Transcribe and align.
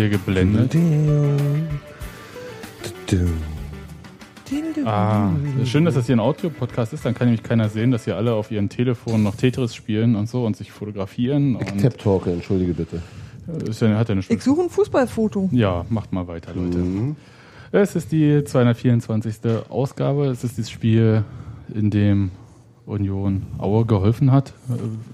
Hier 0.00 0.08
geblendet. 0.08 0.74
Ah, 4.84 5.30
schön, 5.64 5.84
dass 5.84 5.94
das 5.94 6.06
hier 6.06 6.16
ein 6.16 6.20
Audio-Podcast 6.20 6.94
ist. 6.94 7.04
Dann 7.04 7.14
kann 7.14 7.26
nämlich 7.26 7.42
keiner 7.42 7.68
sehen, 7.68 7.90
dass 7.90 8.04
hier 8.04 8.16
alle 8.16 8.32
auf 8.32 8.50
ihren 8.50 8.70
Telefonen 8.70 9.22
noch 9.22 9.34
Tetris 9.34 9.74
spielen 9.74 10.16
und 10.16 10.28
so 10.28 10.46
und 10.46 10.56
sich 10.56 10.72
fotografieren. 10.72 11.58
Tap 11.80 11.98
Talker, 11.98 12.32
entschuldige 12.32 12.72
bitte. 12.72 13.02
ist 13.68 13.82
ja, 13.82 13.94
hat 13.98 14.08
ja 14.08 14.12
eine 14.14 14.24
Ich 14.26 14.42
suche 14.42 14.62
ein 14.62 14.70
Fußballfoto. 14.70 15.50
Ja, 15.52 15.84
macht 15.90 16.12
mal 16.12 16.26
weiter, 16.26 16.54
Leute. 16.54 16.82
Es 17.72 17.94
ist 17.94 18.10
die 18.10 18.42
224. 18.42 19.36
Ausgabe. 19.68 20.26
Es 20.26 20.44
ist 20.44 20.58
das 20.58 20.70
Spiel, 20.70 21.24
in 21.72 21.90
dem 21.90 22.30
Union 22.86 23.42
Aue 23.58 23.84
geholfen 23.84 24.32
hat. 24.32 24.54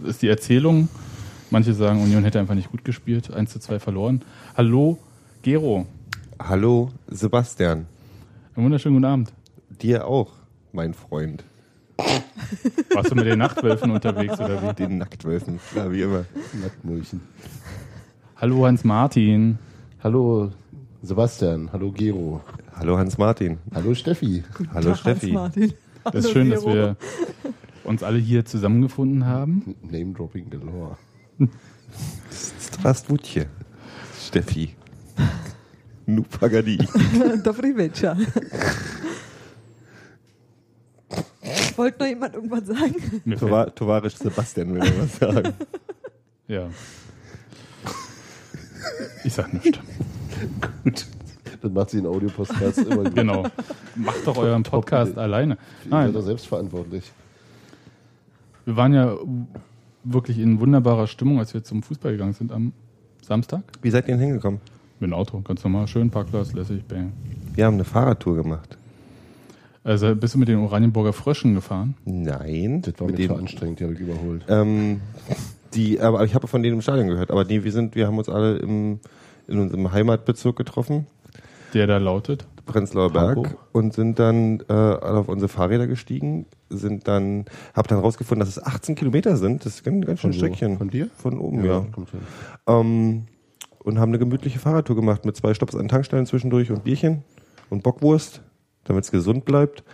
Äh, 0.04 0.08
Ist 0.08 0.22
die 0.22 0.28
Erzählung. 0.28 0.88
Manche 1.50 1.74
sagen, 1.74 2.02
Union 2.02 2.24
hätte 2.24 2.40
einfach 2.40 2.54
nicht 2.54 2.70
gut 2.70 2.84
gespielt. 2.84 3.32
1 3.32 3.50
zu 3.52 3.58
2 3.60 3.78
verloren. 3.78 4.22
Hallo, 4.56 4.98
Gero. 5.42 5.86
Hallo, 6.38 6.90
Sebastian. 7.06 7.86
Einen 8.54 8.64
wunderschönen 8.66 8.96
guten 8.96 9.04
Abend. 9.04 9.32
Dir 9.80 10.06
auch, 10.06 10.32
mein 10.72 10.92
Freund. 10.94 11.44
Warst 12.94 13.10
du 13.10 13.14
mit 13.14 13.26
den 13.26 13.38
Nachtwölfen 13.38 13.90
unterwegs 13.90 14.38
oder 14.38 14.62
wie? 14.62 14.74
Den 14.74 14.98
Nacktwölfen, 14.98 15.58
klar, 15.72 15.90
wie 15.92 16.02
immer. 16.02 16.24
Nacktmulchen. 16.60 17.20
Hallo 18.36 18.66
Hans-Martin. 18.66 19.58
Hallo 20.02 20.50
Sebastian, 21.02 21.70
hallo 21.72 21.90
Gero, 21.92 22.40
Hallo 22.74 22.98
Hans-Martin. 22.98 23.58
hallo 23.74 23.94
Steffi. 23.94 24.42
Hallo 24.74 24.90
Tag, 24.90 24.98
Steffi. 24.98 25.26
Hans-Martin. 25.32 25.72
Das 26.04 26.14
ist 26.16 26.24
Hallo, 26.24 26.32
schön, 26.32 26.50
dass 26.50 26.60
Gero. 26.64 26.74
wir 26.74 26.96
uns 27.84 28.02
alle 28.02 28.18
hier 28.18 28.44
zusammengefunden 28.44 29.24
haben. 29.26 29.74
Name 29.82 30.12
Dropping 30.12 30.50
galore. 30.50 30.98
Strastwutje. 32.30 33.46
Steffi. 34.26 34.74
Nupagadi. 36.06 36.78
Dobry 37.44 37.72
Večer. 37.76 38.16
Wollte 41.76 41.98
noch 42.00 42.06
jemand 42.08 42.34
irgendwas 42.34 42.66
sagen? 42.66 43.22
Tovar- 43.38 43.74
Tovarisch 43.74 44.16
Sebastian 44.16 44.72
will 44.74 44.80
noch 44.80 44.98
was 44.98 45.16
sagen. 45.18 45.52
ja. 46.48 46.68
Ich 49.24 49.32
sag 49.34 49.52
nichts. 49.52 49.78
Gut. 50.84 51.06
Das 51.60 51.70
macht 51.72 51.90
sie 51.90 51.98
in 51.98 52.06
Audio-Podcast 52.06 52.78
immer 52.78 53.04
gut. 53.04 53.14
Genau. 53.14 53.44
Macht 53.94 54.26
doch 54.26 54.36
euren 54.36 54.62
Podcast 54.62 55.16
alleine. 55.18 55.54
Ihr 55.54 55.58
seid 55.82 55.90
Nein, 55.90 56.12
da 56.12 56.22
selbstverantwortlich. 56.22 57.10
wir 58.64 58.76
waren 58.76 58.94
ja 58.94 59.16
wirklich 60.12 60.38
in 60.38 60.60
wunderbarer 60.60 61.06
Stimmung, 61.06 61.38
als 61.38 61.54
wir 61.54 61.64
zum 61.64 61.82
Fußball 61.82 62.12
gegangen 62.12 62.32
sind 62.32 62.52
am 62.52 62.72
Samstag. 63.22 63.62
Wie 63.82 63.90
seid 63.90 64.08
ihr 64.08 64.14
denn 64.16 64.24
hingekommen? 64.24 64.60
Mit 65.00 65.10
dem 65.10 65.14
Auto, 65.14 65.40
ganz 65.40 65.62
normal, 65.62 65.86
schön, 65.88 66.10
Parkplatz, 66.10 66.52
lässig, 66.52 66.84
bang. 66.84 67.12
Wir 67.54 67.66
haben 67.66 67.74
eine 67.74 67.84
Fahrradtour 67.84 68.36
gemacht. 68.36 68.78
Also 69.84 70.16
bist 70.16 70.34
du 70.34 70.38
mit 70.38 70.48
den 70.48 70.58
Oranienburger 70.58 71.12
Fröschen 71.12 71.54
gefahren? 71.54 71.94
Nein. 72.04 72.82
Das 72.82 72.94
war 72.98 73.06
mit 73.06 73.18
mir 73.18 73.28
zu 73.28 73.36
anstrengend, 73.36 73.80
die 73.80 73.84
habe 73.84 73.94
ich 73.94 74.00
überholt. 74.00 74.44
ähm, 74.48 75.00
die, 75.74 76.00
aber 76.00 76.24
ich 76.24 76.34
habe 76.34 76.48
von 76.48 76.62
denen 76.62 76.76
im 76.76 76.82
Stadion 76.82 77.06
gehört. 77.06 77.30
Aber 77.30 77.44
nee, 77.44 77.62
wir 77.62 77.72
sind, 77.72 77.94
wir 77.94 78.06
haben 78.06 78.18
uns 78.18 78.28
alle 78.28 78.56
im, 78.56 78.98
in 79.46 79.58
unserem 79.58 79.92
Heimatbezirk 79.92 80.56
getroffen. 80.56 81.06
Der 81.74 81.86
da 81.86 81.98
lautet. 81.98 82.46
Prenzlauer 82.66 83.10
Berg 83.10 83.34
Pankow? 83.36 83.58
und 83.72 83.94
sind 83.94 84.18
dann 84.18 84.60
äh, 84.68 84.72
alle 84.72 85.18
auf 85.18 85.28
unsere 85.28 85.48
Fahrräder 85.48 85.86
gestiegen, 85.86 86.46
sind 86.68 87.08
dann, 87.08 87.46
habe 87.74 87.88
dann 87.88 88.00
rausgefunden, 88.00 88.40
dass 88.40 88.56
es 88.56 88.62
18 88.62 88.94
Kilometer 88.96 89.36
sind. 89.36 89.64
Das 89.64 89.76
ist 89.76 89.86
ein 89.86 90.02
ganz 90.02 90.20
schön? 90.20 90.32
Stückchen. 90.32 90.76
Von 90.76 90.90
dir? 90.90 91.08
Von 91.16 91.38
oben, 91.38 91.64
ja. 91.64 91.80
hin. 91.80 92.06
Ähm, 92.66 93.26
und 93.78 93.98
haben 93.98 94.10
eine 94.10 94.18
gemütliche 94.18 94.58
Fahrradtour 94.58 94.96
gemacht 94.96 95.24
mit 95.24 95.36
zwei 95.36 95.54
Stopps 95.54 95.76
an 95.76 95.88
Tankstellen 95.88 96.26
zwischendurch 96.26 96.70
und 96.70 96.84
Bierchen 96.84 97.22
und 97.70 97.82
Bockwurst, 97.84 98.42
damit 98.84 99.04
es 99.04 99.10
gesund 99.10 99.44
bleibt. 99.44 99.84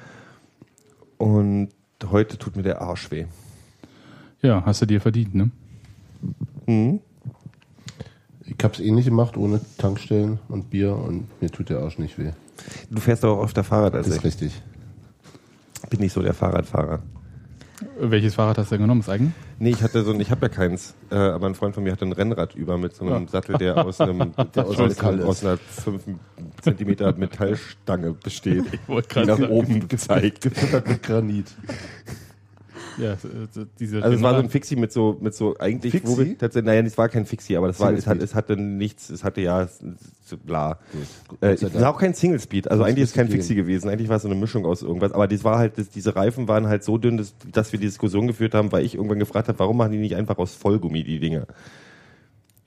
Und 1.18 1.68
heute 2.10 2.38
tut 2.38 2.56
mir 2.56 2.62
der 2.62 2.80
Arsch 2.80 3.10
weh. 3.10 3.26
Ja, 4.40 4.64
hast 4.64 4.82
du 4.82 4.86
dir 4.86 5.00
verdient, 5.00 5.34
ne? 5.34 5.50
Mhm. 6.66 7.00
Ich 8.44 8.56
habe 8.64 8.74
es 8.74 8.80
ähnlich 8.80 9.04
gemacht, 9.04 9.36
ohne 9.36 9.60
Tankstellen 9.78 10.40
und 10.48 10.70
Bier 10.70 10.96
und 10.96 11.40
mir 11.40 11.50
tut 11.50 11.68
der 11.68 11.80
Arsch 11.80 11.98
nicht 11.98 12.18
weh. 12.18 12.32
Du 12.90 13.00
fährst 13.00 13.24
aber 13.24 13.38
auch 13.38 13.44
öfter 13.44 13.64
Fahrrad 13.64 13.94
als 13.94 14.06
Das 14.06 14.16
ist 14.16 14.20
ich. 14.20 14.24
richtig. 14.26 14.62
Bin 15.90 16.00
nicht 16.00 16.12
so 16.12 16.22
der 16.22 16.34
Fahrradfahrer. 16.34 17.00
Welches 17.98 18.36
Fahrrad 18.36 18.58
hast 18.58 18.70
du 18.70 18.76
denn 18.76 18.82
genommen? 18.82 19.00
Das 19.00 19.08
eigene? 19.08 19.32
Nee, 19.58 19.70
ich 19.70 19.82
hatte 19.82 20.04
so 20.04 20.12
ein, 20.12 20.20
ich 20.20 20.30
habe 20.30 20.42
ja 20.42 20.48
keins, 20.48 20.94
äh, 21.10 21.16
aber 21.16 21.48
ein 21.48 21.54
Freund 21.56 21.74
von 21.74 21.82
mir 21.82 21.90
hatte 21.92 22.04
ein 22.04 22.12
Rennrad 22.12 22.54
über 22.54 22.78
mit 22.78 22.94
so 22.94 23.04
einem 23.04 23.24
Ja. 23.24 23.28
Sattel, 23.28 23.58
der 23.58 23.84
aus 23.84 24.00
einem 24.00 24.32
der 24.54 24.66
aus, 24.66 24.78
ist. 24.78 25.02
aus 25.02 25.44
einer 25.44 25.56
5 25.58 26.04
Zentimeter 26.60 27.12
Metallstange 27.14 28.12
besteht, 28.12 28.64
wollte 28.86 29.08
die 29.08 29.14
gerade 29.14 29.26
nach 29.28 29.38
sagen. 29.38 29.50
oben 29.52 29.88
gezeigt. 29.88 30.42
Gefüttert 30.42 30.86
mit 30.88 31.02
Granit. 31.02 31.46
Ja, 32.98 33.16
diese 33.80 34.02
Also 34.02 34.16
es 34.16 34.22
war 34.22 34.34
so 34.34 34.40
ein 34.42 34.50
Fixie 34.50 34.76
mit 34.76 34.92
so 34.92 35.16
mit 35.20 35.34
so 35.34 35.56
eigentlich 35.58 35.92
Fixie? 35.92 36.08
wo 36.08 36.18
wir 36.18 36.36
tatsächlich 36.36 36.66
naja, 36.66 36.82
es 36.82 36.98
war 36.98 37.08
kein 37.08 37.24
Fixie, 37.26 37.56
aber 37.56 37.68
das 37.68 37.80
war 37.80 37.92
es, 37.92 38.06
hat, 38.06 38.20
es 38.20 38.34
hatte 38.34 38.56
nichts, 38.56 39.08
es 39.10 39.24
hatte 39.24 39.40
ja 39.40 39.62
es- 39.62 39.78
so 40.24 40.36
bla. 40.36 40.78
Gut. 41.28 41.38
Äh, 41.42 41.52
es 41.54 41.74
war 41.74 41.90
auch 41.94 41.98
kein 41.98 42.14
Single 42.14 42.40
Speed, 42.40 42.70
also 42.70 42.82
Das 42.82 42.88
eigentlich 42.90 43.02
ist 43.04 43.08
müsste 43.10 43.16
kein 43.18 43.26
gehen. 43.28 43.36
Fixie 43.36 43.54
gewesen, 43.54 43.88
eigentlich 43.88 44.08
war 44.08 44.16
es 44.16 44.22
so 44.22 44.28
eine 44.28 44.38
Mischung 44.38 44.66
aus 44.66 44.82
irgendwas, 44.82 45.12
aber 45.12 45.26
das 45.28 45.42
war 45.44 45.58
halt 45.58 45.78
das, 45.78 45.88
diese 45.90 46.14
Reifen 46.16 46.48
waren 46.48 46.66
halt 46.66 46.84
so 46.84 46.98
dünn, 46.98 47.16
dass, 47.16 47.34
dass 47.50 47.72
wir 47.72 47.78
die 47.80 47.86
Diskussion 47.86 48.26
geführt 48.26 48.54
haben, 48.54 48.72
weil 48.72 48.84
ich 48.84 48.94
irgendwann 48.94 49.18
gefragt 49.18 49.48
habe, 49.48 49.58
warum 49.58 49.76
machen 49.78 49.92
die 49.92 49.98
nicht 49.98 50.16
einfach 50.16 50.38
aus 50.38 50.54
Vollgummi 50.54 51.02
die 51.04 51.18
Dinger? 51.18 51.46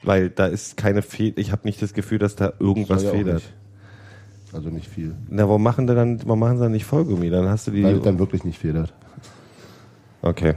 Weil 0.03 0.29
da 0.29 0.45
ist 0.47 0.77
keine 0.77 1.01
Fe 1.01 1.33
ich 1.35 1.51
habe 1.51 1.61
nicht 1.65 1.81
das 1.81 1.93
Gefühl, 1.93 2.19
dass 2.19 2.35
da 2.35 2.53
irgendwas 2.59 3.03
ja 3.03 3.11
federt. 3.11 3.43
Also 4.53 4.69
nicht 4.69 4.87
viel. 4.87 5.15
Na, 5.29 5.43
warum 5.47 5.63
machen 5.63 5.85
die 5.87 5.95
dann 5.95 6.19
warum 6.25 6.39
machen 6.39 6.57
sie 6.57 6.63
dann 6.63 6.71
nicht 6.71 6.85
Vollgummi? 6.85 7.29
Dann 7.29 7.49
hast 7.49 7.67
du 7.67 7.71
die 7.71 7.83
Weil 7.83 7.97
es 7.97 8.03
dann 8.03 8.19
wirklich 8.19 8.43
nicht 8.43 8.59
federt. 8.59 8.93
Okay. 10.25 10.55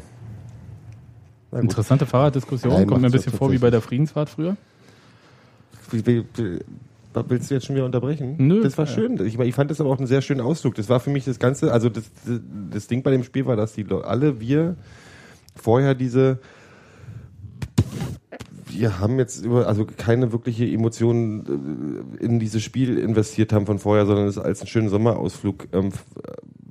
Interessante 1.53 2.07
Fahrraddiskussion. 2.07 2.73
Nein, 2.73 2.87
Kommt 2.87 3.03
mir 3.03 3.09
ein 3.09 3.13
bisschen 3.13 3.33
vor 3.33 3.53
wie 3.53 3.59
bei 3.59 3.71
der. 3.71 3.83
Friedensfahrt 3.83 4.31
früher. 4.31 4.57
Wie- 5.91 6.05
wie- 6.07 6.25
wie- 6.37 6.59
Willst 7.27 7.51
du 7.51 7.55
jetzt 7.55 7.67
schon 7.67 7.75
wieder 7.75 7.85
unterbrechen? 7.85 8.37
Nö. 8.39 8.63
Das 8.63 8.79
war 8.79 8.87
schön. 8.87 9.25
Ich, 9.27 9.39
ich 9.39 9.55
fand 9.55 9.71
das 9.71 9.81
aber 9.81 9.91
auch 9.91 9.99
einen 9.99 10.07
sehr 10.07 10.23
schönen 10.23 10.41
Ausflug. 10.41 10.75
Das 10.77 10.89
war 10.89 11.01
für 11.01 11.11
mich 11.11 11.25
das 11.25 11.39
Ganze, 11.39 11.73
also 11.73 11.89
das, 11.89 12.05
das, 12.71 12.87
Ding 12.87 13.03
bei 13.03 13.11
dem 13.11 13.25
Spiel 13.25 13.45
war, 13.45 13.57
dass 13.57 13.73
die 13.73 13.85
alle 13.91 14.41
wir 14.41 14.77
vorher 15.57 15.95
diese 15.95 16.39
wir 18.71 19.01
haben 19.01 19.19
jetzt 19.19 19.45
über, 19.45 19.67
also 19.67 19.85
keine 19.85 20.31
wirkliche 20.31 20.65
Emotionen 20.67 22.15
äh, 22.21 22.25
in 22.25 22.39
dieses 22.39 22.63
Spiel 22.63 22.99
investiert 22.99 23.53
haben 23.53 23.67
von 23.67 23.79
vorher, 23.81 24.07
sondern 24.07 24.27
es 24.29 24.39
als 24.39 24.61
einen 24.61 24.69
schönen 24.69 24.89
Sommerausflug 24.89 25.69
ähm, 25.73 25.89
äh, 25.89 25.91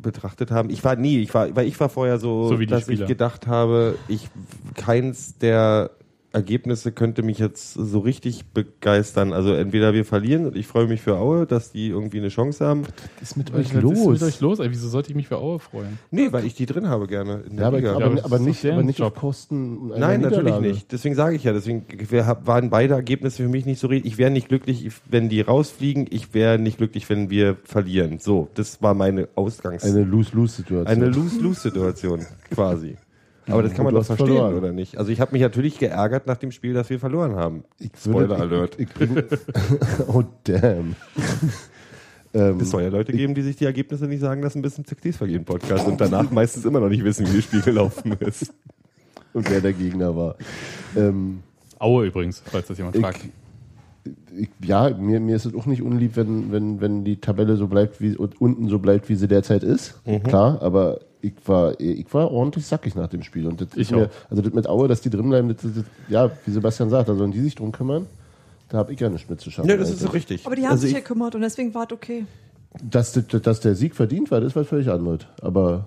betrachtet 0.07 0.51
haben. 0.51 0.69
Ich 0.69 0.83
war 0.83 0.95
nie, 0.95 1.19
ich 1.19 1.33
war, 1.33 1.53
weil 1.55 1.67
ich 1.67 1.77
war 1.79 1.89
vorher 1.89 2.17
so, 2.17 2.47
So 2.47 2.57
dass 2.65 2.87
ich 2.87 3.05
gedacht 3.05 3.45
habe, 3.45 3.97
ich 4.07 4.29
keins 4.75 5.37
der 5.37 5.91
Ergebnisse 6.37 6.91
könnte 6.91 7.23
mich 7.23 7.39
jetzt 7.39 7.73
so 7.73 7.99
richtig 7.99 8.45
begeistern. 8.53 9.33
Also 9.33 9.53
entweder 9.53 9.93
wir 9.93 10.05
verlieren 10.05 10.45
und 10.45 10.55
ich 10.55 10.67
freue 10.67 10.87
mich 10.87 11.01
für 11.01 11.17
Aue, 11.17 11.45
dass 11.45 11.71
die 11.71 11.89
irgendwie 11.89 12.19
eine 12.19 12.29
Chance 12.29 12.65
haben. 12.65 12.83
Was 13.19 13.31
ist 13.31 13.37
mit 13.37 13.51
Was 13.53 13.61
ist 13.61 13.73
mit 13.73 13.83
euch 14.21 14.39
los? 14.39 14.59
Ey, 14.59 14.69
wieso 14.69 14.87
sollte 14.87 15.09
ich 15.09 15.15
mich 15.15 15.27
für 15.27 15.37
Aue 15.37 15.59
freuen? 15.59 15.97
Nee, 16.11 16.31
weil 16.31 16.45
ich 16.45 16.53
die 16.53 16.65
drin 16.65 16.87
habe 16.87 17.07
gerne 17.07 17.43
in 17.49 17.57
der 17.57 17.63
Ja, 17.63 17.67
aber, 17.67 17.77
Liga. 17.77 17.95
aber, 17.95 18.23
aber 18.23 18.39
nicht, 18.39 18.65
aber 18.65 18.83
nicht 18.83 19.01
auf 19.01 19.15
Kosten 19.15 19.91
einer 19.91 20.07
Nein, 20.07 20.21
natürlich 20.21 20.59
nicht. 20.59 20.91
Deswegen 20.91 21.15
sage 21.15 21.35
ich 21.35 21.43
ja, 21.43 21.53
deswegen 21.53 21.85
waren 22.45 22.69
beide 22.69 22.93
Ergebnisse 22.93 23.43
für 23.43 23.49
mich 23.49 23.65
nicht 23.65 23.79
so 23.79 23.87
richtig. 23.87 24.11
Ich 24.11 24.17
wäre 24.17 24.31
nicht 24.31 24.47
glücklich, 24.47 24.91
wenn 25.09 25.29
die 25.29 25.41
rausfliegen. 25.41 26.05
Ich 26.09 26.33
wäre 26.33 26.59
nicht 26.59 26.77
glücklich, 26.77 27.09
wenn 27.09 27.29
wir 27.29 27.57
verlieren. 27.63 28.19
So, 28.19 28.47
das 28.53 28.81
war 28.81 28.93
meine 28.93 29.27
Ausgangs... 29.35 29.83
Eine 29.83 30.03
Lose-Lose-Situation. 30.03 30.87
eine 30.87 31.09
Lose-Lose-Situation 31.09 32.25
quasi. 32.51 32.95
Aber 33.47 33.63
das 33.63 33.73
kann 33.73 33.85
man 33.85 33.93
doch 33.93 34.05
verstehen, 34.05 34.27
verloren. 34.27 34.55
oder 34.55 34.71
nicht? 34.73 34.97
Also 34.97 35.11
ich 35.11 35.21
habe 35.21 35.31
mich 35.31 35.41
natürlich 35.41 35.79
geärgert 35.79 36.27
nach 36.27 36.37
dem 36.37 36.51
Spiel, 36.51 36.73
dass 36.73 36.89
wir 36.89 36.99
verloren 36.99 37.35
haben. 37.35 37.63
Ich 37.79 37.91
würde- 38.05 38.25
Spoiler 38.25 38.39
Alert. 38.41 38.79
Ich, 38.79 38.87
ich 38.99 40.07
oh, 40.07 40.23
damn. 40.43 40.95
Ähm, 42.33 42.59
Es 42.59 42.71
soll 42.71 42.83
ja 42.83 42.89
Leute 42.89 43.13
geben, 43.13 43.33
die 43.35 43.41
sich 43.41 43.55
die 43.55 43.63
Ergebnisse 43.63 44.05
nicht 44.05 44.19
sagen 44.19 44.41
lassen 44.43 44.61
bis 44.61 44.75
zum 44.75 44.85
Textilvergehen 44.85 45.45
Podcast 45.45 45.87
und 45.87 45.99
danach 45.99 46.29
meistens 46.29 46.65
immer 46.65 46.81
noch 46.81 46.89
nicht 46.89 47.03
wissen, 47.05 47.25
wie 47.31 47.37
das 47.37 47.45
Spiel 47.45 47.61
gelaufen 47.61 48.11
ist. 48.19 48.53
und 49.33 49.49
wer 49.49 49.61
der 49.61 49.71
Gegner 49.71 50.13
war. 50.15 50.35
Ähm, 50.95 51.39
Aue 51.79 52.07
übrigens, 52.07 52.43
falls 52.45 52.67
das 52.67 52.77
jemand 52.77 52.97
ich, 52.97 53.01
fragt. 53.01 53.21
ich, 54.37 54.49
ja, 54.61 54.89
mir, 54.89 55.21
mir 55.21 55.37
ist 55.37 55.45
es 55.45 55.55
auch 55.55 55.65
nicht 55.67 55.81
unlieb, 55.81 56.17
wenn, 56.17 56.51
wenn, 56.51 56.81
wenn 56.81 57.05
die 57.05 57.15
Tabelle 57.21 57.55
so 57.55 57.67
bleibt, 57.67 58.01
wie 58.01 58.17
unten 58.17 58.67
so 58.67 58.79
bleibt, 58.79 59.07
wie 59.07 59.15
sie 59.15 59.29
derzeit 59.29 59.63
ist. 59.63 59.95
Klar, 60.25 60.61
aber 60.61 60.99
ich 61.21 61.33
war, 61.45 61.79
ich 61.79 62.11
war 62.13 62.31
ordentlich 62.31 62.65
sackig 62.65 62.95
nach 62.95 63.07
dem 63.07 63.23
Spiel. 63.23 63.47
Und 63.47 63.61
das 63.61 63.69
Ich 63.73 63.81
ist 63.81 63.91
mir, 63.91 64.09
also 64.29 64.41
das 64.41 64.53
mit 64.53 64.67
Aue, 64.67 64.87
dass 64.87 65.01
die 65.01 65.09
drin 65.09 65.29
bleiben, 65.29 65.47
das, 65.49 65.57
das, 65.61 65.83
ja, 66.09 66.29
wie 66.45 66.51
Sebastian 66.51 66.89
sagt, 66.89 67.09
da 67.09 67.15
sollen 67.15 67.31
die 67.31 67.41
sich 67.41 67.55
drum 67.55 67.71
kümmern. 67.71 68.07
Da 68.69 68.77
habe 68.79 68.93
ich 68.93 68.99
ja 68.99 69.09
nichts 69.09 69.29
mit 69.29 69.39
zu 69.41 69.49
schaffen. 69.49 69.69
Ja, 69.69 69.77
das 69.77 69.89
ist 69.89 69.99
so 69.99 70.07
eigentlich. 70.07 70.15
richtig. 70.29 70.45
Aber 70.45 70.55
die 70.55 70.63
haben 70.63 70.71
Also 70.71 70.81
sich 70.81 70.91
ich- 70.91 70.97
gekümmert 70.97 71.35
und 71.35 71.41
deswegen 71.41 71.73
war 71.73 71.85
es 71.85 71.91
okay. 71.93 72.25
Dass, 72.83 73.13
dass, 73.13 73.59
der 73.61 73.75
Sieg 73.75 73.95
verdient 73.95 74.29
war, 74.29 74.41
das 74.41 74.55
war 74.55 74.63
völlig 74.65 74.89
anderes. 74.89 75.21
Aber, 75.41 75.85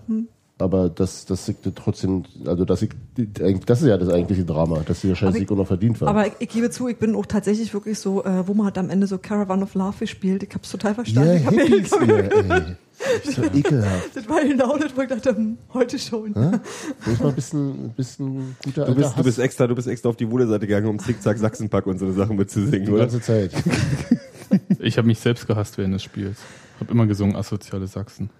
aber 0.63 0.87
ich 0.87 0.95
das 1.27 1.27
trotzdem, 1.75 2.25
also 2.47 2.65
dass 2.65 2.83
ich, 2.83 2.91
eigentlich- 3.41 3.65
das 3.67 3.83
ist 3.83 3.89
ja 3.89 3.97
das 3.97 4.09
eigentliche 4.09 4.45
Drama, 4.45 4.81
dass 4.85 5.01
dieser 5.01 5.15
scheiß 5.17 5.29
Aber 5.29 5.37
ich- 5.37 5.43
Sieg 5.43 5.53
auch 5.53 5.57
noch 5.57 5.67
verdient 5.67 6.01
war. 6.01 6.09
Aber 6.09 6.27
ich, 6.27 6.33
ich 6.39 6.49
gebe 6.49 6.71
zu, 6.71 6.89
ich 6.89 6.97
bin 6.99 7.15
auch 7.15 7.27
tatsächlich 7.27 7.73
wirklich 7.75 7.99
so, 7.99 8.25
äh, 8.25 8.47
wo 8.47 8.55
man 8.55 8.67
hat 8.67 8.79
am 8.79 8.91
Ende 8.91 9.07
so 9.07 9.19
Caravan 9.19 9.63
of 9.63 9.75
Love 9.75 9.99
gespielt. 10.01 10.43
Ich 10.43 10.55
hab's 10.55 10.71
total 10.71 10.95
verstanden. 10.95 11.29
ja, 11.29 11.35
ich 11.37 11.47
hab 11.47 11.53
ihr, 12.09 12.33
ey. 12.33 12.77
Ist 13.25 13.37
so 13.37 13.43
ekelhaft. 13.45 14.15
das 14.15 14.29
war 14.29 14.43
genau 14.45 14.77
das, 14.77 14.95
wo 14.95 15.01
ich 15.01 15.09
dachte, 15.09 15.35
hm, 15.35 15.57
heute 15.73 15.99
schon. 15.99 16.33
Muss 17.07 17.19
mal 17.21 17.29
ein 17.31 17.35
bisschen, 17.35 17.71
ein 17.87 17.95
bisschen 17.97 18.57
guter 18.63 18.85
Du 18.85 18.95
bist, 18.95 19.19
du 19.19 19.23
bist 19.25 19.39
extra, 19.39 19.67
du 19.67 19.75
bist 19.75 19.89
extra 19.89 20.11
auf 20.11 20.17
die 20.17 20.31
Wuhle-Seite 20.31 20.67
gegangen, 20.67 20.87
um 20.87 20.99
Zickzack 20.99 21.39
Sachsenpack 21.39 21.87
und 21.87 21.99
so 21.99 22.05
eine 22.05 22.15
Sachen 22.15 22.37
mitzusingen, 22.37 22.85
die 22.85 22.93
oder? 22.93 23.01
ganze 23.03 23.21
Zeit. 23.23 23.53
Ich 24.81 24.99
habe 24.99 25.07
mich 25.07 25.21
selbst 25.21 25.47
gehasst 25.47 25.79
während 25.79 25.95
des 25.95 26.03
Spiels. 26.03 26.39
Habe 26.81 26.91
immer 26.93 27.07
gesungen 27.07 27.37
asoziale 27.37 27.87
Sachsen. 27.87 28.31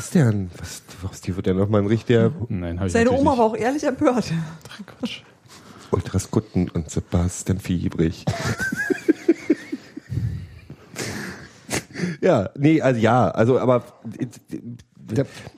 Sebastian, 0.00 0.50
was, 0.58 0.82
was 1.02 1.20
dir 1.20 1.36
wird 1.36 1.46
ja 1.46 1.54
nochmal 1.54 1.82
ein 1.82 1.86
richtiger 1.86 2.32
Nein, 2.48 2.80
ich 2.86 2.92
Seine 2.92 3.10
Oma 3.10 3.30
nicht. 3.32 3.38
war 3.38 3.46
auch 3.46 3.56
ehrlich 3.56 3.84
empört. 3.84 4.32
Ach, 4.68 4.86
Quatsch. 4.86 5.20
Ultras 5.90 6.30
Gutten 6.30 6.68
und 6.70 6.90
Sebastian 6.90 7.58
Fiebrig. 7.58 8.24
ja, 12.20 12.48
nee, 12.56 12.80
also 12.80 13.00
ja, 13.00 13.28
also 13.30 13.58
aber 13.58 13.84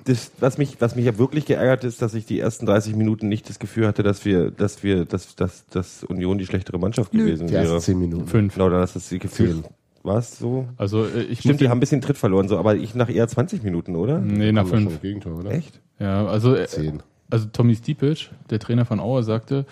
das, 0.04 0.32
was 0.40 0.58
mich, 0.58 0.80
was 0.80 0.96
mich 0.96 1.04
ja 1.04 1.18
wirklich 1.18 1.44
geärgert 1.46 1.84
ist, 1.84 2.00
dass 2.02 2.14
ich 2.14 2.24
die 2.24 2.40
ersten 2.40 2.66
30 2.66 2.96
Minuten 2.96 3.28
nicht 3.28 3.48
das 3.48 3.58
Gefühl 3.58 3.86
hatte, 3.86 4.02
dass 4.02 4.24
wir, 4.24 4.50
dass 4.50 4.82
wir, 4.82 5.04
dass, 5.04 5.36
dass, 5.36 5.66
dass 5.66 6.04
Union 6.04 6.38
die 6.38 6.46
schlechtere 6.46 6.78
Mannschaft 6.78 7.12
Nö. 7.12 7.24
gewesen 7.24 7.46
Die 7.48 7.54
ersten 7.54 7.70
wäre. 7.70 7.80
zehn 7.80 7.98
Minuten. 7.98 8.26
Fünf. 8.26 8.54
Genau, 8.54 8.70
dann 8.70 8.80
hast 8.80 8.94
du 8.96 8.98
das 9.00 9.08
Gefühl. 9.20 9.62
Zehn. 9.62 9.72
War 10.02 10.18
es 10.18 10.38
so? 10.38 10.66
Also 10.76 11.04
äh, 11.04 11.22
ich 11.22 11.40
Stimmt, 11.40 11.60
die 11.60 11.68
haben 11.68 11.78
ein 11.78 11.80
bisschen 11.80 12.00
Tritt 12.00 12.18
verloren, 12.18 12.48
so, 12.48 12.58
aber 12.58 12.74
ich 12.76 12.94
nach 12.94 13.08
eher 13.08 13.28
20 13.28 13.62
Minuten, 13.62 13.94
oder? 13.96 14.18
Nee, 14.18 14.50
nach 14.52 14.66
fünf. 14.66 15.00
Gegentor, 15.00 15.38
oder? 15.38 15.50
Echt? 15.52 15.80
Ja, 15.98 16.26
also, 16.26 16.56
äh, 16.56 16.66
Zehn. 16.66 17.02
also 17.30 17.46
Tommy 17.52 17.76
Stiepic, 17.76 18.28
der 18.50 18.58
Trainer 18.58 18.84
von 18.84 18.98
Auer, 18.98 19.22
sagte, 19.22 19.64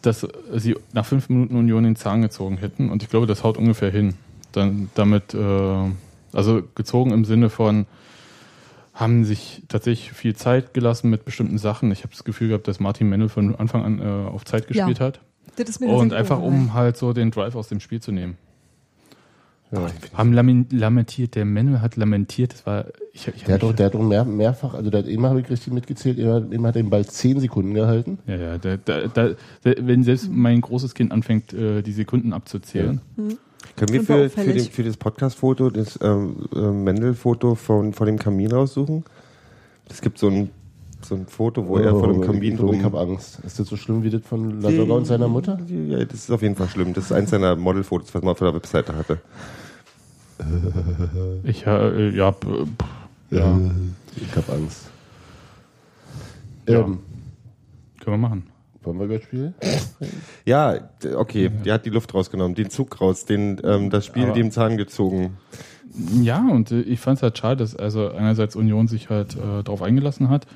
dass 0.00 0.26
sie 0.56 0.76
nach 0.92 1.04
fünf 1.06 1.28
Minuten 1.28 1.56
Union 1.56 1.82
den 1.84 1.96
Zahn 1.96 2.22
gezogen 2.22 2.56
hätten. 2.58 2.90
Und 2.90 3.02
ich 3.02 3.10
glaube, 3.10 3.26
das 3.26 3.42
haut 3.44 3.56
ungefähr 3.58 3.90
hin. 3.90 4.14
Dann 4.52 4.90
damit, 4.94 5.34
äh, 5.34 5.90
also 6.32 6.62
gezogen 6.74 7.10
im 7.12 7.24
Sinne 7.24 7.50
von, 7.50 7.86
haben 8.94 9.24
sich 9.24 9.62
tatsächlich 9.68 10.12
viel 10.12 10.36
Zeit 10.36 10.74
gelassen 10.74 11.10
mit 11.10 11.24
bestimmten 11.24 11.58
Sachen. 11.58 11.90
Ich 11.90 12.00
habe 12.00 12.10
das 12.12 12.24
Gefühl 12.24 12.48
gehabt, 12.48 12.68
dass 12.68 12.78
Martin 12.78 13.08
Mennel 13.08 13.28
von 13.28 13.56
Anfang 13.56 13.84
an 13.84 13.98
äh, 14.00 14.28
auf 14.28 14.44
Zeit 14.44 14.68
gespielt 14.68 14.98
Ja. 14.98 15.06
hat. 15.06 15.20
Das 15.56 15.68
ist 15.68 15.80
mir 15.80 15.88
Und 15.88 16.12
einfach 16.12 16.40
um 16.40 16.74
halt 16.74 16.96
so 16.96 17.12
den 17.12 17.30
Drive 17.30 17.54
aus 17.56 17.68
dem 17.68 17.80
Spiel 17.80 18.00
zu 18.00 18.12
nehmen. 18.12 18.36
Ja. 19.72 19.86
Haben 20.12 20.34
lamin- 20.34 20.66
lamentiert, 20.70 21.34
der 21.34 21.46
Mennel 21.46 21.80
hat 21.80 21.96
lamentiert, 21.96 22.52
das 22.52 22.66
war, 22.66 22.84
ich, 23.12 23.26
ich 23.28 23.44
Der 23.44 23.54
hat 23.54 23.62
doch, 23.62 23.72
der 23.72 23.86
hat 23.86 23.94
doch 23.94 24.02
mehr, 24.02 24.24
mehrfach, 24.24 24.74
also 24.74 24.90
der 24.90 25.00
hat 25.00 25.08
immer, 25.08 25.30
habe 25.30 25.40
ich 25.40 25.48
richtig 25.48 25.72
mitgezählt, 25.72 26.18
immer, 26.18 26.44
immer 26.52 26.68
hat 26.68 26.76
er 26.76 26.82
den 26.82 26.90
Ball 26.90 27.06
zehn 27.06 27.40
Sekunden 27.40 27.72
gehalten. 27.72 28.18
Ja, 28.26 28.36
ja, 28.36 28.58
da, 28.58 28.76
da, 28.76 29.06
da, 29.08 29.28
da, 29.62 29.72
wenn 29.80 30.04
selbst 30.04 30.30
mein 30.30 30.60
großes 30.60 30.94
Kind 30.94 31.10
anfängt, 31.10 31.54
äh, 31.54 31.80
die 31.80 31.92
Sekunden 31.92 32.34
abzuzählen. 32.34 33.00
Können 33.16 33.92
wir 33.92 34.00
Und 34.00 34.08
war 34.10 34.16
für, 34.18 34.30
für, 34.30 34.52
den, 34.52 34.64
für 34.64 34.84
das 34.84 34.98
Podcast-Foto 34.98 35.70
das 35.70 35.98
ähm, 36.02 36.36
äh, 36.54 36.58
Mendel-Foto 36.58 37.54
von, 37.54 37.94
von 37.94 38.06
dem 38.06 38.18
Kamin 38.18 38.52
raussuchen? 38.52 39.04
Es 39.88 40.02
gibt 40.02 40.18
so 40.18 40.28
ein, 40.28 40.50
so 41.00 41.14
ein 41.14 41.26
Foto, 41.26 41.66
wo 41.66 41.78
er 41.78 41.92
vor 41.92 42.08
dem 42.08 42.20
Kamin 42.20 42.42
Oh, 42.42 42.52
ich, 42.52 42.56
glaub, 42.58 42.74
ich 42.74 42.82
habe 42.82 43.00
Angst. 43.00 43.38
Ist 43.44 43.58
das 43.58 43.68
so 43.68 43.76
schlimm 43.76 44.02
wie 44.02 44.10
das 44.10 44.22
von 44.22 44.60
Lasogga 44.60 44.94
und 44.94 45.06
seiner 45.06 45.28
Mutter? 45.28 45.58
Ja, 45.66 46.04
das 46.04 46.20
ist 46.20 46.30
auf 46.30 46.42
jeden 46.42 46.56
Fall 46.56 46.68
schlimm. 46.68 46.92
Das 46.92 47.04
ist 47.06 47.12
eins 47.12 47.30
seiner 47.30 47.56
Modelfotos, 47.56 48.14
was 48.14 48.22
man 48.22 48.32
auf 48.32 48.38
der 48.38 48.54
Webseite 48.54 48.94
hatte. 48.94 49.18
Ich, 51.44 51.66
äh, 51.66 52.10
ja, 52.10 52.34
ja, 53.30 53.60
Ich 54.16 54.36
habe 54.36 54.52
Angst. 54.52 54.88
Ja. 56.68 56.80
Ähm, 56.80 56.98
können 58.00 58.14
wir 58.14 58.28
machen. 58.28 58.42
wollen 58.82 58.98
wir 59.00 59.08
gleich 59.08 59.24
spielen? 59.24 59.54
Ja, 60.44 60.74
okay, 61.16 61.48
der 61.64 61.74
hat 61.74 61.86
die 61.86 61.90
Luft 61.90 62.12
rausgenommen, 62.14 62.56
den 62.56 62.68
Zug 62.70 63.00
raus, 63.00 63.24
den, 63.24 63.60
ähm, 63.64 63.90
das 63.90 64.04
Spiel 64.06 64.24
Aber- 64.24 64.32
dem 64.34 64.50
Zahn 64.50 64.76
gezogen. 64.76 65.36
Ja, 66.20 66.44
und 66.50 66.72
äh, 66.72 66.80
ich 66.80 66.98
fand 67.00 67.18
es 67.18 67.22
halt 67.22 67.36
schade, 67.38 67.56
dass 67.58 67.76
also 67.76 68.10
einerseits 68.10 68.56
Union 68.56 68.88
sich 68.88 69.10
halt 69.10 69.36
äh, 69.36 69.62
darauf 69.62 69.82
eingelassen 69.82 70.30
hat, 70.30 70.46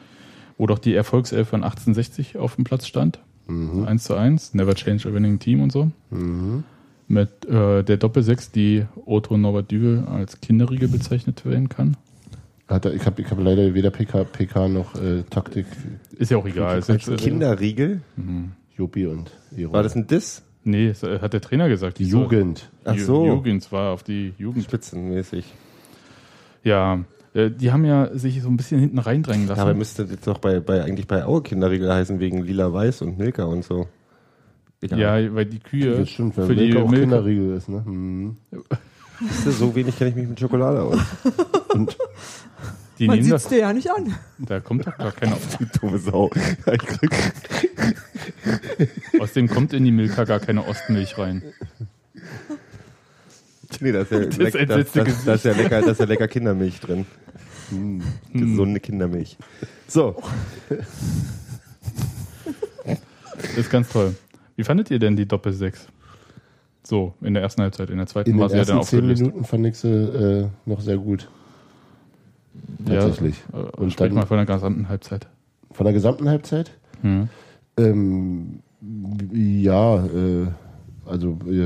wo 0.59 0.67
doch 0.67 0.79
die 0.81 0.95
Erfolgself 0.95 1.49
von 1.51 1.63
1860 1.63 2.37
auf 2.39 2.57
dem 2.57 2.65
Platz 2.65 2.87
stand. 2.87 3.21
1 3.49 4.03
zu 4.03 4.15
1, 4.17 4.55
Never 4.55 4.75
Change 4.75 5.09
a 5.09 5.13
Winning 5.15 5.39
Team 5.39 5.63
und 5.63 5.71
so. 5.71 5.91
Mit 7.09 7.45
äh, 7.45 7.85
der 7.85 7.97
Doppelsechs, 7.99 8.51
die 8.51 8.85
Otto 9.05 9.37
Norbert 9.37 9.71
Düvel 9.71 10.05
als 10.07 10.41
Kinderriegel 10.41 10.89
bezeichnet 10.89 11.45
werden 11.45 11.69
kann. 11.69 11.97
Hat 12.69 12.85
er, 12.85 12.95
ich 12.95 13.07
habe 13.07 13.23
ich 13.23 13.31
hab 13.31 13.39
leider 13.39 13.75
weder 13.75 13.91
PK, 13.91 14.25
PK 14.25 14.69
noch 14.69 14.97
äh, 14.97 15.23
Taktik, 15.31 15.67
Ist 16.19 16.33
ja 16.33 16.37
auch 16.37 16.47
egal. 16.47 16.79
Ist, 16.79 16.89
äh, 16.89 17.17
Kinderriegel? 17.17 18.01
Jopi 18.77 19.07
und 19.07 19.31
Ero. 19.57 19.73
War 19.73 19.85
das 19.85 19.95
ein 19.95 20.07
Diss? 20.09 20.43
nee, 20.67 20.89
das 20.89 21.03
hat 21.03 21.33
der 21.33 21.41
Trainer 21.41 21.69
gesagt. 21.69 21.99
die 21.99 22.05
Jugend? 22.05 22.69
Ach 22.85 22.99
so. 22.99 23.27
Jugend 23.27 23.71
war 23.73 23.93
auf 23.93 24.03
die 24.03 24.35
Jugend. 24.37 24.65
Spitzenmäßig. 24.65 25.55
Ja, 26.65 27.05
äh, 27.33 27.51
die 27.51 27.71
haben 27.71 27.85
ja 27.85 28.11
sich 28.17 28.43
so 28.43 28.49
ein 28.49 28.57
bisschen 28.57 28.81
hinten 28.81 28.99
reindrängen 28.99 29.47
lassen. 29.47 29.59
Ja, 29.59 29.65
aber 29.65 29.75
müsste 29.75 30.03
jetzt 30.03 30.27
doch 30.27 30.39
bei, 30.39 30.61
bei 30.61 30.83
eigentlich 30.83 31.07
bei 31.07 31.25
Aue 31.25 31.43
Kinderriegel 31.43 31.93
heißen, 31.93 32.19
wegen 32.19 32.43
Lila-Weiß 32.43 33.03
und 33.03 33.19
Milka 33.19 33.45
und 33.45 33.65
so. 33.65 33.87
Egal. 34.81 34.99
ja, 34.99 35.35
weil 35.35 35.47
die 35.47 35.59
Kühe 35.59 35.99
Das 35.99 36.11
stimmt, 36.11 36.37
weil 36.37 36.47
für 36.47 36.55
die 36.55 36.67
Milka 36.67 36.81
auch 36.83 36.89
Milka, 36.91 37.03
Kinderriegel 37.05 37.57
ist, 37.57 37.69
ne? 37.69 37.83
Hm. 37.85 38.37
So 39.47 39.75
wenig 39.75 39.97
kenne 39.97 40.11
ich 40.11 40.17
mich 40.17 40.29
mit 40.29 40.39
Schokolade 40.39 40.83
aus. 40.83 40.99
Und 41.73 41.97
die 42.99 43.07
Man 43.07 43.17
nehmen 43.17 43.25
sieht 43.25 43.33
das. 43.33 43.45
es 43.45 43.49
dir 43.49 43.59
ja 43.61 43.73
nicht 43.73 43.91
an. 43.91 44.15
Da 44.39 44.61
kommt 44.61 44.87
doch 44.87 44.97
gar 44.97 45.13
keiner. 45.13 45.37
Die 45.61 45.67
dumme 45.79 45.99
Sau. 45.99 46.31
Außerdem 49.19 49.49
kommt 49.49 49.73
in 49.73 49.85
die 49.85 49.93
Milka 49.93 50.25
gar 50.25 50.41
keine 50.41 50.67
Ostmilch 50.67 51.17
rein. 51.19 51.43
nee, 53.81 53.93
da 53.93 54.03
ist 54.03 54.13
ja, 54.13 54.21
Das 54.21 54.37
leck, 54.39 54.53
da, 54.53 54.59
entsetzte 54.59 55.05
da, 55.05 55.13
da 55.25 55.35
ist 55.35 55.45
ja 55.45 55.53
lecker, 55.53 55.83
da 55.83 55.91
ist 55.91 56.01
ja 56.01 56.07
lecker 56.07 56.29
Kindermilch 56.29 56.81
drin. 56.81 57.07
hm. 57.71 58.03
Gesunde 58.33 58.81
Kindermilch. 58.81 59.37
So, 59.89 60.17
Das 63.37 63.57
ist 63.57 63.71
ganz 63.71 63.89
toll. 63.91 64.15
Wie 64.57 64.65
fandet 64.65 64.91
ihr 64.91 64.99
denn 64.99 65.17
die 65.17 65.27
Doppel-6? 65.27 65.75
So, 66.83 67.15
in 67.21 67.35
der 67.35 67.43
ersten 67.43 67.63
Halbzeit. 67.63 67.91
In 67.91 67.99
der 67.99 68.07
zweiten 68.07 68.31
in 68.31 68.39
war 68.39 68.49
den 68.49 68.53
sie 68.53 68.59
ja 68.59 68.65
dann 68.65 68.77
ersten 68.79 68.91
zehn 68.91 69.01
aufgelöst. 69.01 69.23
Minuten 69.23 69.45
fand 69.45 69.67
ich 69.67 69.77
sie 69.79 69.89
äh, 69.89 70.47
noch 70.67 70.81
sehr 70.81 70.97
gut. 70.99 71.29
Tatsächlich. 72.87 73.43
Ja, 73.53 73.59
äh, 73.61 73.63
Und 73.77 73.93
sprich 73.93 74.09
dann- 74.09 74.15
mal 74.15 74.27
von 74.27 74.37
der 74.37 74.47
gesamten 74.47 74.89
Halbzeit. 74.89 75.27
Von 75.73 75.85
der 75.85 75.93
gesamten 75.93 76.29
Halbzeit? 76.29 76.71
Hm. 77.03 77.29
Ähm, 77.77 78.61
ja, 79.33 79.97
äh, 80.07 80.47
also 81.05 81.39
äh, 81.47 81.65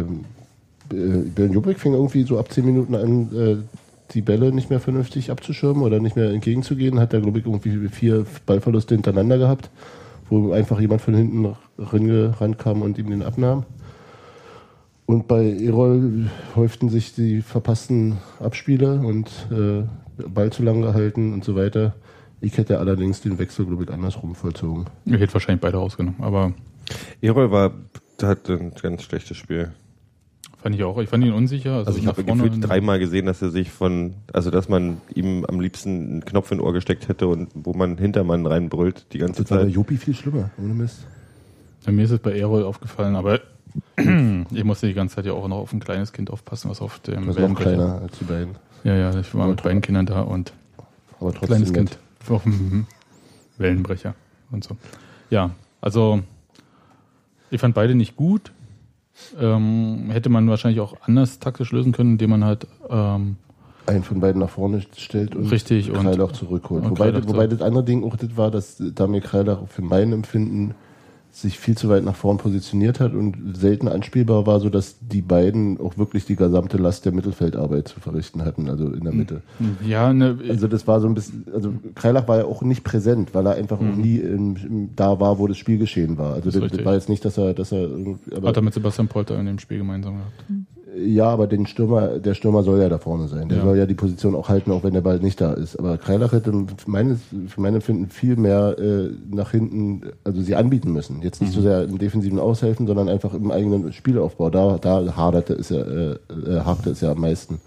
äh, 0.96 1.22
Bernd 1.34 1.54
Jubrik 1.54 1.78
fing 1.78 1.92
irgendwie 1.92 2.22
so 2.24 2.38
ab 2.38 2.50
10 2.50 2.64
Minuten 2.64 2.94
an, 2.94 3.36
äh, 3.36 3.56
die 4.12 4.22
Bälle 4.22 4.50
nicht 4.52 4.70
mehr 4.70 4.80
vernünftig 4.80 5.30
abzuschirmen 5.30 5.82
oder 5.84 6.00
nicht 6.00 6.16
mehr 6.16 6.30
entgegenzugehen. 6.30 6.98
Hat 6.98 7.12
er, 7.12 7.20
glaube 7.20 7.38
ich, 7.38 7.46
irgendwie 7.46 7.88
vier 7.88 8.26
Ballverluste 8.46 8.94
hintereinander 8.96 9.38
gehabt, 9.38 9.70
wo 10.28 10.50
einfach 10.52 10.80
jemand 10.80 11.00
von 11.02 11.14
hinten 11.14 11.46
ran- 11.46 11.56
rankam 11.80 12.82
und 12.82 12.98
ihm 12.98 13.10
den 13.10 13.22
abnahm. 13.22 13.64
Und 15.06 15.26
bei 15.26 15.50
Erol 15.50 16.30
häuften 16.54 16.88
sich 16.88 17.14
die 17.14 17.42
verpassten 17.42 18.18
Abspiele 18.38 19.00
und 19.00 19.28
äh, 19.50 19.82
Ball 20.28 20.52
zu 20.52 20.62
lang 20.62 20.82
gehalten 20.82 21.32
und 21.32 21.42
so 21.44 21.56
weiter. 21.56 21.94
Ich 22.40 22.56
hätte 22.58 22.78
allerdings 22.78 23.20
den 23.20 23.38
Wechsel, 23.38 23.66
glaube 23.66 23.84
ich, 23.84 23.90
andersrum 23.90 24.34
vollzogen. 24.34 24.86
Ich 25.04 25.14
hätte 25.14 25.34
wahrscheinlich 25.34 25.60
beide 25.60 25.78
rausgenommen, 25.78 26.22
aber 26.22 26.52
Erol 27.20 27.50
war, 27.50 27.72
hat 28.22 28.48
ein 28.48 28.72
ganz 28.80 29.02
schlechtes 29.02 29.36
Spiel. 29.36 29.72
fand 30.62 30.74
ich 30.74 30.84
auch. 30.84 30.98
Ich 30.98 31.08
fand 31.08 31.24
ihn 31.24 31.32
unsicher. 31.32 31.72
Also, 31.72 31.88
Also 31.88 31.98
ich 31.98 32.06
habe 32.06 32.22
gefühlt 32.22 32.68
dreimal 32.68 32.98
gesehen, 32.98 33.26
dass 33.26 33.42
er 33.42 33.50
sich 33.50 33.70
von, 33.70 34.14
also 34.32 34.50
dass 34.50 34.68
man 34.68 34.98
ihm 35.14 35.44
am 35.46 35.60
liebsten 35.60 36.10
einen 36.10 36.24
Knopf 36.24 36.52
in 36.52 36.60
Ohr 36.60 36.72
gesteckt 36.72 37.08
hätte 37.08 37.26
und 37.28 37.48
wo 37.54 37.72
man 37.72 37.98
Hintermann 37.98 38.46
reinbrüllt 38.46 39.06
die 39.12 39.18
ganze 39.18 39.42
Das 39.42 39.50
war 39.50 39.58
bei 39.58 39.64
Zeit. 39.64 39.74
Jopi 39.74 39.96
viel 39.96 40.14
schlimmer, 40.14 40.50
ohne 40.62 40.74
Mist. 40.74 41.06
Ja, 41.86 41.92
mir 41.92 42.04
ist 42.04 42.10
es 42.10 42.18
bei 42.18 42.36
Erol 42.38 42.64
aufgefallen, 42.64 43.16
aber 43.16 43.40
Ich 44.50 44.64
musste 44.64 44.86
die 44.88 44.94
ganze 44.94 45.16
Zeit 45.16 45.26
ja 45.26 45.32
auch 45.32 45.46
noch 45.46 45.58
auf 45.58 45.72
ein 45.72 45.80
kleines 45.80 46.12
Kind 46.12 46.30
aufpassen, 46.30 46.70
was 46.70 46.80
auf 46.80 46.98
dem 47.00 47.26
Das 47.26 47.36
ist 47.36 47.48
noch 47.48 47.54
kleiner 47.54 48.00
als 48.02 48.18
die 48.18 48.24
beiden. 48.24 48.54
Ja, 48.82 48.96
ja, 48.96 49.18
ich 49.18 49.34
war 49.34 49.46
mit 49.46 49.62
beiden 49.62 49.80
Kindern 49.80 50.06
da 50.06 50.22
und 50.22 50.52
Aber 51.20 51.30
trotzdem 51.32 51.46
kleines 51.48 51.68
nett. 51.72 51.76
Kind 51.76 51.98
auf 52.30 52.42
dem 52.44 52.86
Wellenbrecher 53.58 54.14
und 54.50 54.64
so. 54.64 54.76
Ja, 55.30 55.50
also 55.80 56.20
ich 57.50 57.60
fand 57.60 57.74
beide 57.74 57.94
nicht 57.94 58.16
gut. 58.16 58.52
Ähm, 59.38 60.06
hätte 60.10 60.30
man 60.30 60.48
wahrscheinlich 60.48 60.80
auch 60.80 60.96
anders 61.02 61.38
taktisch 61.40 61.72
lösen 61.72 61.92
können, 61.92 62.12
indem 62.12 62.30
man 62.30 62.44
halt 62.44 62.66
ähm, 62.88 63.36
einen 63.86 64.02
von 64.02 64.18
beiden 64.20 64.40
nach 64.40 64.48
vorne 64.48 64.82
stellt 64.96 65.36
und 65.36 65.48
Richtig, 65.50 65.90
und- 65.90 66.02
Kreilach 66.04 66.32
zurückholt. 66.32 66.84
und 66.84 66.90
Wobei, 66.92 67.10
Kreilach 67.10 67.28
wobei 67.28 67.46
das 67.46 67.60
andere 67.60 67.84
Ding 67.84 68.02
auch 68.02 68.16
das 68.16 68.36
war, 68.36 68.50
dass 68.50 68.82
Damir 68.94 69.20
Kreilach 69.20 69.66
für 69.68 69.82
mein 69.82 70.12
Empfinden 70.12 70.74
sich 71.32 71.58
viel 71.58 71.76
zu 71.76 71.88
weit 71.88 72.04
nach 72.04 72.16
vorn 72.16 72.38
positioniert 72.38 72.98
hat 73.00 73.14
und 73.14 73.56
selten 73.56 73.86
anspielbar 73.88 74.46
war, 74.46 74.58
sodass 74.60 74.96
die 75.00 75.22
beiden 75.22 75.78
auch 75.80 75.96
wirklich 75.96 76.24
die 76.26 76.34
gesamte 76.36 76.76
Last 76.76 77.04
der 77.04 77.12
Mittelfeldarbeit 77.12 77.88
zu 77.88 78.00
verrichten 78.00 78.44
hatten, 78.44 78.68
also 78.68 78.88
in 78.92 79.04
der 79.04 79.12
Mitte. 79.14 79.42
ja, 79.86 80.12
ne, 80.12 80.36
Also 80.48 80.66
das 80.66 80.86
war 80.88 81.00
so 81.00 81.06
ein 81.06 81.14
bisschen, 81.14 81.46
also 81.54 81.72
Kreilach 81.94 82.26
war 82.26 82.38
ja 82.38 82.44
auch 82.46 82.62
nicht 82.62 82.82
präsent, 82.82 83.32
weil 83.32 83.46
er 83.46 83.54
einfach 83.54 83.78
auch 83.78 83.96
nie 83.96 84.16
im, 84.16 84.90
da 84.96 85.20
war, 85.20 85.38
wo 85.38 85.46
das 85.46 85.56
Spiel 85.56 85.78
geschehen 85.78 86.18
war. 86.18 86.34
Also 86.34 86.48
Mhm. 86.58 86.62
das, 86.62 86.72
das 86.72 86.84
war 86.84 86.94
jetzt 86.94 87.08
nicht, 87.08 87.24
dass 87.24 87.38
er, 87.38 87.54
dass 87.54 87.70
er, 87.72 87.82
irgendwie- 87.82 88.34
aber, 88.34 88.48
hat 88.48 88.56
er 88.56 88.62
mit 88.62 88.74
Sebastian 88.74 89.06
Polter 89.08 89.38
in 89.38 89.46
dem 89.46 89.58
Spiel 89.60 89.78
gemeinsam 89.78 90.14
gehabt. 90.16 90.44
Ja, 90.96 91.26
aber 91.26 91.46
den 91.46 91.66
Stürmer, 91.66 92.18
der 92.18 92.34
Stürmer 92.34 92.62
soll 92.62 92.80
ja 92.80 92.88
da 92.88 92.98
vorne 92.98 93.28
sein. 93.28 93.48
Der 93.48 93.58
Ja. 93.58 93.64
soll 93.64 93.76
ja 93.78 93.86
die 93.86 93.94
Position 93.94 94.34
auch 94.34 94.48
halten, 94.48 94.70
auch 94.72 94.82
wenn 94.82 94.92
der 94.94 95.00
Ball 95.00 95.18
nicht 95.20 95.40
da 95.40 95.52
ist. 95.52 95.78
Aber 95.78 95.98
Kreilach 95.98 96.32
hätte 96.32 96.52
für, 96.52 96.90
meines, 96.90 97.20
für 97.48 97.60
mein 97.60 97.74
Empfinden 97.74 98.08
viel 98.08 98.36
mehr 98.36 98.76
äh, 98.78 99.10
nach 99.30 99.52
hinten, 99.52 100.02
also 100.24 100.40
sie 100.42 100.56
anbieten 100.56 100.92
müssen. 100.92 101.22
Jetzt 101.22 101.40
nicht 101.40 101.52
so 101.52 101.60
sehr 101.60 101.84
im 101.84 101.98
defensiven 101.98 102.38
Aushelfen, 102.38 102.86
sondern 102.86 103.08
einfach 103.08 103.34
im 103.34 103.50
eigenen 103.50 103.92
Spielaufbau. 103.92 104.50
Da, 104.50 104.78
da 104.78 105.16
haderte 105.16 105.54
es 105.54 105.68
ja, 105.68 105.80
äh, 105.80 106.12
äh, 106.12 106.60
hakte 106.64 106.90
es 106.90 107.00
ja 107.00 107.12
am 107.12 107.20
meisten. 107.20 107.60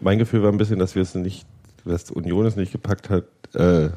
Mein 0.00 0.18
Gefühl 0.18 0.42
war 0.42 0.50
ein 0.52 0.58
bisschen, 0.58 0.78
dass 0.78 0.94
wir 0.94 1.02
es 1.02 1.14
nicht, 1.14 1.46
dass 1.84 2.10
Union 2.10 2.44
es 2.46 2.56
nicht 2.56 2.72
gepackt 2.72 3.10
hat. 3.10 3.24
Äh, 3.54 3.88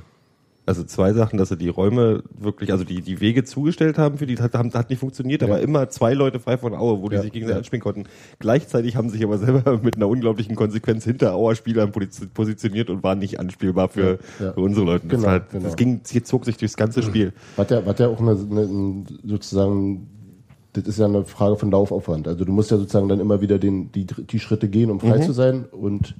also 0.65 0.83
zwei 0.85 1.11
Sachen, 1.11 1.37
dass 1.37 1.49
sie 1.49 1.57
die 1.57 1.67
Räume 1.67 2.23
wirklich, 2.39 2.71
also 2.71 2.85
die, 2.85 3.01
die 3.01 3.19
Wege 3.19 3.43
zugestellt 3.43 3.97
haben 3.97 4.17
für 4.17 4.25
die, 4.25 4.37
hat, 4.37 4.53
hat 4.53 4.89
nicht 4.89 4.99
funktioniert, 4.99 5.41
Ja. 5.41 5.47
aber 5.49 5.59
immer 5.59 5.89
zwei 5.89 6.13
Leute 6.13 6.39
frei 6.39 6.57
von 6.57 6.73
Aue, 6.73 7.01
wo 7.01 7.09
die 7.09 7.15
Ja, 7.17 7.21
sich 7.21 7.33
gegenseitig 7.33 7.55
ja. 7.55 7.59
anspielen 7.59 7.81
konnten. 7.83 8.03
Gleichzeitig 8.39 8.95
haben 8.95 9.09
sie 9.09 9.17
sich 9.17 9.25
aber 9.25 9.37
selber 9.37 9.77
mit 9.83 9.97
einer 9.97 10.07
unglaublichen 10.07 10.55
Konsequenz 10.55 11.03
hinter 11.03 11.33
Auer 11.35 11.55
Spielern 11.55 11.91
posi- 11.91 12.27
positioniert 12.33 12.89
und 12.89 13.03
waren 13.03 13.19
nicht 13.19 13.41
anspielbar 13.41 13.89
für, 13.89 14.19
für 14.19 14.53
unsere 14.53 14.85
Leute. 14.85 15.05
Das, 15.07 15.11
Genau, 15.17 15.23
war 15.25 15.31
halt, 15.33 15.49
genau. 15.49 15.63
das 15.65 15.75
ging, 15.75 15.99
hier 16.09 16.23
zog 16.23 16.45
sich 16.45 16.55
durchs 16.55 16.77
ganze 16.77 17.03
Spiel. 17.03 17.33
Was 17.57 17.69
ja, 17.69 17.85
was 17.85 17.99
ja 17.99 18.07
auch 18.07 18.21
eine, 18.21 18.31
eine, 18.31 18.61
ein- 18.61 19.05
sozusagen, 19.25 20.07
das 20.71 20.85
ist 20.85 20.97
ja 20.97 21.05
eine 21.07 21.25
Frage 21.25 21.57
von 21.57 21.71
Laufaufwand. 21.71 22.25
Also 22.27 22.45
du 22.45 22.53
musst 22.53 22.71
ja 22.71 22.77
sozusagen 22.77 23.09
dann 23.09 23.19
immer 23.19 23.41
wieder 23.41 23.59
den, 23.59 23.91
die, 23.91 24.05
die 24.05 24.39
Schritte 24.39 24.69
gehen, 24.69 24.89
um 24.91 25.01
frei 25.01 25.19
zu 25.19 25.33
sein 25.33 25.65
und, 25.65 26.15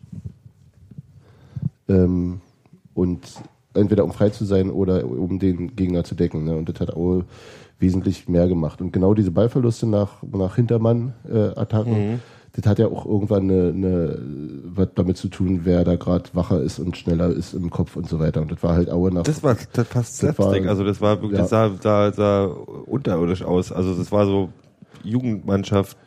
ähm, 1.88 2.42
und 2.94 3.22
entweder 3.74 4.04
um 4.04 4.12
frei 4.12 4.30
zu 4.30 4.46
sein 4.46 4.70
oder 4.70 5.06
um 5.06 5.40
den 5.40 5.76
Gegner 5.76 6.04
zu 6.04 6.16
decken. 6.16 6.44
Ne? 6.44 6.56
Und 6.56 6.70
das 6.70 6.80
hat 6.80 6.96
Aue 6.96 7.26
wesentlich 7.80 8.28
mehr 8.30 8.48
gemacht. 8.48 8.82
Und 8.82 8.94
genau 8.94 9.14
diese 9.14 9.32
Ballverluste 9.32 9.88
nach, 9.88 10.24
nach 10.24 10.56
Hintermann-Attacken, 10.56 12.22
das 12.56 12.68
hat 12.68 12.78
ja 12.78 12.88
auch 12.88 13.06
irgendwann 13.06 13.50
eine, 13.50 13.70
eine, 13.70 14.20
was 14.64 14.90
damit 14.94 15.18
zu 15.18 15.28
tun, 15.28 15.62
wer 15.64 15.84
da 15.84 15.96
gerade 15.96 16.30
wacher 16.34 16.62
ist 16.62 16.78
und 16.78 16.96
schneller 16.96 17.30
ist 17.30 17.54
im 17.54 17.72
Kopf 17.72 17.96
und 17.96 18.08
so 18.08 18.20
weiter. 18.20 18.42
Und 18.42 18.52
das 18.52 18.62
war 18.62 18.76
halt 18.76 18.92
Aue 18.92 19.12
nach 19.12 19.24
Das 19.24 19.42
war 19.42 19.58
das 19.74 19.88
fast 19.88 20.18
Slapstick. 20.18 20.68
Also 20.68 20.84
das 20.84 21.02
war 21.02 21.20
wirklich, 21.22 21.40
das 21.40 21.50
sah, 21.50 21.72
sah, 21.82 22.12
sah 22.12 22.46
unterirdisch 22.46 23.44
aus. 23.44 23.72
Also 23.72 23.96
das 23.96 24.12
war 24.12 24.28
so 24.28 24.50
Jugendmannschaft 25.04 25.98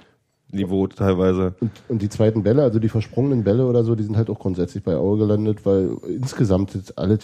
Niveau 0.52 0.86
teilweise. 0.86 1.54
Und, 1.60 1.72
und 1.88 2.02
die 2.02 2.08
zweiten 2.08 2.44
Bälle, 2.44 2.62
also 2.62 2.78
die 2.78 2.88
versprungenen 2.88 3.42
Bälle 3.42 3.66
oder 3.66 3.82
so, 3.82 3.96
die 3.96 4.04
sind 4.04 4.16
halt 4.16 4.30
auch 4.30 4.38
grundsätzlich 4.38 4.84
bei 4.84 4.94
Aue 4.94 5.18
gelandet, 5.18 5.66
weil 5.66 5.96
insgesamt 6.08 6.76
ist 6.76 6.96
alles 6.96 7.18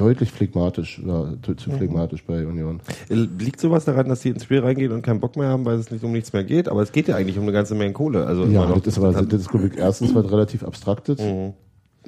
deutlich 0.00 0.32
phlegmatisch, 0.32 1.00
ja, 1.06 1.34
zu, 1.42 1.54
zu 1.54 1.70
phlegmatisch 1.70 2.24
bei 2.24 2.46
Union. 2.46 2.80
Liegt 3.08 3.60
sowas 3.60 3.84
daran, 3.84 4.08
dass 4.08 4.20
die 4.20 4.30
ins 4.30 4.44
Spiel 4.44 4.60
reingehen 4.60 4.92
und 4.92 5.02
keinen 5.02 5.20
Bock 5.20 5.36
mehr 5.36 5.48
haben, 5.48 5.64
weil 5.64 5.78
es 5.78 5.90
nicht 5.90 6.02
um 6.02 6.12
nichts 6.12 6.32
mehr 6.32 6.44
geht? 6.44 6.68
Aber 6.68 6.82
es 6.82 6.92
geht 6.92 7.08
ja 7.08 7.16
eigentlich 7.16 7.36
um 7.36 7.42
eine 7.44 7.52
ganze 7.52 7.74
Menge 7.74 7.92
Kohle. 7.92 8.26
Also 8.26 8.44
Ja, 8.46 8.66
das 8.66 8.86
ist 8.86 8.98
aber, 8.98 9.12
das 9.12 9.40
ist, 9.40 9.50
glaube 9.50 9.66
ich, 9.68 9.76
erstens 9.76 10.14
was 10.14 10.30
relativ 10.30 10.64
Abstraktes. 10.64 11.20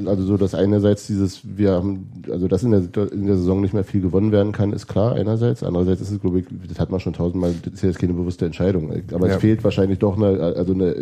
Also 0.07 0.23
so, 0.25 0.39
dass 0.39 0.55
einerseits 0.55 1.07
dieses, 1.07 1.43
wir 1.45 1.73
haben, 1.73 2.07
also 2.31 2.49
dass 2.49 2.63
in 2.63 2.71
der, 2.71 3.13
in 3.13 3.27
der 3.27 3.37
Saison 3.37 3.61
nicht 3.61 3.75
mehr 3.75 3.85
viel 3.85 4.01
gewonnen 4.01 4.33
werden 4.33 4.53
kann, 4.53 4.73
ist 4.73 4.87
klar 4.87 5.13
einerseits. 5.13 5.63
Andererseits 5.63 6.01
ist 6.01 6.11
es, 6.13 6.21
glaube 6.21 6.41
ich, 6.41 6.47
das 6.67 6.79
hat 6.81 6.91
man 6.91 6.99
schon 6.99 7.13
tausendmal, 7.13 7.55
das 7.63 7.75
ist 7.75 7.83
ja 7.83 7.91
jetzt 7.91 7.99
keine 7.99 8.15
bewusste 8.15 8.47
Entscheidung. 8.47 8.91
Aber 9.13 9.29
Ja. 9.29 9.35
es 9.35 9.41
fehlt 9.43 9.63
wahrscheinlich 9.65 9.99
doch 9.99 10.17
eine, 10.17 10.41
also 10.57 10.73
eine, 10.73 10.95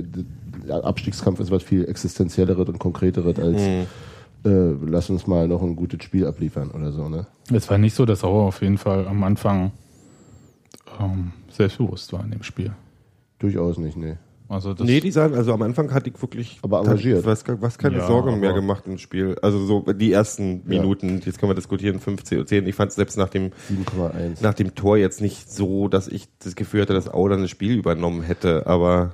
der 0.67 0.85
Abstiegskampf 0.85 1.39
ist 1.39 1.53
was 1.53 1.63
viel 1.63 1.85
existenzielleres 1.89 2.69
und 2.69 2.81
konkreteres 2.81 3.39
als, 3.39 3.63
äh, 4.45 4.75
lass 4.87 5.11
uns 5.11 5.27
mal 5.27 5.49
noch 5.49 5.63
ein 5.63 5.77
gutes 5.77 6.03
Spiel 6.05 6.27
abliefern 6.27 6.71
oder 6.71 6.93
so, 6.93 7.09
ne? 7.09 7.27
Es 7.53 7.69
war 7.71 7.79
nicht 7.79 7.95
so, 7.95 8.05
dass 8.07 8.25
Auer 8.25 8.45
auf 8.49 8.63
jeden 8.63 8.79
Fall 8.79 9.07
am 9.07 9.23
Anfang 9.25 9.73
ähm, 11.01 11.33
selbstbewusst 11.51 12.13
war 12.13 12.25
in 12.25 12.31
dem 12.31 12.43
Spiel. 12.43 12.73
Durchaus 13.39 13.79
nicht, 13.79 13.97
nee. 13.97 14.17
Also 14.49 14.75
das, 14.75 14.85
Nee, 14.85 14.99
die 14.99 15.13
sagen, 15.13 15.37
also 15.37 15.53
am 15.53 15.63
Anfang 15.63 15.93
hatte 15.95 16.11
ich 16.11 16.21
wirklich 16.21 16.59
Aber 16.63 16.81
engagiert. 16.81 17.25
was, 17.25 17.45
was 17.47 17.79
keine 17.79 17.99
Ja, 17.99 18.07
Sorge 18.09 18.33
mehr 18.35 18.53
gemacht 18.53 18.83
im 18.89 18.99
Spiel. 18.99 19.37
Also 19.43 19.65
so 19.65 19.93
die 19.93 20.11
ersten 20.13 20.63
Ja. 20.69 20.81
Minuten, 20.81 21.21
jetzt 21.25 21.39
können 21.39 21.51
wir 21.51 21.55
diskutieren, 21.55 22.01
15 22.01 22.47
10. 22.49 22.67
Ich 22.67 22.75
fand 22.75 22.91
es 22.91 22.97
selbst 22.97 23.17
nach 23.17 23.29
dem 23.29 23.53
7,1. 23.71 24.43
nach 24.43 24.55
dem 24.55 24.75
Tor 24.75 24.97
jetzt 24.97 25.21
nicht 25.21 25.49
so, 25.53 25.87
dass 25.87 26.09
ich 26.09 26.27
das 26.43 26.57
Gefühl 26.57 26.83
hatte, 26.83 26.95
dass 26.95 27.09
Au 27.09 27.29
dann 27.29 27.43
das 27.43 27.51
Spiel 27.51 27.77
übernommen 27.77 28.23
hätte, 28.23 28.67
aber 28.67 29.13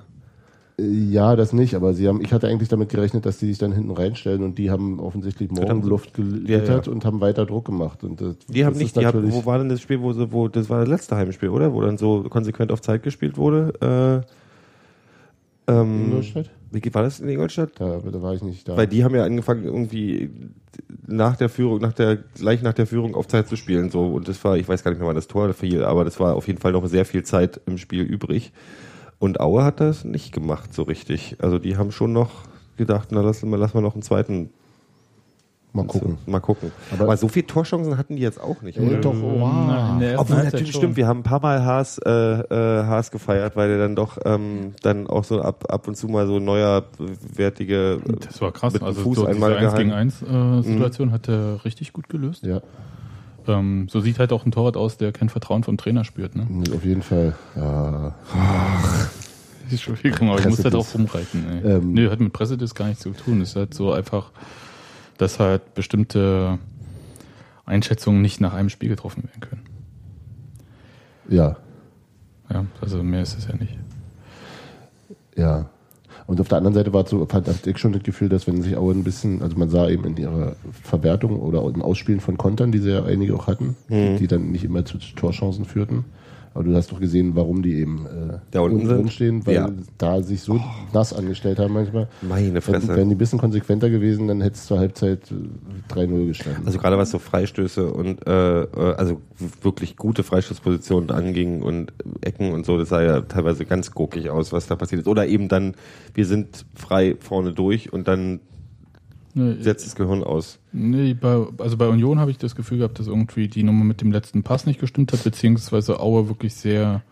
Ja, 0.79 1.37
das 1.37 1.55
nicht, 1.55 1.75
aber 1.75 1.95
sie 1.95 2.07
haben, 2.07 2.21
ich 2.21 2.35
hatte 2.35 2.49
eigentlich 2.49 2.69
damit 2.69 2.91
gerechnet, 2.91 3.25
dass 3.25 3.39
die 3.39 3.47
sich 3.47 3.57
dann 3.57 3.73
hinten 3.73 3.93
reinstellen 3.93 4.43
und 4.43 4.59
die 4.59 4.71
haben 4.71 5.01
offensichtlich 5.01 5.51
Morgenluft 5.51 6.13
gelittert 6.13 6.87
Ja, 6.87 6.93
und 6.93 7.07
haben 7.07 7.23
weiter 7.23 7.47
Druck 7.47 7.65
gemacht. 7.65 8.05
Und 8.05 8.21
das, 8.21 8.37
die 8.47 8.67
haben 8.67 8.75
das 8.75 8.83
nicht, 8.83 8.97
die 8.97 9.07
haben, 9.07 9.33
wo 9.33 9.47
war 9.47 9.57
denn 9.57 9.71
das 9.71 9.81
Spiel, 9.81 10.03
wo 10.03 10.13
sie, 10.13 10.31
wo, 10.33 10.49
das 10.49 10.69
war 10.69 10.81
das 10.81 10.89
letzte 10.89 11.17
Heimspiel, 11.17 11.49
oder? 11.49 11.73
Wo 11.73 11.81
dann 11.81 11.97
so 11.97 12.25
konsequent 12.25 12.71
auf 12.73 12.83
Zeit 12.83 13.03
gespielt 13.03 13.39
wurde. 13.39 14.25
Äh, 15.67 15.73
ähm, 15.73 16.09
Ingolstadt? 16.09 16.51
Wie 16.71 16.95
war 16.95 17.03
das 17.03 17.21
in 17.21 17.29
Ingolstadt? 17.31 17.71
Da, 17.79 18.01
da 18.01 18.23
war 18.23 18.35
ich 18.35 18.43
nicht 18.43 18.69
da. 18.69 18.77
Weil 18.77 18.87
die 18.87 19.03
haben 19.03 19.15
ja 19.15 19.25
angefangen, 19.25 19.65
irgendwie 19.65 20.31
nach 21.07 21.37
der 21.37 21.49
Führung, 21.49 21.81
nach 21.81 21.95
der, 21.95 22.17
gleich 22.17 22.61
nach 22.61 22.75
der 22.75 22.87
Führung 22.87 23.15
auf 23.15 23.29
Zeit 23.29 23.49
zu 23.49 23.57
spielen, 23.57 23.89
so. 23.89 24.09
Und 24.09 24.29
das 24.29 24.45
war, 24.45 24.59
ich 24.59 24.69
weiß 24.69 24.85
gar 24.85 24.91
nicht 24.91 25.01
mehr, 25.01 25.09
wann 25.09 25.17
das 25.17 25.27
Tor 25.27 25.51
fiel, 25.55 25.85
aber 25.85 26.05
das 26.05 26.21
war 26.21 26.35
auf 26.35 26.47
jeden 26.47 26.59
Fall 26.59 26.73
noch 26.73 26.87
sehr 26.87 27.07
viel 27.07 27.23
Zeit 27.23 27.63
im 27.65 27.79
Spiel 27.79 28.03
übrig. 28.03 28.53
Und 29.19 29.41
Aue 29.41 29.65
hat 29.65 29.81
das 29.81 30.05
nicht 30.05 30.33
gemacht, 30.33 30.75
so 30.75 30.83
richtig. 30.83 31.37
Also 31.41 31.59
die 31.59 31.77
haben 31.77 31.91
schon 31.93 32.13
noch 32.13 32.31
gedacht, 32.77 33.09
na, 33.13 33.21
lass, 33.23 33.43
mal- 33.43 33.59
lass 33.59 33.73
mal 33.75 33.81
noch 33.81 33.95
einen 33.95 34.03
zweiten. 34.03 34.51
Mal 35.73 35.85
gucken. 35.87 36.17
Mal 36.25 36.41
gucken. 36.41 36.73
Aber- 36.93 37.05
Aber, 37.05 37.17
so 37.19 37.29
viele 37.29 37.47
Torchancen 37.47 37.99
hatten 37.99 38.17
die 38.17 38.23
jetzt 38.23 38.41
auch 38.41 38.63
nicht. 38.63 38.79
Ja, 38.79 38.83
oder? 38.87 38.97
doch, 38.99 39.15
oh, 39.15 40.01
ersten 40.01 40.19
Obwohl 40.19 40.43
natürlich 40.45 40.73
schon. 40.73 40.81
stimmt, 40.81 40.97
wir 40.97 41.07
haben 41.07 41.21
ein 41.21 41.23
paar 41.23 41.41
Mal 41.41 41.65
Haas, 41.67 41.99
äh, 41.99 42.11
äh, 42.11 42.85
Haas 42.87 43.11
gefeiert, 43.11 43.57
weil 43.57 43.69
der 43.69 43.79
dann 43.79 43.95
doch 43.95 44.17
ähm, 44.25 44.73
dann 44.83 45.07
auch 45.07 45.25
so 45.25 45.43
ab, 45.43 45.67
ab 45.69 45.87
und 45.87 45.95
zu 45.97 46.09
mal 46.09 46.27
so 46.27 46.39
neuer 46.39 46.85
wertige 47.35 47.99
Das 48.27 48.41
war 48.41 48.53
krass. 48.53 48.73
mit 48.73 48.83
Also 48.83 49.03
Fuß 49.03 49.17
so 49.19 49.27
einmal 49.27 49.51
diese 49.59 49.67
1 49.69 49.77
gegen 49.77 49.91
gehalten. 49.91 50.25
1 50.27 50.67
äh, 50.67 50.71
Situation 50.73 51.13
hat 51.13 51.29
er 51.29 51.63
richtig 51.67 51.93
gut 51.93 52.09
gelöst. 52.09 52.43
Ja, 52.45 52.63
Ähm, 53.49 53.89
so 53.91 54.01
sieht 54.01 54.19
halt 54.19 54.33
auch 54.33 54.45
ein 54.45 54.53
Torwart 54.53 54.77
aus, 54.77 54.97
der 54.97 55.13
kein 55.13 55.29
Vertrauen 55.29 55.63
vom 55.65 55.77
Trainer 55.77 56.05
spürt. 56.05 56.35
Ne? 56.37 56.47
auf 56.75 56.85
jeden 56.85 57.03
Fall. 57.03 57.35
Ja, 57.55 58.15
Entschuldigung, 59.71 60.31
aber 60.31 60.39
ich 60.39 60.47
muss 60.47 60.57
da 60.59 60.65
Pressediss. 60.71 60.73
drauf 60.73 60.95
rumreiten. 60.95 61.45
Ey. 61.65 61.73
Ähm. 61.73 61.93
nee, 61.93 62.09
hat 62.09 62.21
mit 62.21 62.33
Pressediss 62.33 62.75
gar 62.75 62.87
nichts 62.87 63.03
zu 63.03 63.11
tun. 63.11 63.41
Es 63.41 63.51
ist 63.51 63.57
halt 63.57 63.75
so 63.75 63.93
einfach, 63.93 64.31
dass 65.19 65.41
halt 65.41 65.75
bestimmte 65.75 66.59
Einschätzungen 67.65 68.23
nicht 68.23 68.41
nach 68.41 68.53
einem 68.55 68.69
Spiel 68.69 68.89
getroffen 68.89 69.25
werden 69.25 69.41
können. 69.41 69.63
ja, 71.29 71.57
Ja, 72.49 72.65
also 72.81 73.03
mehr 73.03 73.23
ist 73.23 73.37
es 73.39 73.49
ja 73.49 73.57
nicht. 73.57 73.77
ja. 75.37 75.69
Und 76.27 76.41
auf 76.41 76.49
der 76.49 76.59
anderen 76.59 76.75
Seite 76.75 76.93
war 76.93 77.05
es 77.05 77.11
so, 77.11 77.25
fand 77.27 77.49
ich 77.67 77.79
schon 77.79 77.93
das 77.93 78.03
Gefühl, 78.03 78.29
dass 78.29 78.47
wenn 78.49 78.61
sich 78.61 78.77
Aue 78.77 78.93
ein 78.93 79.05
bisschen, 79.05 79.43
also 79.43 79.57
man 79.57 79.69
sah 79.71 79.89
eben 79.89 80.05
in 80.05 80.17
ihrer 80.17 80.57
Verwertung 80.83 81.39
oder 81.39 81.63
im 81.73 81.83
Ausspielen 81.83 82.21
von 82.21 82.37
Kontern, 82.37 82.73
die 82.73 82.79
sie 82.79 82.91
ja 82.91 83.05
einige 83.05 83.35
auch 83.35 83.47
hatten, 83.47 83.77
Mhm. 83.89 84.15
die, 84.15 84.17
die 84.21 84.27
dann 84.27 84.51
nicht 84.51 84.65
immer 84.65 84.85
zu 84.85 84.99
Torchancen 84.99 85.65
führten. 85.65 86.05
Aber 86.57 86.65
du 86.65 86.75
hast 86.75 86.91
doch 86.91 87.01
gesehen, 87.01 87.33
warum 87.35 87.63
die 87.63 87.75
eben 87.75 88.07
äh, 88.07 88.39
Da 88.51 88.61
unten 88.61 88.87
drin 88.89 89.11
stehen, 89.11 89.47
weil 89.47 89.55
Ja. 89.55 89.71
da 89.99 90.23
sich 90.23 90.41
so 90.41 90.59
nass 90.95 91.13
angestellt 91.13 91.59
haben 91.59 91.75
manchmal. 91.75 92.09
Meine 92.23 92.63
Fresse. 92.63 92.89
Wären 92.97 93.11
die 93.11 93.15
ein 93.15 93.19
bisschen 93.19 93.39
konsequenter 93.39 93.91
gewesen, 93.91 94.27
dann 94.27 94.41
hätte 94.41 94.55
es 94.57 94.65
zur 94.65 94.79
Halbzeit 94.79 95.21
äh, 95.31 95.93
3-0 95.93 96.27
gestanden. 96.29 96.67
Also 96.67 96.79
gerade 96.79 96.97
was 96.97 97.11
so 97.11 97.19
Freistöße 97.19 97.93
und 97.93 98.27
äh, 98.27 98.63
äh, 98.63 98.95
also 98.97 99.21
wirklich 99.61 99.97
gute 99.97 100.23
Freistoßpositionen 100.23 101.11
anging 101.11 101.61
und 101.61 101.93
Ecken 102.23 102.53
und 102.53 102.65
so, 102.65 102.79
das 102.79 102.89
sah 102.89 103.03
ja 103.03 103.21
teilweise 103.21 103.67
ganz 103.67 103.91
gurkig 103.91 104.31
aus, 104.31 104.51
was 104.53 104.67
da 104.67 104.77
passiert 104.77 105.03
ist. 105.03 105.09
Oder 105.09 105.27
eben 105.27 105.49
dann, 105.49 105.75
wir 106.15 106.25
sind 106.25 106.65
frei 106.75 107.17
vorne 107.21 107.53
durch 107.53 107.93
und 107.93 108.09
dann 108.09 108.41
Nee, 109.39 109.57
setzt 109.63 109.85
das 109.87 109.95
Gehirn 109.95 110.25
aus. 110.25 110.59
nee, 110.73 111.13
bei, 111.13 111.47
also 111.59 111.77
bei 111.77 111.87
Union 111.89 112.19
habe 112.19 112.31
ich 112.31 112.39
das 112.39 112.57
Gefühl 112.57 112.79
gehabt, 112.79 112.99
dass 112.99 113.07
irgendwie 113.07 113.49
die 113.49 113.63
Nummer 113.63 113.85
mit 113.85 114.01
dem 114.01 114.11
letzten 114.11 114.43
Pass 114.43 114.65
nicht 114.65 114.81
gestimmt 114.81 115.13
hat, 115.13 115.23
beziehungsweise 115.25 116.01
Auer 116.01 116.29
wirklich 116.29 116.55
sehr 116.55 117.03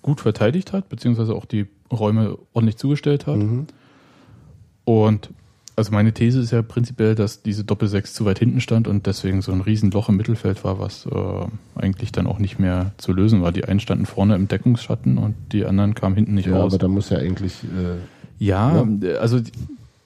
gut 0.00 0.22
verteidigt 0.22 0.72
hat, 0.72 0.88
beziehungsweise 0.88 1.34
auch 1.34 1.44
die 1.44 1.66
Räume 1.92 2.38
ordentlich 2.54 2.76
zugestellt 2.78 3.26
hat. 3.26 3.38
Und 4.84 5.30
also 5.76 5.92
meine 5.92 6.12
These 6.12 6.40
ist 6.40 6.50
ja 6.50 6.62
prinzipiell, 6.62 7.14
dass 7.14 7.42
diese 7.42 7.62
Doppel-6 7.62 8.14
zu 8.14 8.24
weit 8.24 8.38
hinten 8.38 8.60
stand 8.60 8.88
und 8.88 9.06
deswegen 9.06 9.42
so 9.42 9.52
ein 9.52 9.60
Riesenloch 9.60 10.08
im 10.08 10.16
Mittelfeld 10.16 10.64
war, 10.64 10.78
was 10.80 11.06
äh, 11.06 11.10
eigentlich 11.76 12.10
dann 12.10 12.26
auch 12.26 12.38
nicht 12.38 12.58
mehr 12.58 12.92
zu 12.96 13.12
lösen 13.12 13.42
war. 13.42 13.52
Die 13.52 13.64
einen 13.64 13.78
standen 13.80 14.06
vorne 14.06 14.34
im 14.34 14.48
Deckungsschatten 14.48 15.18
und 15.18 15.34
die 15.52 15.64
anderen 15.66 15.94
kamen 15.94 16.16
hinten 16.16 16.34
nicht 16.34 16.46
Ja, 16.46 16.56
raus. 16.58 16.72
aber 16.72 16.78
da 16.78 16.88
muss 16.88 17.10
ja 17.10 17.18
eigentlich. 17.18 17.62
Äh, 17.64 17.98
Ja, 18.44 18.86
also 19.20 19.40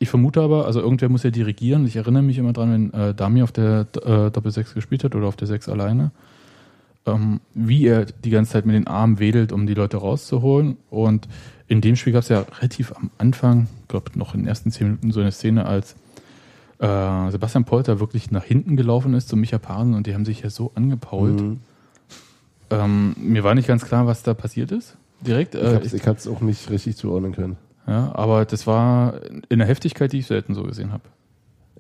ich 0.03 0.09
vermute 0.09 0.41
aber, 0.41 0.67
also 0.67 0.81
irgendwer 0.81 1.09
muss 1.09 1.23
ja 1.23 1.31
dirigieren. 1.31 1.87
Ich 1.87 1.95
erinnere 1.95 2.25
mich 2.25 2.37
immer 2.37 2.53
dran, 2.53 2.73
wenn 2.73 2.93
äh, 2.93 3.15
Dami 3.15 3.41
auf 3.45 3.53
der 3.53 3.87
äh, 4.05 4.31
Doppel 4.33 4.51
6 4.51 4.75
gespielt 4.75 5.05
hat 5.05 5.15
oder 5.15 5.29
auf 5.29 5.37
der 5.37 5.47
6 5.47 5.69
alleine, 5.69 6.11
ähm, 7.07 7.41
wie 7.55 7.87
er 7.87 8.07
die 8.07 8.31
ganze 8.31 8.53
Zeit 8.53 8.67
mit 8.67 8.75
den 8.75 8.89
Armen 8.89 9.21
wedelt, 9.21 9.53
um 9.53 9.65
die 9.65 9.75
Leute 9.75 9.99
rauszuholen. 9.99 10.77
Und 10.91 11.29
in 11.69 11.81
dem 11.81 11.95
Spiel 11.95 12.13
gab 12.13 12.23
es 12.25 12.31
ja 12.31 12.41
relativ 12.59 12.93
am 12.97 13.11
Anfang, 13.17 13.69
ich 13.83 13.89
glaube 13.89 14.11
noch 14.17 14.35
in 14.35 14.41
den 14.41 14.49
ersten 14.49 14.73
zehn 14.73 14.89
Minuten 14.89 15.13
so 15.13 15.21
eine 15.21 15.31
Szene, 15.31 15.67
als 15.67 15.95
äh, 16.81 17.31
Sebastian 17.31 17.65
Polter 17.65 18.01
wirklich 18.01 18.33
nach 18.33 18.45
hinten 18.45 18.77
gelaufen 18.77 19.15
ist 19.15 19.29
zu 19.29 19.37
Micha 19.37 19.59
Pasen 19.59 19.95
und 19.95 20.09
die 20.09 20.15
haben 20.15 20.25
sich 20.25 20.41
ja 20.43 20.51
so 20.51 20.73
angepault. 20.75 21.41
Mhm. 21.41 21.61
Ähm, 22.71 23.15
mir 23.21 23.45
war 23.45 23.55
nicht 23.55 23.69
ganz 23.69 23.85
klar, 23.85 24.09
was 24.09 24.25
da 24.25 24.35
passiert 24.35 24.73
ist. 24.73 24.97
Direkt. 25.21 25.55
ich 25.55 25.63
Äh, 25.63 25.97
ich 25.97 26.07
hab's 26.09 26.27
auch 26.27 26.41
nicht 26.41 26.71
richtig 26.71 26.97
zuordnen 26.97 27.33
können. 27.33 27.57
Ja, 27.87 28.15
aber 28.15 28.45
das 28.45 28.67
war 28.67 29.21
in 29.49 29.59
der 29.59 29.67
Heftigkeit, 29.67 30.13
die 30.13 30.19
ich 30.19 30.27
selten 30.27 30.55
so 30.55 30.63
gesehen 30.63 30.93
habe. 30.93 31.03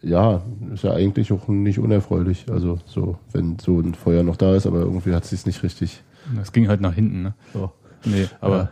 Ja, 0.02 0.42
ist 0.74 0.82
ja 0.82 0.92
eigentlich 0.92 1.32
auch 1.32 1.46
nicht 1.46 1.78
unerfreulich. 1.78 2.46
Also 2.50 2.78
so, 2.86 3.18
wenn 3.30 3.58
so 3.60 3.78
ein 3.78 3.94
Feuer 3.94 4.24
noch 4.24 4.36
da 4.36 4.56
ist, 4.56 4.66
aber 4.66 4.80
irgendwie 4.80 5.14
hat 5.14 5.24
sich's 5.24 5.46
nicht 5.46 5.62
richtig. 5.62 6.02
Das 6.36 6.52
ging 6.52 6.68
halt 6.68 6.80
nach 6.80 6.94
hinten, 6.94 7.22
ne? 7.22 7.34
So. 7.52 7.70
Nee, 8.04 8.26
aber 8.40 8.70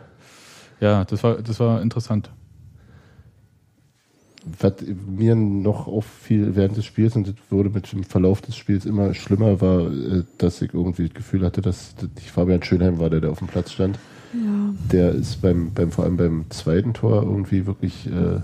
ja, 0.81 1.05
das 1.05 1.23
war 1.23 1.35
das 1.41 1.59
war 1.59 1.81
interessant. 1.81 2.29
Was 4.59 4.73
mir 5.07 5.35
noch 5.35 5.87
auffiel 5.87 6.55
während 6.55 6.75
des 6.75 6.85
Spiels 6.85 7.15
und 7.15 7.27
das 7.27 7.35
wurde 7.49 7.69
mit 7.69 7.91
dem 7.93 8.03
Verlauf 8.03 8.41
des 8.41 8.57
Spiels 8.57 8.85
immer 8.85 9.13
schlimmer, 9.13 9.61
war, 9.61 9.91
äh, 9.91 10.23
dass 10.39 10.61
ich 10.61 10.73
irgendwie 10.73 11.07
das 11.07 11.13
Gefühl 11.13 11.45
hatte, 11.45 11.61
dass 11.61 11.95
das 11.95 12.09
nicht 12.15 12.31
Fabian 12.31 12.63
Schönheim 12.63 12.99
war, 12.99 13.09
der 13.11 13.21
da 13.21 13.29
auf 13.29 13.39
dem 13.39 13.47
Platz 13.47 13.71
stand. 13.71 13.99
Ja. 14.33 14.73
Der 14.91 15.11
ist 15.11 15.41
beim, 15.41 15.73
beim 15.73 15.91
vor 15.91 16.05
allem 16.05 16.17
beim 16.17 16.45
zweiten 16.49 16.93
Tor 16.93 17.23
irgendwie 17.23 17.65
wirklich, 17.65 18.07
äh, 18.07 18.41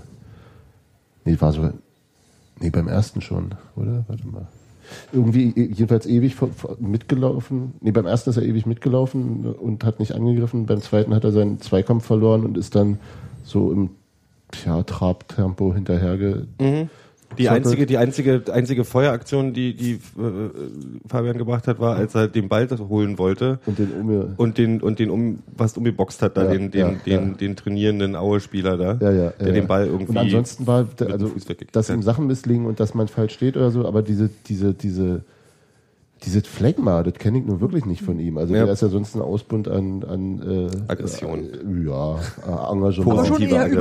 nee, 1.24 1.40
war 1.40 1.52
so, 1.52 1.70
nee, 2.60 2.70
beim 2.70 2.88
ersten 2.88 3.20
schon, 3.20 3.54
oder? 3.76 4.04
Warte 4.08 4.26
mal. 4.26 4.46
Irgendwie 5.12 5.52
jedenfalls 5.54 6.06
ewig 6.06 6.36
mitgelaufen. 6.78 7.74
Nee, 7.80 7.90
beim 7.90 8.06
ersten 8.06 8.30
ist 8.30 8.38
er 8.38 8.42
ewig 8.42 8.64
mitgelaufen 8.64 9.44
und 9.54 9.84
hat 9.84 10.00
nicht 10.00 10.12
angegriffen. 10.12 10.64
Beim 10.64 10.80
zweiten 10.80 11.14
hat 11.14 11.24
er 11.24 11.32
seinen 11.32 11.60
Zweikampf 11.60 12.06
verloren 12.06 12.44
und 12.44 12.56
ist 12.56 12.74
dann 12.74 12.98
so 13.44 13.70
im 13.70 13.90
ja, 14.64 14.82
Trabtempo 14.82 15.74
hinterherge. 15.74 16.46
Die 17.36 17.48
einzige, 17.48 17.86
die 17.86 17.98
einzige, 17.98 18.42
einzige 18.52 18.84
Feueraktion, 18.84 19.52
die, 19.52 19.74
die 19.74 19.92
äh, 19.92 19.98
Fabian 21.06 21.36
gebracht 21.36 21.68
hat, 21.68 21.78
war, 21.78 21.96
als 21.96 22.14
er 22.14 22.26
den 22.28 22.48
Ball 22.48 22.68
holen 22.88 23.18
wollte 23.18 23.58
Und 23.66 23.78
den 23.78 23.92
Ume. 23.92 24.34
und 24.36 24.58
den 24.58 24.80
und 24.80 24.98
den 24.98 25.10
um 25.10 25.40
was 25.56 25.76
umgeboxt 25.76 26.22
hat, 26.22 26.36
da 26.36 26.44
Ja, 26.44 26.50
den 26.50 26.70
den 26.70 26.80
ja, 26.80 26.94
den, 27.04 27.28
ja. 27.30 27.34
den 27.36 27.56
trainierenden 27.56 28.16
Aue-Spieler 28.16 28.76
da, 28.76 28.98
Ja, 29.00 29.12
ja, 29.12 29.30
der 29.30 29.52
den. 29.52 29.66
Ball 29.66 29.86
irgendwie 29.86 30.12
Und 30.12 30.18
ansonsten 30.18 30.66
war, 30.66 30.86
also, 31.00 31.30
dass 31.72 31.90
ihm 31.90 32.02
Sachen 32.02 32.26
misslingen 32.26 32.66
und 32.66 32.80
dass 32.80 32.94
man 32.94 33.08
falsch 33.08 33.34
steht 33.34 33.56
oder 33.56 33.70
so, 33.70 33.86
aber 33.86 34.02
diese, 34.02 34.30
diese, 34.46 34.72
diese, 34.72 35.22
diese 36.24 36.42
Phlegma, 36.42 37.02
das 37.02 37.14
kenne 37.14 37.38
ich 37.38 37.44
nur 37.44 37.60
wirklich 37.60 37.84
nicht 37.84 38.02
von 38.02 38.18
ihm. 38.18 38.38
Also 38.38 38.54
Ja. 38.54 38.64
der 38.64 38.72
ist 38.74 38.82
ja 38.82 38.88
sonst 38.88 39.14
ein 39.14 39.22
Ausbund 39.22 39.68
an, 39.68 40.02
an 40.04 40.42
äh, 40.42 40.90
Aggression. 40.92 41.44
Äh, 41.44 41.86
ja, 41.88 42.16
äh, 42.16 42.72
Engagement. 42.72 43.12
Aber 43.12 43.24
schon 43.24 43.42
eher 43.42 43.62
Aggression. 43.62 43.72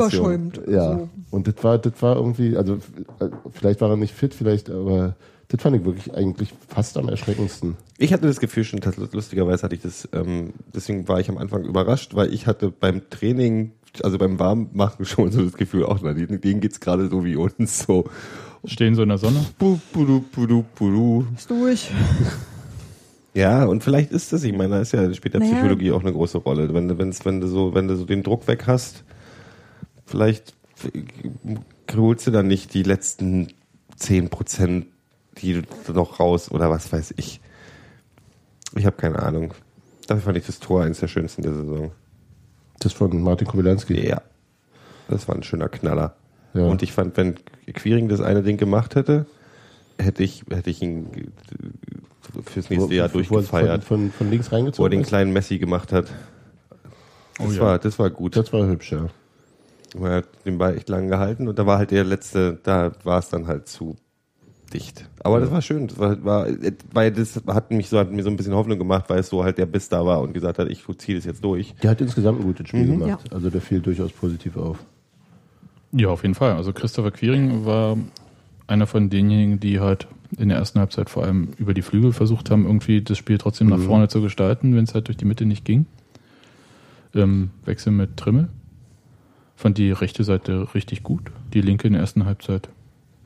überschäumt. 0.52 0.62
Ja, 0.68 0.98
So. 1.00 1.10
und 1.32 1.48
das 1.48 1.56
war, 1.64 1.78
das 1.78 1.94
war 2.02 2.16
irgendwie, 2.16 2.56
also 2.58 2.76
äh, 3.20 3.30
vielleicht 3.52 3.82
war 3.82 3.90
er 3.90 3.98
nicht 3.98 4.14
fit, 4.14 4.34
vielleicht, 4.34 4.70
aber 4.70 5.16
das 5.50 5.62
fand 5.62 5.78
ich 5.78 5.86
wirklich 5.86 6.14
eigentlich 6.14 6.54
fast 6.68 6.98
am 6.98 7.08
erschreckendsten. 7.10 7.76
Ich 7.98 8.12
hatte 8.14 8.28
das 8.28 8.40
Gefühl 8.40 8.66
schon, 8.66 8.82
dass, 8.82 8.98
lustigerweise 8.98 9.64
hatte 9.64 9.76
ich 9.76 9.82
das, 9.82 10.08
ähm, 10.14 10.54
deswegen 10.76 11.08
war 11.08 11.20
ich 11.20 11.30
am 11.30 11.38
Anfang 11.38 11.64
überrascht, 11.64 12.16
weil 12.16 12.34
ich 12.34 12.48
hatte 12.48 12.70
beim 12.70 13.10
Training, 13.10 13.72
also 14.04 14.18
beim 14.18 14.40
Warmmachen 14.40 15.06
schon 15.06 15.32
so 15.32 15.42
das 15.42 15.54
Gefühl, 15.54 15.86
auch 15.86 16.00
na, 16.04 16.14
denen, 16.14 16.42
denen 16.42 16.60
geht's 16.62 16.80
gerade 16.82 17.08
so 17.10 17.24
wie 17.26 17.36
uns 17.36 17.80
so. 17.84 18.06
Stehen 18.68 18.96
so 18.96 19.02
in 19.02 19.10
der 19.10 19.18
Sonne. 19.18 19.46
Bu, 19.58 19.80
budu, 19.94 20.22
budu, 20.32 20.64
budu. 20.76 21.26
Ist 21.36 21.50
durch. 21.50 21.90
Ja, 23.34 23.66
und 23.66 23.84
vielleicht 23.84 24.12
ist 24.12 24.34
das, 24.34 24.44
ich 24.44 24.54
meine, 24.54 24.76
da 24.76 24.82
ist 24.82 24.92
ja 24.92 25.14
später 25.14 25.40
Naja. 25.40 25.54
Psychologie 25.54 25.92
auch 25.92 26.02
eine 26.02 26.12
große 26.12 26.40
Rolle. 26.40 26.74
Wenn 26.74 26.88
du, 26.88 26.98
wenn's, 26.98 27.24
wenn 27.24 27.40
du 27.40 27.48
so, 27.48 27.74
wenn 27.74 27.88
du 27.88 27.96
so 27.96 28.04
den 28.04 28.24
Druck 28.24 28.48
weg 28.48 28.66
hast, 28.68 29.04
vielleicht 30.06 30.54
holst 31.96 32.28
du 32.28 32.32
dann 32.32 32.48
nicht 32.48 32.74
die 32.74 32.84
letzten 32.84 33.54
10 33.96 34.30
Prozent, 34.30 34.88
die 35.38 35.62
du 35.86 35.94
noch 35.94 36.20
raus 36.20 36.52
oder 36.52 36.70
was 36.70 36.92
weiß 36.92 37.14
ich. 37.18 37.40
Ich 38.76 38.86
habe 38.86 38.98
keine 38.98 39.20
Ahnung. 39.20 39.54
Dafür 40.08 40.24
fand 40.24 40.38
ich 40.38 40.46
das 40.46 40.60
Tor 40.60 40.84
eines 40.84 41.00
der 41.00 41.08
schönsten 41.08 41.42
der 41.42 41.54
Saison. 41.54 41.92
Das 42.80 42.94
von 42.94 43.22
Martin 43.22 43.48
Kobylanski. 43.48 44.08
Ja. 44.08 44.22
Das 45.08 45.28
war 45.28 45.36
ein 45.36 45.44
schöner 45.44 45.70
Knaller. 45.70 46.16
Ja. 46.58 46.66
Und 46.66 46.82
ich 46.84 46.92
fand, 46.92 47.16
wenn 47.18 47.36
Quiring 47.74 48.10
das 48.10 48.22
eine 48.22 48.44
Ding 48.44 48.58
gemacht 48.58 48.96
hätte, 48.96 49.26
hätte 50.00 50.24
ich, 50.24 50.44
hätte 50.50 50.70
ich 50.70 50.82
ihn 50.82 51.08
fürs 52.46 52.70
nächste 52.70 52.94
Jahr 52.94 53.10
durchgefeiert. 53.10 53.84
Von, 53.84 54.00
von, 54.00 54.12
von 54.12 54.30
links 54.30 54.52
wo 54.52 54.56
er 54.56 54.58
reingezogen 54.60 54.92
den 54.92 55.04
kleinen 55.04 55.34
Messi 55.34 55.58
gemacht 55.58 55.92
hat. 55.94 56.06
Das, 57.38 57.48
Oh 57.48 57.52
ja. 57.52 57.62
war, 57.62 57.80
das 57.80 58.00
war 58.00 58.10
gut. 58.10 58.36
Das 58.36 58.52
war 58.52 58.68
hübsch, 58.68 58.92
ja. 58.92 59.08
Er 60.02 60.10
hat 60.18 60.26
den 60.46 60.58
Ball 60.58 60.76
echt 60.76 60.90
lang 60.90 61.08
gehalten 61.08 61.48
und 61.48 61.58
da 61.58 61.66
war 61.66 61.78
halt 61.78 61.92
der 61.92 62.04
letzte, 62.04 62.60
da 62.64 62.92
war 63.04 63.20
es 63.20 63.30
dann 63.30 63.48
halt 63.48 63.68
zu 63.68 63.96
dicht. 64.74 65.10
Aber 65.24 65.40
das 65.40 65.50
war 65.52 65.62
schön. 65.62 65.88
Das 65.88 65.98
war, 65.98 66.24
war, 66.26 66.48
weil 66.92 67.12
das 67.12 67.40
hat 67.48 67.72
mich 67.72 67.88
so, 67.90 67.98
hat 67.98 68.12
mir 68.12 68.22
so 68.24 68.30
ein 68.30 68.36
bisschen 68.38 68.54
Hoffnung 68.54 68.78
gemacht, 68.78 69.06
weil 69.08 69.20
es 69.20 69.30
so 69.30 69.44
halt 69.44 69.58
der 69.58 69.66
Biss 69.66 69.88
da 69.88 70.06
war 70.06 70.22
und 70.22 70.34
gesagt 70.34 70.60
hat, 70.60 70.68
ich 70.70 70.84
ziehe 70.98 71.18
das 71.18 71.26
jetzt 71.26 71.44
durch. 71.44 71.74
Der 71.82 71.92
hat 71.92 72.02
insgesamt 72.02 72.40
ein 72.42 72.44
gutes 72.46 72.68
Spiel 72.68 72.86
Mhm. 72.86 73.00
gemacht. 73.00 73.34
Also 73.34 73.50
der 73.50 73.62
fiel 73.62 73.80
durchaus 73.80 74.12
positiv 74.12 74.58
auf. 74.58 74.78
Ja, 75.92 76.10
auf 76.10 76.24
jeden 76.24 76.36
Fall. 76.36 76.54
Also 76.54 76.74
Christopher 76.74 77.12
Quiring 77.12 77.66
war 77.66 77.98
einer 78.68 78.88
von 78.88 79.10
denjenigen, 79.10 79.60
die 79.60 79.80
halt 79.80 80.08
in 80.38 80.50
der 80.50 80.58
ersten 80.58 80.80
Halbzeit 80.80 81.10
vor 81.10 81.24
allem 81.24 81.50
über 81.58 81.74
die 81.74 81.82
Flügel 81.82 82.12
versucht 82.12 82.52
haben, 82.52 82.66
irgendwie 82.66 83.02
das 83.02 83.18
Spiel 83.18 83.38
trotzdem 83.38 83.68
nach 83.68 83.80
vorne 83.80 84.10
zu 84.10 84.22
gestalten, 84.22 84.76
wenn 84.76 84.84
es 84.84 84.94
halt 84.94 85.08
durch 85.08 85.18
die 85.18 85.26
Mitte 85.26 85.46
nicht 85.46 85.64
ging. 85.64 85.86
Im 87.14 87.52
Wechsel 87.66 87.92
mit 87.94 88.18
Trimmel. 88.18 88.50
Fand 89.56 89.78
die 89.78 89.92
rechte 89.92 90.24
Seite 90.24 90.68
richtig 90.76 91.02
gut. 91.04 91.32
Die 91.54 91.62
linke 91.62 91.88
in 91.88 91.94
der 91.94 92.02
ersten 92.02 92.26
Halbzeit. 92.26 92.70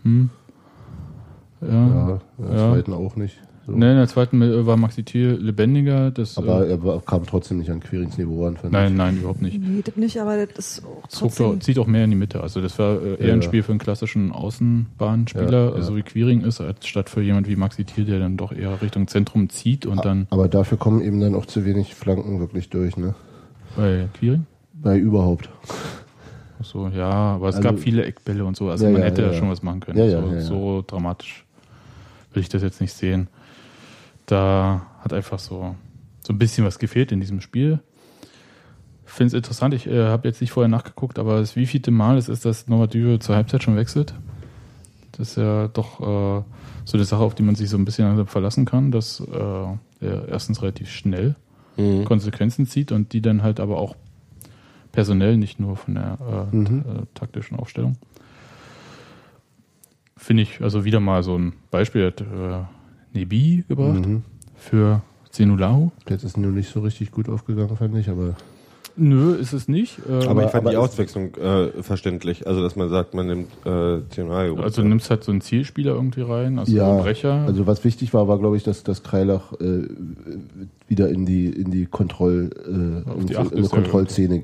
Hm. 0.03 0.29
Ja. 1.61 1.67
Ja, 1.69 2.19
Ja. 2.49 2.71
zweiten 2.71 2.93
auch 2.93 3.15
nicht. 3.15 3.37
So. 3.71 3.77
Ne, 3.77 3.91
in 3.91 3.97
der 3.97 4.07
zweiten 4.07 4.65
war 4.65 4.77
Maxi 4.77 5.03
Thiel 5.03 5.37
lebendiger. 5.41 6.11
Das, 6.11 6.37
Aber 6.37 6.67
äh, 6.67 6.71
er 6.73 7.01
kam 7.05 7.25
trotzdem 7.25 7.57
nicht 7.59 7.69
an 7.71 7.79
Quirings 7.79 8.17
Niveau 8.17 8.45
ran. 8.45 8.57
nein, 8.69 8.91
ich. 8.91 8.97
nein, 8.97 9.17
überhaupt 9.17 9.41
nicht. 9.41 9.59
Nee, 9.61 9.81
das 9.83 9.95
nicht, 9.95 10.17
aber 10.19 10.45
das 10.45 10.77
ist 10.77 10.85
auch 10.85 11.07
Zog 11.07 11.33
trotzdem. 11.35 11.61
zieht 11.61 11.79
auch 11.79 11.87
mehr 11.87 12.03
in 12.03 12.11
die 12.11 12.15
Mitte. 12.17 12.41
Also 12.41 12.61
das 12.61 12.77
war 12.79 13.01
äh, 13.01 13.15
eher 13.15 13.27
Ja, 13.27 13.33
ein 13.33 13.41
ja. 13.41 13.47
Spiel 13.47 13.63
für 13.63 13.71
einen 13.71 13.79
klassischen 13.79 14.31
Außenbahnspieler, 14.31 15.51
Ja, 15.51 15.69
ja. 15.69 15.75
also 15.75 15.95
wie 15.95 16.01
Quiring 16.03 16.41
ist, 16.41 16.61
als 16.61 16.85
statt 16.87 17.09
für 17.09 17.21
jemand 17.21 17.47
wie 17.47 17.55
Maxi 17.55 17.83
Thiel, 17.85 18.05
der 18.05 18.19
dann 18.19 18.37
doch 18.37 18.51
eher 18.51 18.81
Richtung 18.81 19.07
Zentrum 19.07 19.49
zieht 19.49 19.85
und 19.85 20.03
dann 20.05 20.27
Aber 20.29 20.47
dafür 20.47 20.77
kommen 20.77 21.01
eben 21.01 21.19
dann 21.19 21.35
auch 21.35 21.45
zu 21.45 21.65
wenig 21.65 21.95
Flanken 21.95 22.39
wirklich 22.39 22.69
durch, 22.69 22.97
ne? 22.97 23.15
bei 23.77 24.07
Quiring. 24.19 24.45
Bei 24.73 24.97
überhaupt. 24.97 25.49
Ach 26.59 26.65
So, 26.65 26.87
ja, 26.89 27.09
aber 27.09 27.49
es 27.49 27.55
Also- 27.55 27.67
gab 27.69 27.79
viele 27.79 28.05
Eckbälle 28.05 28.45
und 28.45 28.55
so. 28.57 28.69
Also 28.69 28.85
Ja, 28.85 28.91
man 28.91 29.01
ja, 29.01 29.07
hätte 29.07 29.21
ja, 29.21 29.27
ja 29.29 29.33
ja. 29.33 29.39
schon 29.39 29.49
was 29.49 29.63
machen 29.63 29.79
können. 29.79 29.97
Ja, 29.99 30.05
ja, 30.05 30.21
so, 30.21 30.27
ja, 30.27 30.33
ja. 30.35 30.41
so 30.41 30.83
dramatisch 30.85 31.45
will 32.33 32.41
ich 32.41 32.49
das 32.49 32.61
jetzt 32.61 32.79
nicht 32.81 32.93
sehen. 32.93 33.27
Da 34.31 34.85
hat 35.01 35.11
einfach 35.11 35.39
so, 35.39 35.75
so 36.25 36.31
ein 36.31 36.37
bisschen 36.37 36.65
was 36.65 36.79
gefehlt 36.79 37.11
in 37.11 37.19
diesem 37.19 37.41
Spiel. 37.41 37.79
Finde 39.03 39.27
es 39.27 39.33
interessant, 39.33 39.73
ich 39.73 39.87
äh, 39.87 40.05
habe 40.07 40.25
jetzt 40.29 40.39
nicht 40.39 40.51
vorher 40.51 40.69
nachgeguckt, 40.69 41.19
aber 41.19 41.39
das 41.39 41.57
wievielte 41.57 41.91
Mal 41.91 42.17
es 42.17 42.29
ist, 42.29 42.45
dass 42.45 42.69
Normative 42.69 43.19
zur 43.19 43.35
Halbzeit 43.35 43.61
schon 43.61 43.75
wechselt. 43.75 44.13
Das 45.11 45.31
ist 45.31 45.35
ja 45.35 45.67
doch 45.67 45.99
äh, 45.99 46.43
so 46.85 46.97
eine 46.97 47.03
Sache, 47.03 47.21
auf 47.21 47.35
die 47.35 47.43
man 47.43 47.55
sich 47.55 47.69
so 47.69 47.77
ein 47.77 47.83
bisschen 47.83 48.25
verlassen 48.25 48.63
kann, 48.63 48.91
dass 48.91 49.19
äh, 49.19 50.05
er 50.05 50.27
erstens 50.29 50.61
relativ 50.61 50.89
schnell 50.89 51.35
Mhm. 51.77 52.03
Konsequenzen 52.05 52.65
zieht 52.65 52.91
und 52.91 53.13
die 53.13 53.21
dann 53.21 53.43
halt 53.43 53.59
aber 53.61 53.77
auch 53.77 53.95
personell, 54.91 55.37
nicht 55.37 55.59
nur 55.59 55.75
von 55.77 55.95
der 55.95 56.17
äh, 56.51 56.55
Mhm. 56.55 56.79
äh, 56.87 57.05
taktischen 57.15 57.57
Aufstellung. 57.57 57.97
Finde 60.17 60.43
ich 60.43 60.61
also 60.61 60.83
wieder 60.85 60.99
mal 60.99 61.23
so 61.23 61.37
ein 61.37 61.53
Beispiel, 61.71 62.07
hat 62.07 62.21
äh, 62.21 62.25
Nebi 63.13 63.63
gebracht 63.67 64.05
Mhm. 64.07 64.23
für 64.55 65.01
Zenulahu. 65.29 65.91
Jetzt 66.09 66.23
ist 66.23 66.37
nur 66.37 66.51
nicht 66.51 66.69
so 66.71 66.81
richtig 66.81 67.11
gut 67.11 67.29
aufgegangen, 67.29 67.75
fand 67.77 67.95
ich, 67.97 68.09
aber 68.09 68.35
Nö, 68.97 69.35
ist 69.35 69.53
es 69.53 69.69
nicht. 69.69 69.99
Äh, 69.99 70.11
Aber, 70.25 70.31
Aber- 70.31 70.43
ich 70.45 70.51
fand 70.51 70.63
aber 70.65 70.71
die 70.71 70.77
Auswechslung 70.77 71.33
äh, 71.35 71.81
verständlich. 71.81 72.45
Also, 72.45 72.61
dass 72.61 72.75
man 72.75 72.89
sagt, 72.89 73.13
man 73.13 73.25
nimmt 73.25 73.47
äh, 73.65 74.01
Tionario. 74.09 74.57
also 74.57 74.81
du 74.81 74.87
nimmst 74.89 75.09
halt 75.09 75.23
so 75.23 75.31
einen 75.31 75.39
Zielspieler 75.39 75.93
irgendwie 75.93 76.21
rein, 76.21 76.59
also 76.59 76.75
Ja, 76.75 76.91
einen 76.91 77.01
Brecher. 77.01 77.33
Also 77.47 77.65
was 77.67 77.85
wichtig 77.85 78.13
war, 78.13 78.27
war 78.27 78.37
glaube 78.37 78.57
ich, 78.57 78.63
dass, 78.63 78.83
dass 78.83 79.01
Kreilach 79.01 79.53
äh, 79.61 79.87
wieder 80.89 81.07
in 81.09 81.25
die 81.25 81.45
in 81.47 81.71
die 81.71 81.85
Kontroll 81.85 82.49
äh, 82.67 83.19
in, 83.19 83.27
die 83.27 83.33
in 83.33 83.69
Kontrollzone 83.69 84.43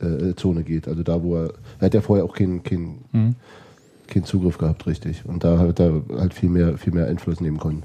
äh, 0.00 0.34
Zone 0.36 0.64
geht. 0.64 0.86
Also 0.86 1.02
da, 1.02 1.22
wo 1.22 1.36
er 1.36 1.52
er 1.78 1.86
hat 1.86 1.94
ja 1.94 2.02
vorher 2.02 2.26
auch 2.26 2.34
keinen 2.34 2.62
keinen 2.62 3.04
Hm. 3.12 3.34
Keinen 4.12 4.24
Zugriff 4.24 4.58
gehabt, 4.58 4.86
richtig. 4.86 5.24
Und 5.26 5.44
da 5.44 5.58
hat 5.58 5.80
er 5.80 6.02
halt 6.16 6.34
viel 6.34 6.48
mehr 6.48 6.78
viel 6.78 6.92
mehr 6.92 7.06
Einfluss 7.06 7.40
nehmen 7.40 7.58
können. 7.58 7.82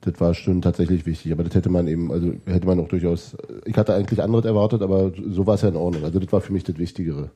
Das 0.00 0.20
war 0.20 0.34
schon 0.34 0.62
tatsächlich 0.62 1.04
wichtig, 1.04 1.32
aber 1.32 1.42
das 1.42 1.54
hätte 1.54 1.68
man 1.68 1.88
eben, 1.88 2.12
also 2.12 2.32
hätte 2.46 2.66
man 2.66 2.78
auch 2.78 2.88
durchaus, 2.88 3.36
ich 3.64 3.76
hatte 3.76 3.94
eigentlich 3.94 4.22
anderes 4.22 4.44
erwartet, 4.44 4.82
aber 4.82 5.10
so 5.30 5.46
war 5.46 5.54
es 5.54 5.62
ja 5.62 5.68
in 5.68 5.76
Ordnung. 5.76 6.04
Also 6.04 6.20
das 6.20 6.32
war 6.32 6.40
für 6.40 6.52
mich 6.52 6.62
das 6.62 6.78
Wichtigere. 6.78 7.30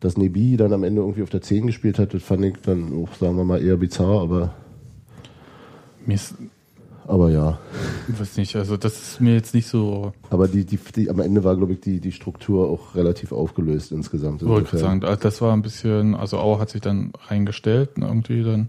Dass 0.00 0.18
Nebi 0.18 0.58
dann 0.58 0.74
am 0.74 0.84
Ende 0.84 1.00
irgendwie 1.00 1.22
auf 1.22 1.30
der 1.30 1.40
10 1.40 1.66
gespielt 1.66 1.98
hat, 1.98 2.12
das 2.12 2.22
fand 2.22 2.44
ich 2.44 2.56
dann 2.62 2.92
auch, 2.92 3.14
sagen 3.14 3.36
wir 3.36 3.44
mal, 3.44 3.62
eher 3.62 3.78
bizarr, 3.78 4.20
aber, 4.20 4.54
mir 6.04 6.14
ist, 6.14 6.34
aber 7.06 7.30
ja. 7.30 7.58
ich 8.08 8.18
weiß 8.18 8.36
nicht, 8.36 8.56
also 8.56 8.76
das 8.76 9.00
ist 9.00 9.20
mir 9.20 9.34
jetzt 9.34 9.54
nicht 9.54 9.66
so, 9.68 10.12
Aber 10.30 10.48
die, 10.48 10.64
die, 10.64 10.78
die, 10.96 11.10
am 11.10 11.20
Ende 11.20 11.44
war, 11.44 11.56
glaube 11.56 11.72
ich, 11.74 11.80
die, 11.80 12.00
die 12.00 12.12
Struktur 12.12 12.68
auch 12.68 12.94
relativ 12.94 13.32
aufgelöst 13.32 13.92
insgesamt. 13.92 14.42
wollte 14.44 14.66
ich 14.66 14.72
Insofern- 14.74 15.00
sagen, 15.00 15.18
das 15.20 15.40
war 15.40 15.52
ein 15.52 15.62
bisschen, 15.62 16.14
also 16.14 16.38
Auer 16.38 16.58
hat 16.60 16.70
sich 16.70 16.80
dann 16.80 17.12
reingestellt 17.28 17.98
ne, 17.98 18.06
irgendwie 18.06 18.42
dann. 18.42 18.68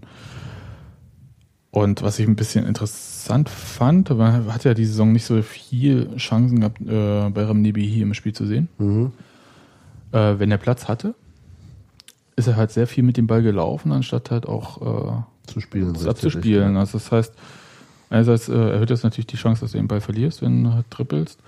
Und 1.70 2.02
was 2.02 2.18
ich 2.18 2.26
ein 2.26 2.36
bisschen 2.36 2.66
interessant 2.66 3.50
fand, 3.50 4.08
man 4.10 4.52
hat 4.52 4.64
ja 4.64 4.72
die 4.72 4.86
Saison 4.86 5.12
nicht 5.12 5.26
so 5.26 5.42
viel 5.42 6.16
Chancen 6.16 6.60
gehabt, 6.60 6.80
äh, 6.80 7.28
bei 7.30 7.44
Ramnebi 7.44 7.86
hier 7.86 8.04
im 8.04 8.14
Spiel 8.14 8.32
zu 8.32 8.46
sehen. 8.46 8.68
Mhm. 8.78 9.12
Äh, 10.12 10.38
wenn 10.38 10.50
er 10.50 10.56
Platz 10.56 10.88
hatte, 10.88 11.14
ist 12.36 12.46
er 12.48 12.56
halt 12.56 12.70
sehr 12.70 12.86
viel 12.86 13.02
mit 13.04 13.16
dem 13.16 13.26
Ball 13.26 13.42
gelaufen, 13.42 13.92
anstatt 13.92 14.30
halt 14.30 14.46
auch 14.46 14.80
äh, 14.80 15.50
zu 15.50 15.60
spielen. 15.60 15.92
das 15.92 16.06
abzuspielen. 16.06 16.76
Also 16.76 16.98
das 16.98 17.12
heißt, 17.12 17.34
einerseits 18.16 18.48
äh, 18.48 18.54
erhöht 18.54 18.90
das 18.90 19.02
natürlich 19.02 19.26
die 19.26 19.36
Chance, 19.36 19.60
dass 19.60 19.72
du 19.72 19.78
den 19.78 19.88
Ball 19.88 20.00
verlierst, 20.00 20.42
wenn 20.42 20.64
du 20.64 20.72
halt 20.72 20.90
trippelst. 20.90 21.38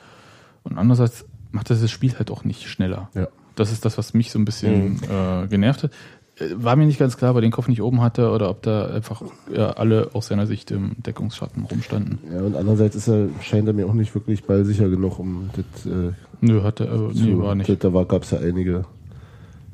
Und 0.65 0.79
andererseits 0.79 1.25
macht 1.51 1.71
das 1.71 1.81
das 1.81 1.91
Spiel 1.91 2.15
halt 2.19 2.31
auch 2.31 2.45
nicht 2.45 2.69
schneller. 2.69 3.09
Ja. 3.15 3.29
Das 3.57 3.73
ist 3.73 3.85
das, 3.85 3.99
was 3.99 4.15
mich 4.15 4.31
so 4.31 4.39
ein 4.39 4.45
bisschen 4.45 5.01
äh, 5.03 5.47
genervt 5.49 5.85
hat. 5.85 5.91
Äh, 6.39 6.51
War 6.57 6.77
mir 6.77 6.87
nicht 6.87 6.99
ganz 6.99 7.17
klar, 7.17 7.33
ob 7.33 7.39
er 7.39 7.41
den 7.41 7.51
Kopf 7.51 7.69
nicht 7.69 7.83
oben 7.83 8.01
hatte 8.03 8.31
oder 8.31 8.51
ob 8.51 8.63
da 8.63 8.87
einfach 8.87 9.23
ja, 9.53 9.71
alle 9.71 10.11
aus 10.13 10.29
seiner 10.29 10.47
Sicht 10.47 10.71
im 10.71 10.93
Deckungsschatten 10.99 11.65
rumstanden. 11.65 12.19
Ja, 12.33 12.43
und 12.43 12.55
andererseits 12.55 12.95
ist 12.97 13.09
er, 13.09 13.29
scheint 13.43 13.67
er 13.67 13.75
mir 13.75 13.87
auch 13.87 13.95
nicht 13.95 14.15
wirklich 14.15 14.45
ballsicher 14.45 14.89
genug, 14.89 15.19
um 15.19 15.51
das 15.55 15.87
äh, 15.87 16.13
Nö, 16.41 16.63
hatte 16.63 16.87
er, 16.87 16.95
äh, 16.95 17.13
nee, 17.15 17.37
war 17.39 17.55
nicht. 17.55 17.83
Da 17.83 17.89
gab 18.05 18.23
es 18.23 18.31
ja 18.31 18.39
einige 18.39 18.85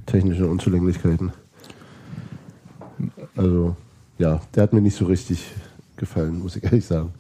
technische 0.07 0.47
Unzulänglichkeiten. 0.47 1.33
Also, 3.37 3.77
ja, 4.19 4.41
der 4.55 4.63
hat 4.63 4.73
mir 4.73 4.81
nicht 4.81 4.97
so 4.97 5.05
richtig 5.07 5.45
gefallen, 5.97 6.39
muss 6.41 6.57
ich 6.57 6.65
ehrlich 6.65 6.85
sagen. 6.87 7.11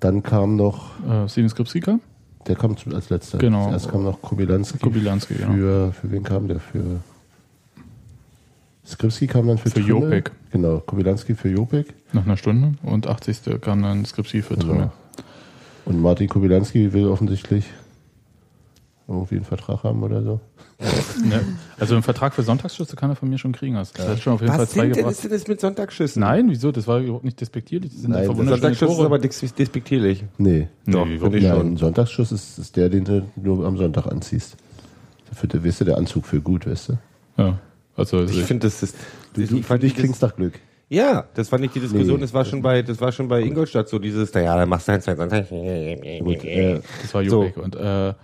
Dann 0.00 0.22
kam 0.22 0.56
noch, 0.56 0.90
Äh, 1.08 1.28
Steven 1.28 1.48
Skripsika? 1.48 1.98
der 2.46 2.56
kam 2.56 2.76
als 2.94 3.10
letzter. 3.10 3.36
Genau. 3.38 3.68
Zuerst 3.68 3.90
kam 3.90 4.04
noch 4.04 4.22
Kobylanski. 4.22 4.78
Kobylanski, 4.78 5.34
genau. 5.34 5.52
Für, 5.52 5.92
für 5.92 6.10
wen 6.10 6.22
kam 6.22 6.48
der? 6.48 6.60
Für 6.60 7.00
Skripski 8.86 9.26
kam 9.26 9.46
dann 9.48 9.58
für 9.58 9.68
Für 9.68 9.80
Trimmel. 9.80 9.88
Jopek. 9.90 10.30
Genau, 10.50 10.78
Kobylanski 10.80 11.34
für 11.34 11.50
Jopek. 11.50 11.92
Nach 12.14 12.24
einer 12.24 12.38
Stunde. 12.38 12.72
Und 12.82 13.06
80. 13.06 13.60
kam 13.60 13.82
dann 13.82 14.06
Skripsi 14.06 14.40
für 14.40 14.56
Trimmel. 14.56 14.76
Genau. 14.76 14.92
Und 15.84 16.00
Martin 16.00 16.28
Kobylanski 16.28 16.92
will 16.94 17.06
offensichtlich 17.08 17.66
irgendwie 19.08 19.36
einen 19.36 19.44
Vertrag 19.44 19.82
haben 19.84 20.02
oder 20.02 20.22
so. 20.22 20.40
Ne? 21.24 21.40
Also 21.80 21.94
einen 21.94 22.02
Vertrag 22.02 22.34
für 22.34 22.42
Sonntagsschüsse 22.42 22.94
kann 22.94 23.10
er 23.10 23.16
von 23.16 23.28
mir 23.28 23.38
schon 23.38 23.52
kriegen. 23.52 23.76
Also 23.76 23.92
Das 23.96 24.06
hat 24.06 24.20
schon 24.20 24.34
auf 24.34 24.40
jeden 24.42 24.52
Fall 24.52 24.60
Was 24.62 24.70
zwei 24.70 24.82
sind 24.84 24.96
denn, 24.96 25.06
ist 25.08 25.24
denn 25.24 25.30
das 25.30 25.48
mit 25.48 25.60
Sonntagsschüssen? 25.60 26.20
Nein, 26.20 26.46
wieso? 26.50 26.70
Das 26.72 26.86
war 26.86 27.00
überhaupt 27.00 27.24
nicht 27.24 27.40
despektierlich. 27.40 27.90
Das 27.92 28.02
sind 28.02 28.10
Nein, 28.10 28.28
wunderschöne 28.28 28.50
Sonntagsschüsse 28.50 28.90
ist 28.92 28.96
Tore. 28.96 29.06
aber 29.06 29.18
despektierlich. 29.18 30.24
Nee. 30.36 30.68
Doch, 30.86 31.06
Nee, 31.06 31.18
finde 31.18 31.38
ich 31.38 31.44
Ja, 31.44 31.56
schon. 31.56 31.72
ein 31.72 31.76
Sonntagsschuss 31.78 32.32
ist, 32.32 32.58
ist 32.58 32.76
der, 32.76 32.90
den 32.90 33.04
du 33.04 33.22
nur 33.36 33.66
am 33.66 33.76
Sonntag 33.78 34.06
anziehst. 34.06 34.56
Für, 35.32 35.46
die- 35.48 35.64
weißt 35.64 35.80
du, 35.80 35.84
der 35.86 35.96
Anzug 35.96 36.26
für 36.26 36.40
gut, 36.40 36.66
weißt 36.66 36.90
du? 36.90 36.98
Ja. 37.38 37.58
Also, 37.96 38.22
Ich 38.24 38.42
finde, 38.44 38.66
das 38.66 38.82
ist. 38.82 38.94
Du, 39.34 39.40
ich 39.40 39.48
du, 39.48 39.62
für 39.62 39.78
dich 39.78 39.94
klingt's 39.96 40.20
nach 40.20 40.36
Glück. 40.36 40.54
Ja, 40.90 41.24
das 41.34 41.48
fand 41.50 41.64
ich 41.64 41.70
die 41.72 41.80
Diskussion. 41.80 42.16
Nee. 42.16 42.22
das 42.22 42.32
war 42.32 42.44
schon 42.46 42.62
bei, 42.62 42.80
das 42.82 43.00
war 43.00 43.12
schon 43.12 43.28
bei 43.28 43.42
Ingolstadt 43.42 43.88
so 43.90 43.98
dieses, 43.98 44.32
naja, 44.32 44.56
dann 44.56 44.68
machst 44.68 44.88
du 44.88 44.92
halt 44.92 45.02
zwei 45.02 45.12
äh, 45.12 46.80
das 47.02 47.12
war 47.14 47.24
So. 47.24 47.42
Jobek. 47.44 47.56
Und 47.58 47.76
äh, 47.76 48.14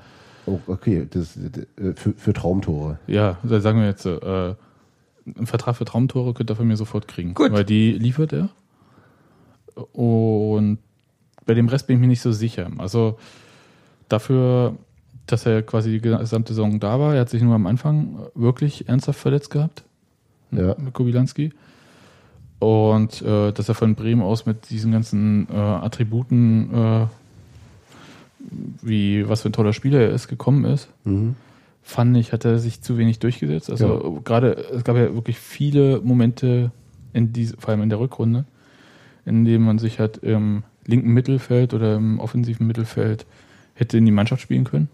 oh, 0.47 0.61
okay, 0.67 1.07
das, 1.11 1.37
äh, 1.37 1.93
für, 1.95 2.13
für 2.13 2.33
Traumtore. 2.33 2.99
ja, 3.07 3.39
da 3.43 3.61
sagen 3.61 3.81
wir 3.81 3.87
jetzt, 3.87 4.07
äh, 4.07 4.55
einen 5.37 5.47
Vertrag 5.47 5.77
für 5.77 5.85
Traumtore 5.85 6.35
könnte 6.35 6.53
er 6.53 6.57
von 6.57 6.67
mir 6.67 6.77
sofort 6.77 7.09
kriegen. 7.09 7.35
Gut. 7.35 7.53
Weil 7.53 7.65
die 7.65 7.93
liefert 7.93 8.33
er. 8.33 8.51
Und 9.93 10.79
bei 11.47 11.55
dem 11.55 11.69
Rest 11.69 11.87
bin 11.87 11.97
ich 11.97 12.01
mir 12.01 12.09
nicht 12.09 12.21
so 12.21 12.33
sicher. 12.33 12.71
Also 12.79 13.19
dafür, 14.09 14.77
dass 15.27 15.47
er 15.47 15.63
quasi 15.63 15.93
die 15.93 16.01
gesamte 16.01 16.53
Saison 16.53 16.79
da 16.79 17.01
war, 17.01 17.15
er 17.15 17.23
hat 17.23 17.31
sich 17.31 17.43
nur 17.43 17.55
am 17.55 17.67
Anfang 17.67 18.19
wirklich 18.35 18.89
ernsthaft 18.89 19.19
verletzt 19.19 19.51
gehabt. 19.51 19.85
Ja. 20.51 20.77
mit 20.79 20.93
Kobylanski. 20.93 21.53
Und 22.61 23.21
äh, 23.23 23.53
dass 23.53 23.69
er 23.69 23.75
von 23.75 23.95
Bremen 23.95 24.23
aus 24.23 24.47
mit 24.47 24.71
diesen 24.71 24.93
ganzen 24.93 25.49
äh, 25.51 25.57
Attributen, 25.57 26.73
äh, 26.73 27.07
wie 28.83 29.29
was 29.29 29.43
für 29.43 29.49
ein 29.51 29.53
toller 29.53 29.73
Spieler 29.73 30.01
er 30.01 30.11
ist, 30.11 30.29
gekommen 30.29 30.65
ist, 30.65 30.89
Mhm. 31.05 31.37
fand 31.83 32.17
ich, 32.17 32.33
hat 32.33 32.45
er 32.45 32.59
sich 32.59 32.81
zu 32.83 32.97
wenig 32.99 33.19
durchgesetzt. 33.19 33.71
Also 33.71 34.21
gerade, 34.25 34.53
es 34.75 34.85
gab 34.85 34.97
ja 34.97 35.15
wirklich 35.15 35.39
viele 35.39 36.01
Momente, 36.01 36.71
in 37.13 37.33
diese, 37.33 37.57
vor 37.59 37.71
allem 37.71 37.83
in 37.83 37.89
der 37.91 38.01
Rückrunde, 38.01 38.45
in 39.27 39.45
denen 39.45 39.65
man 39.65 39.79
sich 39.79 39.99
halt 40.01 40.19
im 40.19 40.63
linken 40.87 41.11
Mittelfeld 41.13 41.73
oder 41.75 41.97
im 41.97 42.19
offensiven 42.21 42.67
Mittelfeld 42.67 43.25
hätte 43.75 43.97
in 43.99 44.05
die 44.05 44.13
Mannschaft 44.13 44.43
spielen 44.43 44.65
können. 44.65 44.89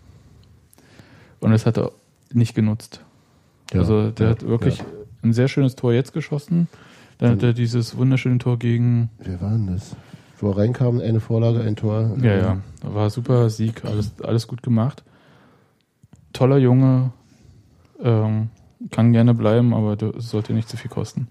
Und 1.40 1.50
das 1.52 1.66
hat 1.66 1.78
er 1.78 1.92
nicht 2.32 2.54
genutzt. 2.54 3.00
Ja. 3.72 3.80
Also 3.80 4.10
der 4.10 4.26
Ja. 4.26 4.30
hat 4.32 4.46
wirklich 4.46 4.78
Ja. 4.78 4.84
ein 5.22 5.32
sehr 5.32 5.48
schönes 5.48 5.74
Tor 5.76 5.92
jetzt 5.92 6.12
geschossen. 6.12 6.68
Dann 7.18 7.32
hat 7.32 7.42
er 7.42 7.52
dieses 7.52 7.96
wunderschöne 7.96 8.38
Tor 8.38 8.58
gegen, 8.58 9.10
Wer 9.18 9.40
war 9.40 9.50
denn 9.50 9.66
das? 9.66 9.94
Wo 10.40 10.50
er 10.50 10.58
reinkam, 10.58 11.00
eine 11.00 11.20
Vorlage, 11.20 11.60
ein 11.60 11.76
Tor. 11.76 12.16
ja, 12.22 12.36
ja, 12.36 12.58
war 12.82 13.10
super 13.10 13.50
Sieg, 13.50 13.84
alles, 13.84 14.12
alles 14.22 14.46
gut 14.46 14.62
gemacht. 14.62 15.02
Toller 16.32 16.58
Junge, 16.58 17.12
ähm, 18.02 18.48
kann 18.90 19.12
gerne 19.12 19.34
bleiben, 19.34 19.74
aber 19.74 19.96
es 20.16 20.30
sollte 20.30 20.54
nicht 20.54 20.68
zu 20.68 20.76
viel 20.76 20.90
kosten. 20.90 21.28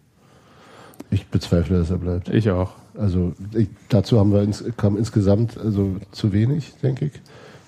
Ich 1.11 1.27
bezweifle, 1.27 1.79
dass 1.79 1.89
er 1.89 1.97
bleibt. 1.97 2.29
Ich 2.29 2.51
auch. 2.51 2.73
Also 2.95 3.33
ich, 3.55 3.69
dazu 3.87 4.19
haben 4.19 4.31
wir 4.31 4.43
ins, 4.43 4.63
kam 4.77 4.97
insgesamt 4.97 5.57
also 5.57 5.95
zu 6.11 6.31
wenig, 6.33 6.73
denke 6.83 7.05
ich. 7.05 7.13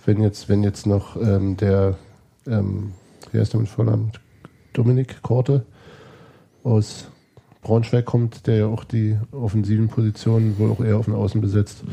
Wenn 0.06 0.22
jetzt, 0.22 0.50
wenn 0.50 0.64
jetzt 0.64 0.86
noch 0.86 1.16
ähm, 1.16 1.58
der, 1.58 1.96
ähm, 2.46 2.92
wie 3.32 3.40
heißt 3.40 3.54
der 3.54 3.62
mit 3.62 3.70
Vornamen? 3.70 4.12
Dominik 4.74 5.22
Korte 5.22 5.66
aus 6.64 7.08
Braunschweig 7.62 8.06
kommt, 8.06 8.47
der 8.47 8.56
ja 8.58 8.65
auch 8.67 8.84
die 8.84 9.17
offensiven 9.32 9.88
Positionen 9.88 10.58
wohl 10.58 10.71
auch 10.71 10.84
eher 10.84 10.97
auf 10.97 11.06
den 11.06 11.13
Außen 11.15 11.41
besetzt. 11.41 11.84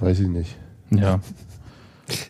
Weiß 0.00 0.18
ich 0.20 0.28
nicht. 0.28 0.56
Ja, 0.90 1.20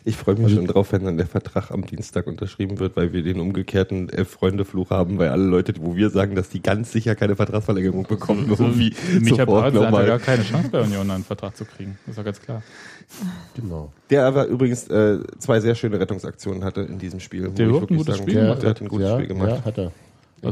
Ich 0.05 0.15
freue 0.15 0.35
mich 0.35 0.45
Also- 0.45 0.55
schon 0.57 0.67
drauf, 0.67 0.93
wenn 0.93 1.03
dann 1.03 1.17
der 1.17 1.25
Vertrag 1.25 1.71
am 1.71 1.85
Dienstag 1.85 2.27
unterschrieben 2.27 2.79
wird, 2.79 2.95
weil 2.95 3.11
wir 3.11 3.21
den 3.23 3.39
umgekehrten 3.41 4.07
Elf-Freunde-Fluch 4.07 4.91
haben, 4.91 5.17
weil 5.17 5.29
alle 5.29 5.43
Leute, 5.43 5.73
wo 5.81 5.95
wir 5.97 6.09
sagen, 6.09 6.35
dass 6.35 6.47
die 6.47 6.61
ganz 6.61 6.91
sicher 6.93 7.15
keine 7.15 7.35
Vertragsverlängerung 7.35 8.03
bekommen, 8.07 8.45
irgendwie 8.49 8.93
Micha 9.19 9.37
sofort 9.45 9.65
hat 9.65 9.73
ja 9.73 9.81
gar 9.81 9.91
nochmal. 9.91 10.19
keine 10.19 10.43
Chance 10.43 10.69
bei 10.71 10.81
Union 10.81 11.09
einen 11.11 11.23
Vertrag 11.25 11.57
zu 11.57 11.65
kriegen. 11.65 11.97
Das 12.05 12.13
ist 12.13 12.17
ja 12.17 12.23
ganz 12.23 12.41
klar. 12.41 12.63
Genau. 13.55 13.91
Der 14.09 14.25
aber 14.25 14.45
übrigens 14.45 14.87
äh, 14.87 15.19
zwei 15.39 15.59
sehr 15.59 15.75
schöne 15.75 15.99
Rettungsaktionen 15.99 16.63
hatte 16.63 16.81
in 16.81 16.97
diesem 16.99 17.19
Spiel. 17.19 17.47
wo 17.47 17.49
Der 17.51 17.67
ich 17.67 17.73
hat 17.73 17.75
ein 17.75 17.81
wirklich 17.81 17.97
gutes 17.97 18.15
sagen 18.17 18.29
Spiel 18.29 18.35
muss, 18.35 18.43
gemacht. 18.45 18.63
Der 18.63 18.69
hat 18.69 18.81
ein 18.81 18.87
gutes 18.87 19.07
ja, 19.09 19.15
Spiel 19.15 19.27
gemacht. 19.27 19.49
Ja, 19.49 19.65
hat 19.65 19.77
er. 19.77 19.91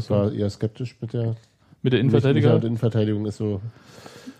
So. 0.00 0.10
war 0.14 0.32
eher 0.32 0.50
skeptisch 0.50 0.96
mit 1.00 1.12
der 1.14 1.36
Mit 1.82 1.92
der 1.92 2.00
Innenverteidiger, 2.00 2.54
nicht- 2.54 2.64
Innenverteidigung 2.64 3.26
ist 3.26 3.36
so. 3.38 3.60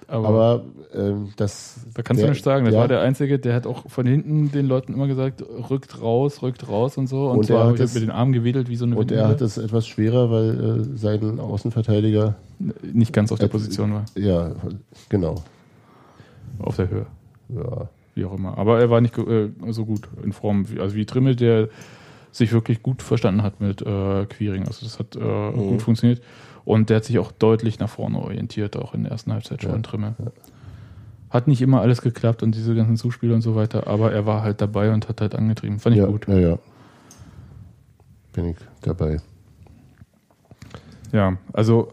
aber, 0.09 0.29
Aber 0.29 0.65
ähm, 0.95 1.31
das. 1.37 1.81
da 1.95 2.03
kannst 2.03 2.21
der- 2.21 2.29
du 2.29 2.33
nicht 2.35 2.45
sagen. 2.45 2.65
Das 2.67 2.75
ja, 2.75 2.81
war 2.81 2.89
der 2.89 3.01
Einzige, 3.01 3.39
der 3.39 3.55
hat 3.55 3.67
auch 3.67 3.89
von 3.91 4.07
hinten 4.07 4.53
den 4.53 4.67
Leuten 4.67 4.93
immer 4.95 5.07
gesagt, 5.09 5.43
rückt 5.71 6.01
raus, 6.03 6.43
rückt 6.43 6.69
raus 6.69 6.99
und 6.99 7.07
so. 7.09 7.31
Und, 7.31 7.39
Und 7.39 7.51
er 7.51 7.57
zwar 7.57 7.69
hat 7.71 7.81
es- 7.81 7.95
mit 7.95 8.03
den 8.03 8.11
Armen 8.11 8.33
gewedelt 8.33 8.69
wie 8.69 8.77
so 8.77 8.85
eine 8.85 8.97
Und 8.97 9.11
er 9.11 9.27
hat 9.29 9.41
es 9.41 9.59
etwas 9.59 9.87
schwerer, 9.87 10.31
weil 10.31 10.81
äh, 10.95 10.97
sein 10.99 11.41
Außenverteidiger, 11.41 12.35
nicht 12.93 13.13
ganz 13.13 13.33
auf 13.33 13.39
der 13.39 13.49
Äh, 13.49 13.53
Position 13.53 13.93
war, 13.95 14.05
ja, 14.15 14.53
genau. 15.09 15.37
auf 16.59 16.77
der 16.77 16.89
Höhe. 16.91 17.07
Ja. 17.49 17.89
wie 18.15 18.25
auch 18.27 18.35
immer. 18.35 18.57
Aber 18.59 18.79
er 18.79 18.89
war 18.91 19.01
nicht 19.01 19.17
äh, 19.19 19.49
so 19.71 19.85
gut 19.87 20.03
in 20.23 20.33
Form, 20.33 20.69
wie, 20.71 20.79
also 20.81 20.95
wie 20.95 21.07
Trimmel, 21.07 21.35
der 21.35 21.69
sich 22.31 22.53
wirklich 22.53 22.83
gut 22.83 23.03
verstanden 23.03 23.43
hat 23.43 23.61
mit 23.61 23.81
äh, 23.83 24.27
Queering. 24.27 24.67
Also 24.67 24.85
das 24.87 24.99
hat 24.99 25.17
äh, 25.17 25.19
Mhm. 25.21 25.69
gut 25.71 25.83
funktioniert. 25.83 26.21
Und 26.65 26.91
der 26.91 26.99
hat 26.99 27.05
sich 27.05 27.19
auch 27.19 27.33
deutlich 27.33 27.79
nach 27.79 27.89
vorne 27.89 28.19
orientiert, 28.19 28.77
auch 28.77 28.95
in 28.95 29.03
der 29.03 29.13
ersten 29.13 29.33
Halbzeit 29.33 29.63
schon 29.63 29.71
Ja. 29.73 29.77
in 29.77 29.83
Trimmel. 29.83 30.15
Hat 31.31 31.49
nicht 31.49 31.63
immer 31.63 31.81
alles 31.81 32.03
geklappt 32.03 32.43
und 32.43 32.55
diese 32.55 32.75
ganzen 32.75 32.97
Zuspiele 32.97 33.35
und 33.35 33.41
so 33.41 33.55
weiter, 33.57 33.87
aber 33.87 34.13
er 34.13 34.27
war 34.27 34.43
halt 34.43 34.61
dabei 34.61 34.93
und 34.93 35.09
hat 35.09 35.21
halt 35.21 35.35
angetrieben. 35.35 35.79
Fand 35.81 35.97
ich 35.97 36.03
ja, 36.03 36.07
gut. 36.07 36.29
Ja, 36.29 36.39
ja. 36.39 36.59
Bin 38.33 38.47
ich 38.51 38.57
dabei. 38.83 39.19
Ja, 41.13 41.37
also 41.53 41.89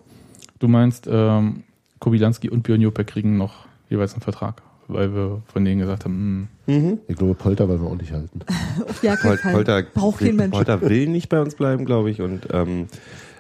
du 0.60 0.68
meinst, 0.68 1.08
ähm, 1.12 1.64
Kobilanski 2.00 2.50
und 2.50 2.64
Björn 2.64 2.82
Jopek 2.82 3.08
kriegen 3.08 3.38
noch 3.38 3.66
jeweils 3.90 4.14
einen 4.14 4.22
Vertrag, 4.22 4.62
weil 4.88 5.14
wir 5.14 5.42
von 5.52 5.66
denen 5.66 5.80
gesagt 5.80 6.06
haben, 6.06 6.48
hm, 6.68 7.00
Ich 7.08 7.16
glaube, 7.18 7.34
Polter 7.34 7.68
wollen 7.68 7.82
wir 7.82 7.90
auch 7.90 7.98
nicht 7.98 8.14
halten. 8.14 8.40
Auf 8.88 9.02
keinen 9.02 9.18
Pol. 9.18 9.38
Polter, 9.52 9.84
Braucht 9.84 10.20
kein 10.20 10.36
Mensch. 10.36 10.52
Polter 10.56 10.82
will 10.82 11.08
nicht 11.08 11.28
bei 11.30 11.42
uns 11.42 11.56
bleiben, 11.56 11.84
glaube 11.86 12.10
ich, 12.12 12.22
und 12.22 12.48
ähm, 12.54 12.88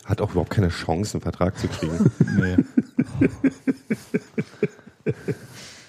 hat 0.09 0.21
auch 0.21 0.31
überhaupt 0.31 0.49
keine 0.49 0.69
Chance, 0.69 1.13
einen 1.13 1.21
Vertrag 1.21 1.57
zu 1.57 1.67
kriegen. 1.67 2.11
nee. 2.37 2.57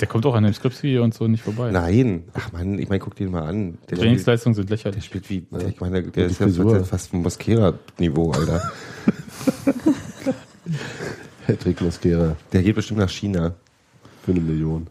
Der 0.01 0.09
kommt 0.09 0.25
auch 0.27 0.35
an 0.35 0.45
dem 0.45 0.53
Skripsvideo 0.53 1.03
und 1.03 1.15
so 1.15 1.27
nicht 1.27 1.43
vorbei. 1.43 1.71
Nein, 1.73 2.25
ach 2.35 2.53
man, 2.53 2.79
ich 2.79 2.89
meine, 2.89 3.01
guck 3.01 3.15
den 3.17 3.31
mal 3.31 3.43
an. 3.43 3.79
Der, 3.91 3.99
Trainingsleistungen 3.99 4.55
sind 4.55 4.69
der 4.69 4.77
lächerlich. 4.77 5.05
spielt 5.05 5.29
wie, 5.29 5.41
der, 5.41 5.69
ich 5.69 5.81
meine, 5.81 6.03
der 6.03 6.27
ist 6.27 6.41
ja 6.41 6.49
fast, 6.49 6.87
fast 6.87 7.15
ein 7.15 7.23
Mosquera-Niveau, 7.23 8.31
Alter. 8.33 8.63
Patrick 11.47 11.81
Mosquera 11.81 12.37
Der 12.53 12.63
geht 12.63 12.77
bestimmt 12.77 13.01
nach 13.01 13.11
China. 13.11 13.55
für 14.25 14.33
eine 14.33 14.41
Million. 14.41 14.87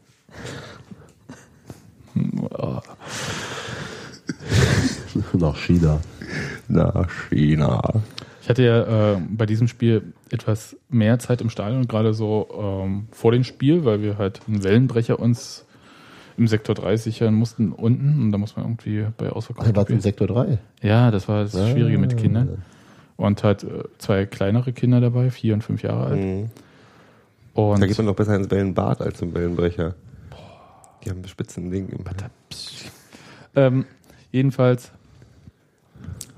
Nach 5.33 5.57
China. 5.57 5.99
Nach 6.67 7.09
China. 7.29 7.81
Ich 8.49 8.51
hatte 8.51 8.63
ja 8.63 9.13
äh, 9.13 9.21
bei 9.29 9.45
diesem 9.45 9.67
Spiel 9.67 10.11
etwas 10.31 10.75
mehr 10.89 11.19
Zeit 11.19 11.39
im 11.41 11.51
Stadion, 11.51 11.87
gerade 11.87 12.15
so 12.15 12.47
ähm, 12.83 13.07
vor 13.11 13.31
dem 13.31 13.43
Spiel, 13.43 13.85
weil 13.85 14.01
wir 14.01 14.17
halt 14.17 14.41
einen 14.47 14.63
Wellenbrecher 14.63 15.19
uns 15.19 15.67
im 16.35 16.47
Sektor 16.47 16.73
3 16.73 16.97
sichern 16.97 17.35
mussten 17.35 17.71
unten 17.71 18.19
und 18.19 18.31
da 18.31 18.39
muss 18.39 18.55
man 18.55 18.65
irgendwie 18.65 19.05
bei 19.17 19.29
Ausverkauf 19.29 19.67
er 19.67 19.75
war 19.75 19.83
im 19.83 19.85
spielen. 19.85 20.01
Sektor 20.01 20.25
3. 20.25 20.57
Ja, 20.81 21.11
das 21.11 21.27
war 21.27 21.43
das 21.43 21.51
Schwierige 21.51 21.99
mit 21.99 22.13
Ah. 22.13 22.15
Kindern. 22.15 22.63
Und 23.17 23.43
halt 23.43 23.65
äh, 23.65 23.83
zwei 23.99 24.25
kleinere 24.25 24.73
Kinder 24.73 24.99
dabei, 24.99 25.29
vier 25.29 25.53
und 25.53 25.63
fünf 25.63 25.83
Jahre 25.83 26.05
alt. 26.07 26.19
Mhm. 26.19 26.49
Und 27.53 27.79
Da 27.81 27.85
geht 27.85 27.97
man 27.99 28.07
noch 28.07 28.15
besser 28.15 28.35
ins 28.35 28.49
Wellenbad 28.49 28.99
als 29.01 29.19
zum 29.19 29.31
Wellenbrecher. 29.35 29.93
Die 31.05 31.11
haben 31.11 31.17
einen 31.17 31.27
spitzen 31.27 31.69
Ding 31.69 31.89
im 31.89 32.03
Ähm, 33.55 33.85
jedenfalls 34.31 34.91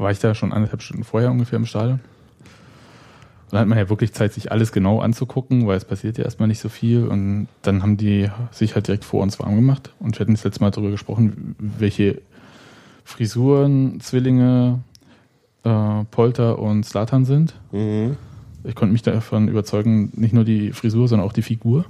war 0.02 0.12
ich 0.12 0.20
da 0.20 0.36
schon 0.36 0.52
anderthalb 0.52 0.82
Stunden 0.82 1.04
vorher 1.04 1.32
ungefähr 1.32 1.58
im 1.58 1.66
Stadion. 1.66 2.00
Und 2.00 3.54
dann 3.56 3.60
hat 3.62 3.68
man 3.68 3.78
ja 3.78 3.90
wirklich 3.90 4.14
Zeit, 4.14 4.34
sich 4.34 4.52
alles 4.52 4.72
genau 4.72 5.00
anzugucken, 5.02 5.68
weil 5.68 5.76
es 5.78 5.84
passiert 5.86 6.18
ja 6.18 6.24
erstmal 6.24 6.48
nicht 6.48 6.60
so 6.60 6.70
viel. 6.70 7.06
Und 7.08 7.48
dann 7.62 7.84
haben 7.84 7.98
die 7.98 8.30
sich 8.52 8.76
halt 8.76 8.88
direkt 8.88 9.04
vor 9.06 9.22
uns 9.22 9.40
warm 9.40 9.56
gemacht. 9.56 9.94
Und 10.00 10.16
wir 10.18 10.22
hatten 10.22 10.34
das 10.34 10.44
letzte 10.44 10.62
Mal 10.62 10.72
darüber 10.72 10.92
gesprochen, 10.92 11.56
welche 11.60 12.22
Frisuren, 13.04 14.00
Zwillinge, 14.00 14.80
äh, 15.64 16.04
Polter 16.12 16.60
und 16.60 16.86
Slatan 16.86 17.26
sind. 17.26 17.56
Mhm. 17.72 18.16
Ich 18.64 18.76
konnte 18.76 18.94
mich 18.94 19.02
davon 19.02 19.48
überzeugen, 19.48 20.12
nicht 20.16 20.34
nur 20.34 20.44
die 20.46 20.72
Frisur, 20.72 21.08
sondern 21.08 21.28
auch 21.28 21.34
die 21.34 21.42
Figur. 21.42 21.86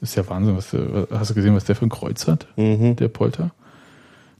Ist 0.00 0.16
ja 0.16 0.28
Wahnsinn. 0.28 0.56
Was, 0.56 0.70
der- 0.70 1.06
hast 1.12 1.30
du 1.30 1.34
gesehen, 1.34 1.54
was 1.54 1.64
der 1.64 1.76
für 1.76 1.86
ein 1.86 1.90
Kreuz 1.90 2.26
hat, 2.26 2.46
Mhm. 2.56 2.96
der 2.96 3.08
Polter? 3.08 3.50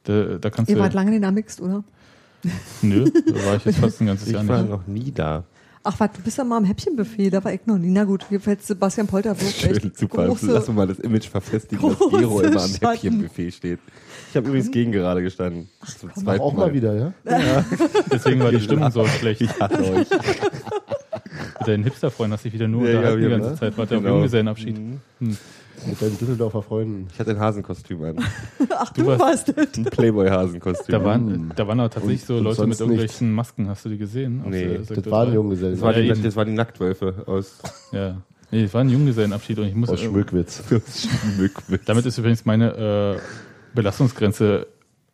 Da, 0.05 0.37
da 0.39 0.51
kannst 0.51 0.71
Ihr 0.71 0.79
wart 0.79 0.95
lange 0.95 1.15
in 1.15 1.23
der 1.23 1.33
Mixed, 1.33 1.61
oder? 1.61 1.85
Nö, 2.83 3.05
da 3.11 3.45
war 3.47 3.57
ich 3.57 3.65
jetzt 3.65 3.79
fast 3.79 4.01
ein 4.01 4.07
ganzes 4.07 4.29
Ich 4.29 4.35
Jahr 4.35 4.47
war 4.49 4.61
nicht. 4.63 4.71
noch 4.71 4.87
nie 4.87 5.11
da. 5.13 5.45
Ach, 5.87 5.95
was, 6.01 6.13
du 6.13 6.23
bist 6.23 6.39
ja 6.39 6.45
mal 6.45 6.57
am 6.57 6.65
Häppchenbuffet, 6.65 7.29
da 7.31 7.45
war 7.45 7.53
ich 7.53 7.61
noch 7.67 7.77
nie. 7.77 7.91
Na 7.91 8.05
gut, 8.05 8.25
jedenfalls 8.31 8.67
Sebastian 8.67 9.07
Polter 9.07 9.39
wirkt 9.39 9.65
echt 9.65 10.09
große, 10.09 10.47
Lass 10.51 10.67
uns 10.67 10.77
mal 10.77 10.87
das 10.87 10.99
Image 10.99 11.29
verfestigen, 11.29 11.91
dass 11.91 11.99
Gero 12.11 12.41
immer 12.41 12.63
am 12.63 12.69
Schatten. 12.71 12.87
Häppchenbuffet 12.89 13.51
steht. 13.53 13.79
Ich 14.31 14.37
habe 14.37 14.49
übrigens 14.49 14.71
gegen 14.71 14.93
gerade 14.93 15.23
gestanden. 15.23 15.69
Zum 15.99 16.11
komm, 16.11 16.25
zweiten 16.25 16.41
Auch 16.41 16.55
mal 16.55 16.73
wieder, 16.73 16.95
ja? 17.27 17.65
Deswegen 18.11 18.41
war 18.41 18.51
die 18.51 18.61
Stimmung 18.61 18.91
so 18.91 19.07
schlecht. 19.07 19.43
Ich 19.43 19.61
hasse 19.61 19.79
euch. 19.93 20.09
Mit 21.59 21.69
deinen 21.69 21.85
Hipster-Freunden 21.85 22.33
hast 22.33 22.45
du 22.45 22.49
dich 22.49 22.55
wieder 22.55 22.69
nur 22.69 22.85
Ja, 22.89 22.91
ja, 22.93 22.97
unterhalten 22.99 23.21
die 23.21 23.29
ja, 23.29 23.37
ganze 23.37 23.51
ne? 23.51 23.57
Zeit. 23.59 23.79
War 23.79 23.87
der 23.87 23.99
Genau. 23.99 24.09
auf 24.11 24.15
Junggesellenabschied. 24.17 24.79
Mhm. 25.21 25.37
Mit 25.87 26.01
deinen 26.01 26.19
Düsseldorfer 26.19 26.63
Freunden. 26.63 27.09
Ich 27.13 27.19
hatte 27.19 27.31
ein 27.33 27.39
Hasenkostüm 27.41 28.03
an. 28.05 28.17
Ach, 28.79 28.93
du, 28.93 29.03
Du 29.03 29.07
warst- 29.09 29.21
warst 29.21 29.49
das. 29.57 29.77
Ein 29.77 29.85
Playboy-Hasenkostüm. 29.85 30.93
Da 30.93 31.05
waren, 31.05 31.53
da 31.55 31.67
waren 31.69 31.81
aber 31.81 31.91
tatsächlich 31.91 32.23
Und- 32.23 32.27
so 32.27 32.37
und 32.37 32.45
Leute 32.45 32.67
mit 32.67 32.81
irgendwelchen 32.81 33.33
Masken. 33.33 33.69
Hast 33.69 33.85
du 33.85 33.89
die 33.91 33.99
gesehen? 33.99 34.43
Nee, 34.49 34.79
das 34.79 34.89
Das 34.89 35.11
waren? 35.11 35.33
Junggesellen. 35.35 35.75
das, 35.75 35.83
war 35.83 35.93
die, 35.93 36.09
das 36.09 36.37
waren 36.37 36.47
die 36.49 36.55
Nacktwölfe 36.55 37.25
aus 37.27 37.59
Ja. 37.93 38.17
Nee, 38.51 38.63
das 38.65 38.75
war 38.75 38.83
ein 38.83 38.89
Junggesellenabschied 38.89 39.59
und 39.59 39.67
ich 39.67 39.75
muss. 39.75 39.89
Aus 39.89 40.01
Schmückwitz. 40.01 40.63
Schmückwitz. 41.37 41.85
Damit 41.87 42.07
ist 42.07 42.19
übrigens 42.19 42.45
meine 42.45 43.17
äh, 43.17 43.21
Belastungsgrenze 43.75 44.67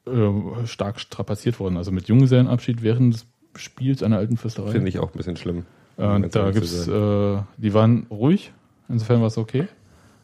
äh, 0.06 0.66
stark 0.66 1.00
strapaziert 1.00 1.58
worden. 1.58 1.76
Also 1.76 1.90
mit 1.90 2.08
Junggesellenabschied 2.08 2.82
während 2.82 3.14
des 3.14 3.26
Spiels 3.56 4.00
der 4.00 4.12
alten 4.12 4.36
Fürsterei. 4.36 4.70
Finde 4.72 4.88
ich 4.88 4.98
auch 4.98 5.12
ein 5.12 5.16
bisschen 5.16 5.36
schlimm. 5.36 5.64
Äh, 5.96 6.06
und 6.06 6.34
da 6.34 6.50
gibt's, 6.50 6.86
äh, 6.86 7.38
die 7.56 7.74
waren 7.74 8.06
ruhig, 8.10 8.52
insofern 8.88 9.20
war 9.20 9.26
es 9.28 9.38
okay. 9.38 9.68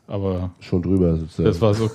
Aber 0.09 0.51
Schon 0.61 0.83
drüber 0.83 1.16
sozusagen. 1.16 1.49
das 1.49 1.61
war 1.61 1.75
so 1.75 1.90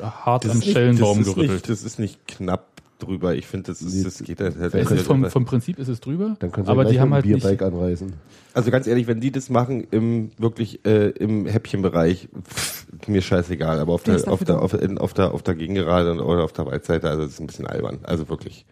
hart 0.00 0.48
am 0.48 0.58
nicht- 0.58 0.72
Schellenbaum 0.72 1.18
das 1.18 1.26
ist 1.28 1.34
gerüttelt. 1.34 1.56
Nicht, 1.58 1.68
das 1.68 1.82
ist 1.82 1.98
nicht 1.98 2.26
knapp 2.28 2.66
drüber. 3.00 3.34
Ich 3.34 3.46
finde, 3.46 3.68
das, 3.68 3.80
ist, 3.82 4.04
das 4.04 4.22
geht 4.22 4.40
halt. 4.40 4.56
halt 4.58 4.74
es 4.74 4.90
ist 4.90 5.06
vom, 5.06 5.24
vom 5.30 5.44
Prinzip 5.46 5.78
ist 5.78 5.88
es 5.88 6.00
drüber, 6.00 6.36
Dann 6.38 6.52
können 6.52 6.66
sie 6.66 6.70
aber 6.70 6.84
die 6.84 7.00
haben 7.00 7.12
halt 7.14 7.24
dem 7.24 7.32
nicht, 7.32 7.42
Bierbike 7.42 7.62
anreißen. 7.62 8.12
Also 8.52 8.70
ganz 8.70 8.86
ehrlich, 8.86 9.06
wenn 9.06 9.20
die 9.20 9.32
das 9.32 9.48
machen 9.48 9.86
im 9.90 10.30
wirklich 10.38 10.84
äh, 10.84 11.08
im 11.10 11.46
Häppchenbereich, 11.46 12.28
pff, 12.48 12.86
mir 13.06 13.22
scheißegal. 13.22 13.78
Aber 13.80 13.94
auf 13.94 14.02
der 14.02 14.28
auf 14.30 14.44
der 14.44 14.60
auf, 14.60 14.74
in, 14.74 14.98
auf 14.98 15.14
der 15.14 15.32
auf 15.32 15.42
der 15.42 15.54
Gegengerade 15.54 16.12
oder 16.22 16.44
auf 16.44 16.52
der 16.52 16.66
Waldseite, 16.66 17.08
also 17.08 17.22
das 17.22 17.32
ist 17.32 17.40
ein 17.40 17.46
bisschen 17.46 17.66
albern. 17.66 18.00
Also 18.02 18.28
wirklich. 18.28 18.64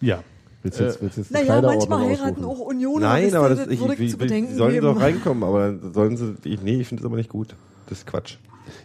ja. 0.00 0.22
Willst 0.62 0.78
du 0.78 0.84
jetzt, 0.84 1.02
willst 1.02 1.16
du 1.16 1.20
jetzt 1.22 1.32
Naja, 1.32 1.60
manchmal 1.60 2.06
heiraten 2.06 2.44
ausrufen? 2.44 2.44
auch 2.44 2.66
Unionen. 2.66 3.02
Nein, 3.02 3.34
aber 3.34 3.48
das, 3.48 3.66
ich, 3.66 3.80
würde 3.80 3.94
ich, 3.94 3.98
zu 3.98 4.04
ich, 4.04 4.18
bedenken 4.18 4.50
die 4.52 4.56
sollen 4.56 4.74
geben. 4.74 4.86
doch 4.86 5.00
reinkommen, 5.00 5.42
aber 5.42 5.72
dann 5.72 5.92
sollen 5.92 6.16
sie. 6.16 6.34
Ich, 6.44 6.62
nee, 6.62 6.80
ich 6.80 6.86
finde 6.88 7.02
das 7.02 7.06
aber 7.08 7.16
nicht 7.16 7.30
gut. 7.30 7.54
Das 7.88 7.98
ist 7.98 8.06
Quatsch. 8.06 8.36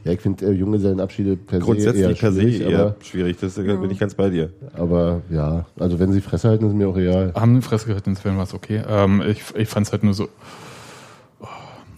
Ja, 0.04 0.12
ich 0.12 0.22
finde 0.22 0.48
äh, 0.48 0.52
Junggesellenabschiede 0.52 1.38
per 1.38 1.60
se 1.60 1.66
eher 1.66 1.66
Grundsätzlich 1.66 2.20
per 2.20 2.32
se 2.32 2.42
schwierig, 2.42 2.62
eher 2.62 2.96
schwierig. 3.04 3.38
Das 3.40 3.58
äh, 3.60 3.64
bin 3.64 3.92
ich 3.92 4.00
ganz 4.00 4.16
bei 4.16 4.30
dir. 4.30 4.52
aber 4.74 5.22
ja, 5.30 5.66
also 5.80 6.00
wenn 6.00 6.12
sie 6.12 6.22
Fresse 6.22 6.50
halten, 6.50 6.66
ist 6.66 6.74
mir 6.74 6.88
auch 6.88 6.98
egal. 6.98 7.32
Haben 7.36 7.52
eine 7.52 7.62
Fresse 7.62 7.86
gehalten, 7.86 8.10
insofern 8.10 8.38
war 8.38 8.44
es 8.44 8.56
okay. 8.56 8.82
Ähm, 8.88 9.22
ich 9.28 9.44
ich 9.56 9.70
fand 9.70 9.86
es 9.86 9.92
halt 9.92 10.04
nur 10.04 10.16
so. 10.16 10.30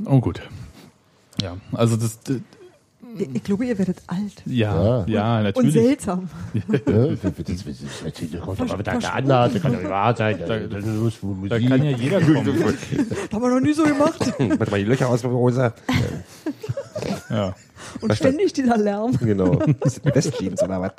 Oh, 0.05 0.19
gut. 0.19 0.41
Ja, 1.41 1.55
also 1.71 1.95
das. 1.95 2.19
Ich, 3.17 3.35
ich 3.35 3.43
glaube, 3.43 3.65
ihr 3.65 3.77
werdet 3.77 3.97
alt. 4.07 4.43
Ja, 4.45 5.05
Ja. 5.05 5.05
ja, 5.07 5.37
Und 5.39 5.43
natürlich. 5.43 5.73
seltsam. 5.73 6.29
Ja, 6.53 6.61
das, 6.67 7.19
das, 7.21 7.45
das, 7.45 8.31
das 8.31 8.41
kommt 8.41 8.59
doch 8.59 8.67
mal 8.67 8.77
mit 8.77 8.87
der 8.87 9.13
Anlage, 9.13 9.53
das 9.53 9.61
kann 9.61 9.71
doch 9.73 9.79
nicht 9.79 9.89
wahr 9.89 10.15
sein. 10.15 10.39
Da, 10.45 10.59
Musik. 11.21 11.69
kann 11.69 11.83
ja 11.83 11.91
jeder 11.97 12.21
kommen. 12.21 12.45
Das 12.63 13.31
haben 13.31 13.41
wir 13.41 13.49
noch 13.49 13.59
nie 13.61 13.73
so 13.73 13.83
gemacht. 13.83 14.19
Warte 14.39 14.71
mal, 14.71 14.77
die 14.79 14.85
Löcher 14.85 15.09
aus 15.09 15.23
Hose. 15.23 15.73
Ja. 17.29 17.55
Und 18.01 18.13
ständig 18.15 18.53
dieser 18.53 18.77
Lärm. 18.77 19.17
Genau. 19.19 19.59
Westjeans 20.03 20.61
oder 20.63 20.81
was? 20.81 20.91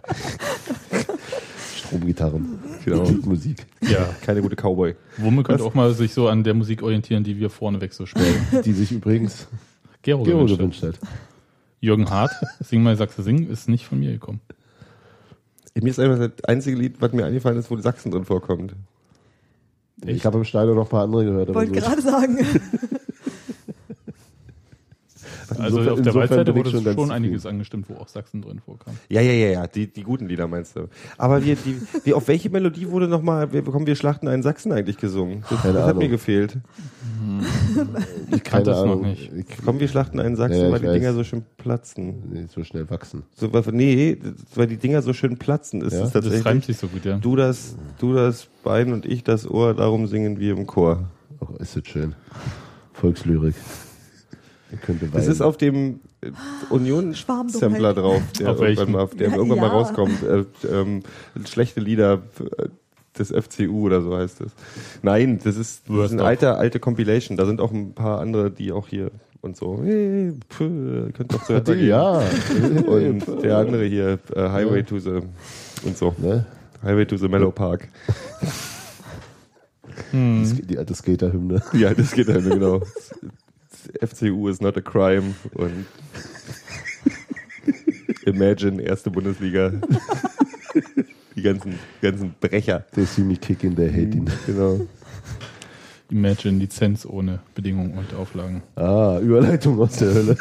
Stromgitarren. 1.76 2.58
Genau. 2.84 3.04
Musik. 3.24 3.66
ja. 3.82 4.08
Keine 4.24 4.42
gute 4.42 4.56
Cowboy. 4.56 4.94
Wumme 5.18 5.42
könnte 5.42 5.64
auch 5.64 5.74
mal 5.74 5.92
sich 5.94 6.12
so 6.14 6.28
an 6.28 6.44
der 6.44 6.54
Musik 6.54 6.82
orientieren, 6.82 7.24
die 7.24 7.38
wir 7.38 7.50
vorneweg 7.50 7.92
so 7.92 8.06
spielen. 8.06 8.46
Die 8.64 8.72
sich 8.72 8.92
übrigens 8.92 9.46
Gero, 10.02 10.22
Gero 10.22 10.46
gewünscht 10.46 10.82
hat. 10.82 10.98
Jürgen 11.80 12.10
Hart, 12.10 12.32
Sing 12.60 12.82
mal 12.82 12.96
Sachse 12.96 13.22
Sing, 13.22 13.48
ist 13.48 13.68
nicht 13.68 13.86
von 13.86 13.98
mir 14.00 14.12
gekommen. 14.12 14.40
Mir 15.74 15.88
ist 15.90 15.98
einfach 16.00 16.18
das 16.18 16.44
einzige 16.44 16.76
Lied, 16.76 16.96
was 17.00 17.12
mir 17.12 17.24
eingefallen 17.24 17.58
ist, 17.58 17.70
wo 17.70 17.76
die 17.76 17.82
Sachsen 17.82 18.10
drin 18.10 18.24
vorkommt. 18.24 18.74
Ich 20.04 20.24
habe 20.26 20.38
im 20.38 20.44
Stadion 20.44 20.76
noch 20.76 20.86
ein 20.86 20.90
paar 20.90 21.04
andere 21.04 21.24
gehört. 21.24 21.48
aber 21.50 21.60
Wollte 21.60 21.80
so- 21.80 21.86
gerade 21.86 22.02
sagen. 22.02 22.38
Also 25.58 25.78
Insofern- 25.78 25.92
auf 25.92 26.00
der 26.02 26.14
Waldseite 26.14 26.50
ich 26.50 26.56
wurde 26.56 26.70
schon 26.70 26.84
schon, 26.94 27.10
einiges 27.10 27.46
angestimmt, 27.46 27.86
wo 27.88 27.94
auch 27.94 28.08
Sachsen 28.08 28.42
drin 28.42 28.60
vorkam. 28.64 28.94
Ja, 29.08 29.20
ja, 29.20 29.32
ja, 29.32 29.48
ja, 29.48 29.66
die, 29.66 29.86
die 29.86 30.02
guten 30.02 30.26
Lieder 30.28 30.46
meinst 30.48 30.76
du. 30.76 30.88
Aber 31.18 31.44
wir, 31.44 31.56
die, 31.56 31.76
wir, 32.04 32.16
auf 32.16 32.28
welche 32.28 32.50
Melodie 32.50 32.88
wurde 32.90 33.08
nochmal, 33.08 33.52
wir 33.52 33.62
bekommen 33.62 33.86
wir 33.86 33.94
Schlachten 33.96 34.28
einen 34.28 34.42
Sachsen 34.42 34.72
eigentlich 34.72 34.96
gesungen? 34.98 35.44
Das, 35.50 35.62
Keine 35.62 35.74
das 35.74 35.86
hat 35.86 35.96
mir 35.96 36.08
gefehlt. 36.08 36.58
Ich 38.30 38.42
kannte 38.42 38.44
keine 38.44 38.64
das 38.64 38.84
noch 38.84 39.00
nicht. 39.02 39.30
Ich, 39.32 39.64
Kommen 39.64 39.80
wir 39.80 39.88
Schlachten 39.88 40.20
einen 40.20 40.36
Sachsen, 40.36 40.58
Ja, 40.60 40.66
ich 40.66 40.72
weil 40.72 40.80
die 40.80 40.86
weiß. 40.86 40.94
Dinger 40.94 41.12
so 41.12 41.24
schön 41.24 41.42
platzen. 41.56 42.14
nee, 42.32 42.46
so 42.48 42.64
schnell 42.64 42.88
wachsen. 42.90 43.22
So, 43.36 43.52
weil- 43.52 43.62
nee, 43.72 44.18
weil 44.54 44.66
die 44.66 44.76
Dinger 44.76 45.02
so 45.02 45.12
schön 45.12 45.36
platzen. 45.36 45.82
Ist 45.82 45.92
Ja, 45.94 46.00
Das 46.00 46.12
tatsächlich. 46.12 46.44
reimt 46.46 46.64
sich 46.64 46.76
so 46.78 46.88
gut, 46.88 47.04
ja. 47.04 47.18
Du 47.18 47.36
das, 47.36 47.76
du 47.98 48.14
das 48.14 48.48
Bein 48.64 48.92
und 48.92 49.06
ich 49.06 49.24
das 49.24 49.48
Ohr, 49.48 49.74
darum 49.74 50.06
singen 50.06 50.38
wir 50.38 50.56
im 50.56 50.66
Chor. 50.66 51.08
Oh, 51.40 51.54
ist 51.58 51.76
das 51.76 51.86
schön. 51.86 52.14
Volkslyrik. 52.92 53.54
Das 55.12 55.26
ist 55.26 55.40
auf 55.40 55.56
dem 55.56 56.00
äh, 56.20 56.30
Union-Sampler 56.70 57.52
Schwarmdummheit. 57.52 57.96
drauf, 57.96 58.22
der, 58.38 58.50
Auf 58.50 58.60
irgendwann 58.60 58.92
mal, 58.92 59.06
der 59.08 59.28
Ja, 59.30 59.36
irgendwann 59.36 59.58
mal 59.58 59.66
ja. 59.66 59.72
rauskommt. 59.72 60.22
Äh, 60.22 60.44
ähm, 60.70 61.02
schlechte 61.46 61.80
Lieder 61.80 62.22
äh, 62.58 62.66
des 63.18 63.30
FCU 63.32 63.86
oder 63.86 64.00
so 64.02 64.16
heißt 64.16 64.40
es. 64.42 64.52
Nein, 65.02 65.40
das 65.42 65.56
ist, 65.56 65.82
das 65.88 66.06
ist 66.06 66.12
eine 66.12 66.24
alte, 66.24 66.54
alte 66.56 66.78
Compilation. 66.80 67.36
Da 67.36 67.44
sind 67.46 67.60
auch 67.60 67.72
ein 67.72 67.92
paar 67.94 68.20
andere, 68.20 68.50
die 68.50 68.70
auch 68.72 68.86
hier 68.88 69.10
und 69.42 69.56
so. 69.56 69.80
Hey, 69.82 70.32
pff, 70.50 70.58
könnt 70.58 71.32
doch 71.34 71.42
so. 71.44 71.54
Ja. 71.72 72.22
Und 72.86 73.24
der 73.42 73.58
andere 73.58 73.84
hier, 73.84 74.18
äh, 74.34 74.48
Highway 74.50 74.82
to 74.84 74.98
the 74.98 75.20
und 75.84 75.96
so. 75.96 76.14
Ne? 76.18 76.46
Highway 76.82 77.04
to 77.06 77.16
the 77.16 77.28
Mellow 77.28 77.50
Park. 77.50 77.88
Das- 80.12 80.54
Die 80.66 80.78
alte 80.78 80.94
Skater-Hymne. 80.94 81.62
Ja, 81.72 81.92
das 81.94 82.12
geht 82.12 82.28
dann 82.28 82.48
genau. 82.48 82.80
FCU 84.00 84.48
is 84.48 84.60
not 84.60 84.76
a 84.76 84.80
crime 84.80 85.34
und 85.54 85.86
Imagine, 88.26 88.82
erste 88.82 89.10
Bundesliga. 89.10 89.72
Die 91.36 91.42
ganzen, 91.42 91.78
ganzen 92.02 92.34
Brecher. 92.40 92.84
They 92.94 93.04
see 93.04 93.22
me 93.22 93.36
kicking, 93.36 93.74
they 93.74 93.88
hate 93.88 94.16
ihn. 94.16 94.30
Genau. 94.46 94.86
Imagine 96.10 96.58
Lizenz 96.58 97.06
ohne 97.06 97.40
Bedingungen 97.54 97.96
und 97.96 98.14
Auflagen. 98.14 98.62
Ah, 98.74 99.18
Überleitung 99.20 99.80
aus 99.80 99.96
der 99.96 100.12
Hölle. 100.12 100.36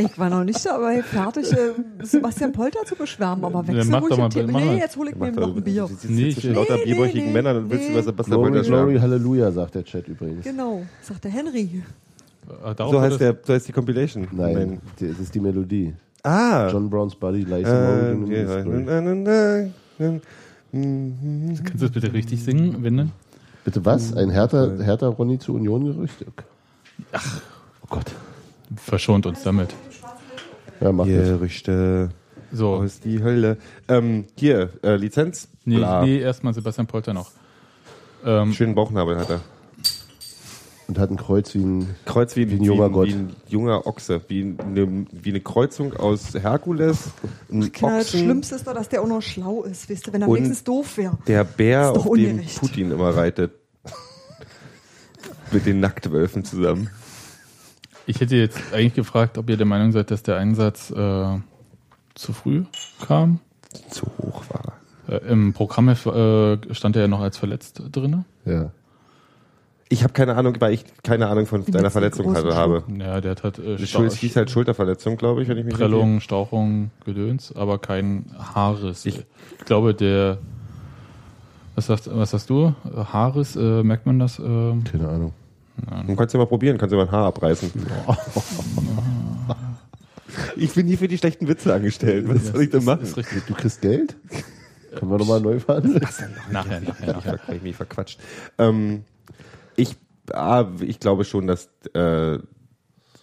Ich 0.00 0.16
war 0.18 0.30
noch 0.30 0.44
nicht 0.44 0.64
dabei 0.64 1.02
fertig, 1.02 1.52
äh, 1.52 1.72
Sebastian 2.02 2.52
Polter 2.52 2.84
zu 2.84 2.94
beschwärmen, 2.94 3.44
aber 3.44 3.62
Ja, 3.62 3.68
wechsel 3.74 3.90
mach 3.90 4.00
ruhig 4.02 4.10
doch 4.10 4.18
mal, 4.18 4.28
Thema. 4.28 4.52
mach 4.52 4.60
mal. 4.60 4.74
Nee, 4.74 4.78
jetzt 4.80 4.96
hole 4.96 5.10
ich 5.10 5.16
mir 5.16 5.32
noch 5.32 5.56
ein 5.56 5.62
Bier. 5.62 5.82
Du 5.82 5.88
sitzt 5.88 6.04
Nee, 6.08 6.14
nee, 6.14 6.28
ich- 6.28 6.34
zwischen 6.36 6.54
lauter 6.54 6.74
Nee, 6.74 6.80
nee, 6.80 6.84
bierbäuchigen 6.92 7.26
nee, 7.26 7.32
Männern 7.32 7.56
und 7.56 7.70
willst 7.70 7.84
nee. 7.86 7.92
über 7.92 8.02
Sebastian 8.04 8.38
Glory, 8.40 8.52
Wolter 8.54 8.68
Glory, 8.68 8.82
schwärmen. 8.92 9.02
Halleluja, 9.02 9.50
sagt 9.50 9.74
der 9.74 9.84
Chat 9.84 10.06
übrigens. 10.08 10.44
Genau, 10.44 10.82
sagt 11.02 11.24
der 11.24 11.30
Henry. 11.32 11.82
Äh, 12.48 12.74
darauf 12.76 12.92
So 12.92 12.92
wird 12.92 13.02
heißt, 13.02 13.12
es- 13.14 13.18
der, 13.18 13.36
so 13.44 13.52
heißt 13.54 13.68
die 13.68 13.72
Compilation. 13.72 14.28
Nein, 14.30 14.80
die- 15.00 15.06
es 15.06 15.18
ist 15.18 15.34
die 15.34 15.40
Melodie. 15.40 15.94
Ah. 16.22 16.68
John 16.70 16.88
Brown's 16.88 17.14
Body 17.16 17.40
lies 17.42 17.66
Äh, 17.68 18.14
the 18.26 18.32
ja. 18.32 18.54
mystery. 18.64 19.72
Kannst 20.72 21.74
du 21.74 21.78
das 21.78 21.90
bitte 21.90 22.12
richtig 22.12 22.42
singen, 22.44 22.82
Winde? 22.82 23.08
Bitte 23.64 23.84
was? 23.84 24.12
Ein 24.16 24.30
härter, 24.30 24.82
härter 24.82 25.08
Ronny 25.08 25.38
zu 25.38 25.54
Union 25.54 25.84
Gerücht? 25.84 26.24
Ach, 27.12 27.40
oh 27.82 27.86
Gott. 27.90 28.12
Verschont 28.76 29.24
uns 29.26 29.42
damit. 29.42 29.74
Ja, 30.80 30.92
mach 30.92 31.06
das. 31.06 31.28
Gerüchte 31.28 32.10
So, 32.52 32.74
aus 32.74 33.00
die 33.00 33.22
Hölle. 33.22 33.56
Ähm, 33.88 34.24
hier, 34.36 34.70
äh, 34.82 34.96
Lizenz. 34.96 35.48
nee, 35.64 35.76
Bla. 35.76 36.04
nee 36.04 36.18
erstmal 36.18 36.54
Sebastian 36.54 36.86
Polter 36.86 37.12
noch. 37.14 37.30
Ähm, 38.24 38.52
Schönen 38.52 38.74
Bauchnabel 38.74 39.16
hat 39.18 39.30
er. 39.30 39.40
Und 40.88 40.98
hat 40.98 41.10
ein 41.10 41.18
Kreuz 41.18 41.54
wie 41.54 41.58
ein. 41.58 41.94
Kreuz 42.06 42.34
wie, 42.34 42.48
Wie 42.50 42.54
ein 42.54 42.62
junger 42.64 42.88
wie, 42.88 42.92
Gott. 42.94 43.08
Wie 43.08 43.12
ein 43.12 43.36
junger 43.48 43.86
Ochse. 43.86 44.22
Wie 44.28 44.40
eine, 44.58 45.06
wie 45.12 45.28
eine 45.28 45.40
Kreuzung 45.40 45.92
aus 45.94 46.32
Herkules, 46.32 47.10
ein 47.52 47.70
Kinder, 47.70 47.98
das 47.98 48.10
Schlimmste 48.10 48.54
ist 48.54 48.66
doch, 48.66 48.72
dass 48.72 48.88
der 48.88 49.02
auch 49.02 49.06
noch 49.06 49.20
schlau 49.20 49.64
ist, 49.64 49.90
weißt 49.90 50.06
du, 50.06 50.12
wenn 50.14 50.22
er 50.22 50.28
wenigstens 50.28 50.64
doof 50.64 50.96
wäre. 50.96 51.18
der 51.26 51.44
Bär, 51.44 51.90
auf 51.90 52.10
dem. 52.14 52.42
Putin 52.58 52.90
immer 52.90 53.10
reitet. 53.14 53.52
Mit 55.52 55.66
den 55.66 55.80
Nacktwölfen 55.80 56.44
zusammen. 56.44 56.88
Ich 58.08 58.20
hätte 58.20 58.36
jetzt 58.36 58.58
eigentlich 58.72 58.94
gefragt, 58.94 59.38
ob 59.38 59.48
ihr 59.50 59.56
der 59.56 59.66
Meinung 59.66 59.92
seid, 59.92 60.10
dass 60.10 60.22
der 60.22 60.36
Einsatz 60.36 60.90
äh, 60.90 61.38
zu 62.14 62.32
früh 62.32 62.64
kam. 63.06 63.38
Zu 63.90 64.06
hoch 64.18 64.42
war. 64.50 64.72
Äh, 65.08 65.26
Im 65.30 65.52
Programm 65.52 65.88
äh, 65.88 65.94
stand 66.74 66.96
er 66.96 67.02
ja 67.02 67.08
noch 67.08 67.20
als 67.20 67.36
verletzt 67.38 67.82
drin. 67.92 68.24
Ja. 68.44 68.70
Ich 69.90 70.02
habe 70.02 70.12
keine 70.12 70.34
Ahnung, 70.36 70.54
weil 70.58 70.74
ich 70.74 70.84
keine 71.02 71.28
Ahnung 71.28 71.46
von 71.46 71.64
deiner 71.64 71.90
Verletzung 71.90 72.34
hatte, 72.34 72.54
habe. 72.54 72.82
Ja, 72.98 73.20
der 73.22 73.30
hat 73.30 73.42
halt 73.42 73.58
äh, 73.58 73.74
Es 73.74 73.88
Schul- 73.88 74.06
es 74.06 74.16
hieß 74.16 74.36
halt 74.36 74.50
Schulterverletzung, 74.50 75.16
glaube 75.16 75.42
ich, 75.42 75.48
wenn 75.48 75.56
ich 75.56 75.64
mich 75.64 75.72
nicht 75.74 75.80
Prellung, 75.80 76.20
Stauchung, 76.20 76.90
Gedöns, 77.06 77.54
aber 77.56 77.78
kein 77.78 78.26
Haares. 78.54 79.06
Ich- 79.06 79.18
Ich, 79.58 79.64
glaube, 79.64 79.94
der. 79.94 80.38
Was 81.74 81.86
sagst, 81.86 82.10
was 82.12 82.30
sagst 82.32 82.50
du? 82.50 82.74
Haares, 83.12 83.54
äh, 83.56 83.82
merkt 83.82 84.04
man 84.04 84.18
das? 84.18 84.38
ähm? 84.40 84.82
Keine 84.84 85.08
Ahnung. 85.08 85.32
Du 86.06 86.16
kannst 86.16 86.34
ja 86.34 86.38
mal 86.38 86.46
probieren, 86.46 86.78
kannst 86.78 86.92
ja 86.92 86.98
mal 86.98 87.06
ein 87.06 87.12
Haar 87.12 87.26
abreißen. 87.26 87.70
ich 90.56 90.74
bin 90.74 90.86
hier 90.86 90.98
für 90.98 91.08
die 91.08 91.18
schlechten 91.18 91.48
Witze 91.48 91.72
angestellt. 91.72 92.28
Was 92.28 92.48
soll 92.48 92.62
ich 92.62 92.70
denn 92.70 92.84
machen? 92.84 93.02
Ist 93.02 93.16
richtig. 93.16 93.44
Du 93.46 93.54
kriegst 93.54 93.80
Geld? 93.80 94.16
Können 94.96 95.10
wir 95.10 95.18
nochmal 95.18 95.40
neu 95.40 95.60
verhandeln? 95.60 96.00
Nachher, 96.50 96.80
nachher, 96.80 97.00
Ich 97.00 97.06
nachher. 97.06 97.32
hab 97.32 97.48
ich 97.54 97.62
mich 97.62 97.76
verquatscht. 97.76 98.18
Ähm, 98.58 99.04
ich, 99.76 99.96
ah, 100.32 100.66
ich 100.80 100.98
glaube 101.00 101.24
schon, 101.24 101.46
dass 101.46 101.68
äh, 101.94 102.38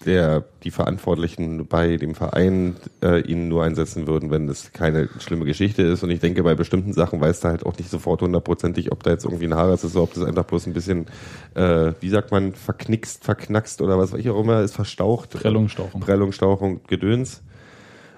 der, 0.06 0.44
die 0.64 0.72
Verantwortlichen 0.72 1.68
bei 1.68 1.98
dem 1.98 2.16
Verein 2.16 2.76
äh, 3.02 3.22
ihn 3.22 3.48
nur 3.48 3.64
einsetzen 3.64 4.08
würden, 4.08 4.32
wenn 4.32 4.48
das 4.48 4.72
keine 4.74 5.10
schlimme 5.20 5.46
Geschichte 5.46 5.82
ist. 5.84 6.04
Und 6.04 6.10
ich 6.12 6.20
denke, 6.20 6.44
bei 6.44 6.56
bestimmten 6.56 6.94
Sachen 6.94 7.22
weiß 7.22 7.44
er 7.44 7.52
halt 7.52 7.66
auch 7.66 7.78
nicht 7.78 7.90
sofort 7.90 8.22
hundertprozentig, 8.22 8.92
ob 8.92 9.04
da 9.04 9.12
jetzt 9.12 9.26
irgendwie 9.26 9.46
ein 9.46 9.56
Haar 9.56 9.74
ist 9.74 9.86
oder 9.86 10.04
ob 10.04 10.14
das 10.14 10.24
einfach 10.24 10.46
bloß 10.46 10.68
ein 10.68 10.74
bisschen, 10.74 11.08
äh, 11.56 11.94
wie 12.00 12.10
sagt 12.10 12.32
man, 12.32 12.54
verknickst, 12.54 13.24
verknackst 13.24 13.82
oder 13.82 13.98
was 13.98 14.12
weiß 14.12 14.20
ich 14.20 14.30
auch 14.30 14.40
immer, 14.40 14.62
ist 14.62 14.76
verstaucht. 14.76 15.32
Prellung, 15.32 15.70
Stauchung. 15.70 16.02
Prellung, 16.02 16.32
Stauchung, 16.32 16.82
Gedöns. 16.88 17.42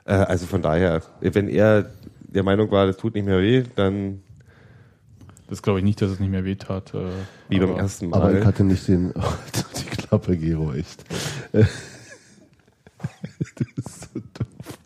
Äh, 0.06 0.14
also 0.14 0.46
von 0.46 0.62
daher, 0.62 1.02
wenn 1.22 1.48
er 1.48 1.90
der 2.22 2.44
Meinung 2.44 2.72
war, 2.72 2.86
das 2.86 2.98
tut 2.98 3.16
nicht 3.16 3.26
mehr 3.26 3.40
weh, 3.40 3.64
dann 3.76 4.22
Das 5.48 5.62
glaube 5.62 5.80
ich 5.80 5.86
nicht, 5.86 6.02
dass 6.02 6.12
es 6.12 6.20
nicht 6.20 6.30
mehr 6.30 6.44
wehtat. 6.46 6.94
Äh, 6.94 7.00
wie 7.50 7.60
beim 7.60 7.70
aber- 7.72 7.80
ersten 7.80 8.10
Mal. 8.10 8.22
Aber 8.22 8.38
ich 8.40 8.46
hatte 8.46 8.64
nicht 8.64 8.88
den. 8.88 9.12
Oh, 9.16 9.22
die 9.80 9.86
Klappe, 9.86 10.38
Gero, 10.38 10.74
echt. 10.74 11.04
Das 13.40 13.68
ist 13.86 14.02
so 14.14 14.20
doof. 14.20 14.78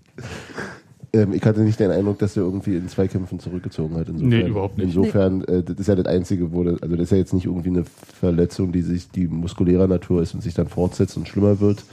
Ähm, 1.13 1.34
ich 1.34 1.43
hatte 1.43 1.62
nicht 1.62 1.80
den 1.80 1.91
Eindruck, 1.91 2.19
dass 2.19 2.36
er 2.38 2.43
irgendwie 2.43 2.76
in 2.76 2.88
Zweikämpfen 2.89 3.39
zurückgezogen 3.39 3.95
hat. 3.95 4.08
Insofern, 4.10 4.30
Nee, 4.30 4.47
überhaupt 4.47 4.78
nicht. 4.78 4.88
Insofern, 4.88 5.43
äh, 5.45 5.63
das 5.63 5.78
ist 5.78 5.88
ja 5.88 5.95
das 5.95 6.06
Einzige, 6.06 6.52
wo 6.54 6.63
das, 6.63 6.82
also 6.82 6.95
das 6.95 7.04
ist 7.06 7.12
ja 7.12 7.17
jetzt 7.17 7.34
nicht 7.34 7.45
irgendwie 7.45 7.69
eine 7.69 7.84
Verletzung, 7.86 8.71
die 8.71 8.82
sich, 8.82 9.10
die 9.10 9.28
muskulärer 9.28 9.88
Natur 9.88 10.21
ist 10.21 10.34
und 10.34 10.41
sich 10.41 10.54
dann 10.54 10.67
fortsetzt 10.67 11.17
und 11.17 11.28
schlimmer 11.28 11.60
wird, 11.60 11.84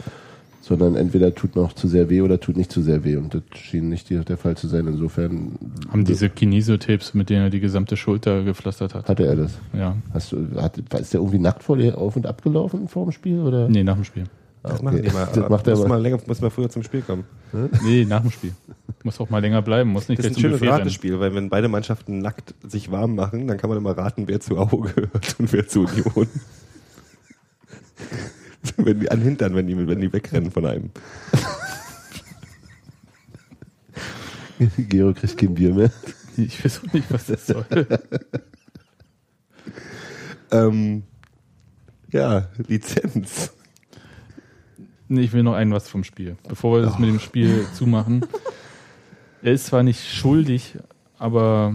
sondern 0.69 0.95
entweder 0.95 1.35
tut 1.35 1.57
noch 1.57 1.73
zu 1.73 1.89
sehr 1.89 2.11
weh 2.11 2.21
oder 2.21 2.39
tut 2.41 2.57
nicht 2.57 2.71
zu 2.71 2.83
sehr 2.83 3.03
weh. 3.05 3.17
Und 3.17 3.35
das 3.35 3.43
schien 3.55 3.89
nicht 3.89 4.11
der 4.11 4.37
Fall 4.37 4.57
zu 4.57 4.69
sein. 4.69 4.87
Insofern 4.87 5.59
Haben 5.91 6.05
diese 6.05 6.29
Kinesio-Tapes, 6.29 7.15
mit 7.15 7.31
denen 7.31 7.43
er 7.45 7.51
die 7.51 7.61
gesamte 7.61 7.97
Schulter 7.97 8.45
gepflastert 8.45 8.95
hat. 8.95 9.09
hatte 9.09 9.27
er 9.27 9.37
das. 9.37 9.59
Ja. 9.73 9.97
Hast 10.13 10.33
du, 10.33 10.47
hat, 10.57 10.77
ist 10.79 11.13
der 11.15 11.21
irgendwie 11.21 11.39
nackt 11.39 11.63
vor 11.63 11.77
dir 11.79 11.97
auf 11.99 12.17
und 12.17 12.27
ab 12.27 12.43
gelaufen 12.43 12.87
vor 12.89 13.05
dem 13.05 13.13
Spiel? 13.13 13.41
Oder? 13.41 13.69
Nee, 13.69 13.83
nach 13.83 13.95
dem 13.95 14.05
Spiel. 14.05 14.25
Ah, 14.63 14.71
Das 14.71 14.73
okay. 14.81 14.85
machen 14.85 15.03
die 15.03 15.11
mal. 15.11 15.29
Das 15.35 15.49
macht 15.49 15.67
er 15.67 15.71
muss 15.75 15.81
aber. 15.81 15.89
mal 15.89 16.03
länger, 16.03 16.19
muss 16.27 16.41
mal 16.41 16.51
früher 16.51 16.69
zum 16.69 16.83
Spiel 16.83 17.01
kommen. 17.03 17.25
Nee, 17.85 18.05
nach 18.05 18.21
dem 18.21 18.31
Spiel. 18.31 18.53
Muss 19.05 19.19
auch 19.21 19.31
mal 19.31 19.39
länger 19.41 19.63
bleiben, 19.63 19.91
muss 19.91 20.09
nicht 20.09 20.19
Das 20.19 20.27
ist 20.27 20.37
ein 20.37 20.41
schönes. 20.41 20.61
Ratespiel, 20.63 21.19
weil 21.21 21.35
wenn 21.35 21.49
beide 21.49 21.69
Mannschaften 21.69 22.19
nackt 22.19 22.55
sich 22.69 22.91
warm 22.91 23.15
machen, 23.15 23.47
dann 23.47 23.57
kann 23.57 23.71
man 23.71 23.79
immer 23.79 23.97
raten, 23.97 24.25
wer 24.27 24.41
zu 24.41 24.59
Auge 24.59 24.93
gehört 24.95 25.37
und 25.39 25.53
wer 25.53 25.67
zu 25.67 25.81
Union. 25.87 26.27
wenn 28.77 29.01
die 29.01 29.11
an 29.11 29.21
Hintern, 29.21 29.55
wenn 29.55 29.67
die, 29.67 29.87
wenn 29.87 30.01
die 30.01 30.13
wegrennen 30.13 30.51
von 30.51 30.67
einem. 30.67 30.91
Gero 34.77 35.15
kriegt 35.15 35.39
kein 35.39 35.55
Bier 35.55 35.73
mehr. 35.73 35.93
Ich 36.37 36.65
weiß 36.65 36.81
auch 36.81 36.93
nicht, 36.93 37.11
was 37.11 37.27
das 37.27 37.47
soll. 37.47 37.65
Ähm, 40.51 41.03
ja, 42.11 42.49
Lizenz. 42.67 43.53
Nee, 45.09 45.23
ich 45.23 45.33
will 45.33 45.43
noch 45.43 45.55
ein 45.55 45.71
was 45.73 45.89
vom 45.89 46.05
Spiel. 46.05 46.37
Bevor 46.49 46.79
wir 46.79 46.83
das 46.87 46.99
mit 46.99 47.09
dem 47.09 47.21
Spiel 47.21 47.67
zumachen. 47.75 48.25
Er 49.43 49.53
ist 49.53 49.67
zwar 49.67 49.83
nicht 49.83 50.05
schuldig, 50.15 50.79
aber 51.19 51.75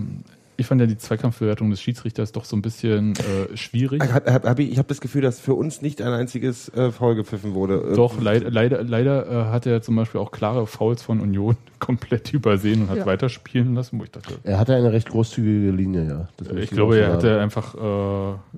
ich 0.63 0.67
fand 0.67 0.79
ja 0.81 0.87
die 0.87 0.97
Zweikampfbewertung 0.97 1.69
des 1.69 1.81
Schiedsrichters 1.81 2.31
doch 2.31 2.45
so 2.45 2.55
ein 2.55 2.61
bisschen 2.61 3.13
äh, 3.17 3.55
schwierig. 3.57 4.01
Ich 4.03 4.11
habe 4.13 4.31
hab, 4.33 4.59
ich 4.59 4.77
hab 4.79 4.87
das 4.87 5.01
Gefühl, 5.01 5.21
dass 5.21 5.39
für 5.39 5.53
uns 5.53 5.81
nicht 5.81 6.01
ein 6.01 6.13
einziges 6.13 6.69
äh, 6.69 6.91
Foul 6.91 7.15
gepfiffen 7.15 7.53
wurde. 7.53 7.91
Äh, 7.91 7.95
Doch, 7.95 8.19
leider, 8.21 8.49
leider, 8.49 8.81
leider 8.83 9.27
äh, 9.29 9.51
hat 9.51 9.65
er 9.65 9.81
zum 9.81 9.95
Beispiel 9.97 10.21
auch 10.21 10.31
klare 10.31 10.65
Fouls 10.65 11.01
von 11.03 11.19
Union 11.19 11.57
komplett 11.79 12.33
übersehen 12.33 12.83
und 12.83 12.89
hat 12.89 12.99
Ja. 12.99 13.05
weiterspielen 13.05 13.75
lassen, 13.75 13.99
wo 13.99 14.03
ich 14.05 14.11
dachte, 14.11 14.35
Er 14.43 14.57
hatte 14.57 14.73
eine 14.73 14.93
recht 14.93 15.09
großzügige 15.09 15.71
Linie, 15.71 16.07
ja. 16.07 16.27
Das 16.37 16.47
ich 16.57 16.69
glaube, 16.71 16.97
er 16.97 17.11
hatte 17.13 17.39
einfach 17.41 17.75
äh, 17.75 17.77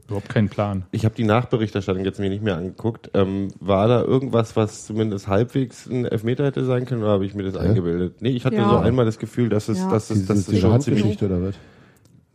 überhaupt 0.08 0.30
keinen 0.30 0.50
Plan. 0.50 0.86
Ich 0.92 1.06
habe 1.06 1.16
die 1.16 1.24
Nachberichterstattung 1.24 2.06
jetzt 2.06 2.20
mir 2.20 2.30
nicht 2.30 2.44
mehr 2.44 2.56
angeguckt. 2.58 3.10
Ähm, 3.16 3.48
war 3.60 3.88
da 3.88 4.04
irgendwas, 4.04 4.56
was 4.56 4.86
zumindest 4.86 5.28
halbwegs 5.28 5.88
ein 5.88 6.06
Elfmeter 6.06 6.46
hätte 6.46 6.64
sein 6.66 6.86
können, 6.86 7.02
oder 7.02 7.12
habe 7.14 7.26
ich 7.26 7.34
mir 7.34 7.44
das 7.44 7.56
eingebildet? 7.58 8.22
Nee, 8.22 8.30
ich 8.30 8.46
hatte 8.46 8.58
Ja. 8.58 8.70
so 8.70 8.78
einmal 8.78 9.06
das 9.06 9.18
Gefühl, 9.18 9.50
dass 9.50 9.70
es, 9.70 9.80
Ja. 9.80 9.90
dass 9.90 10.12
es, 10.12 10.28
dass 10.28 10.48
es 10.48 10.60
schon 10.60 10.80
ziemlich 10.82 11.22
oder 11.24 11.42
was? 11.42 11.56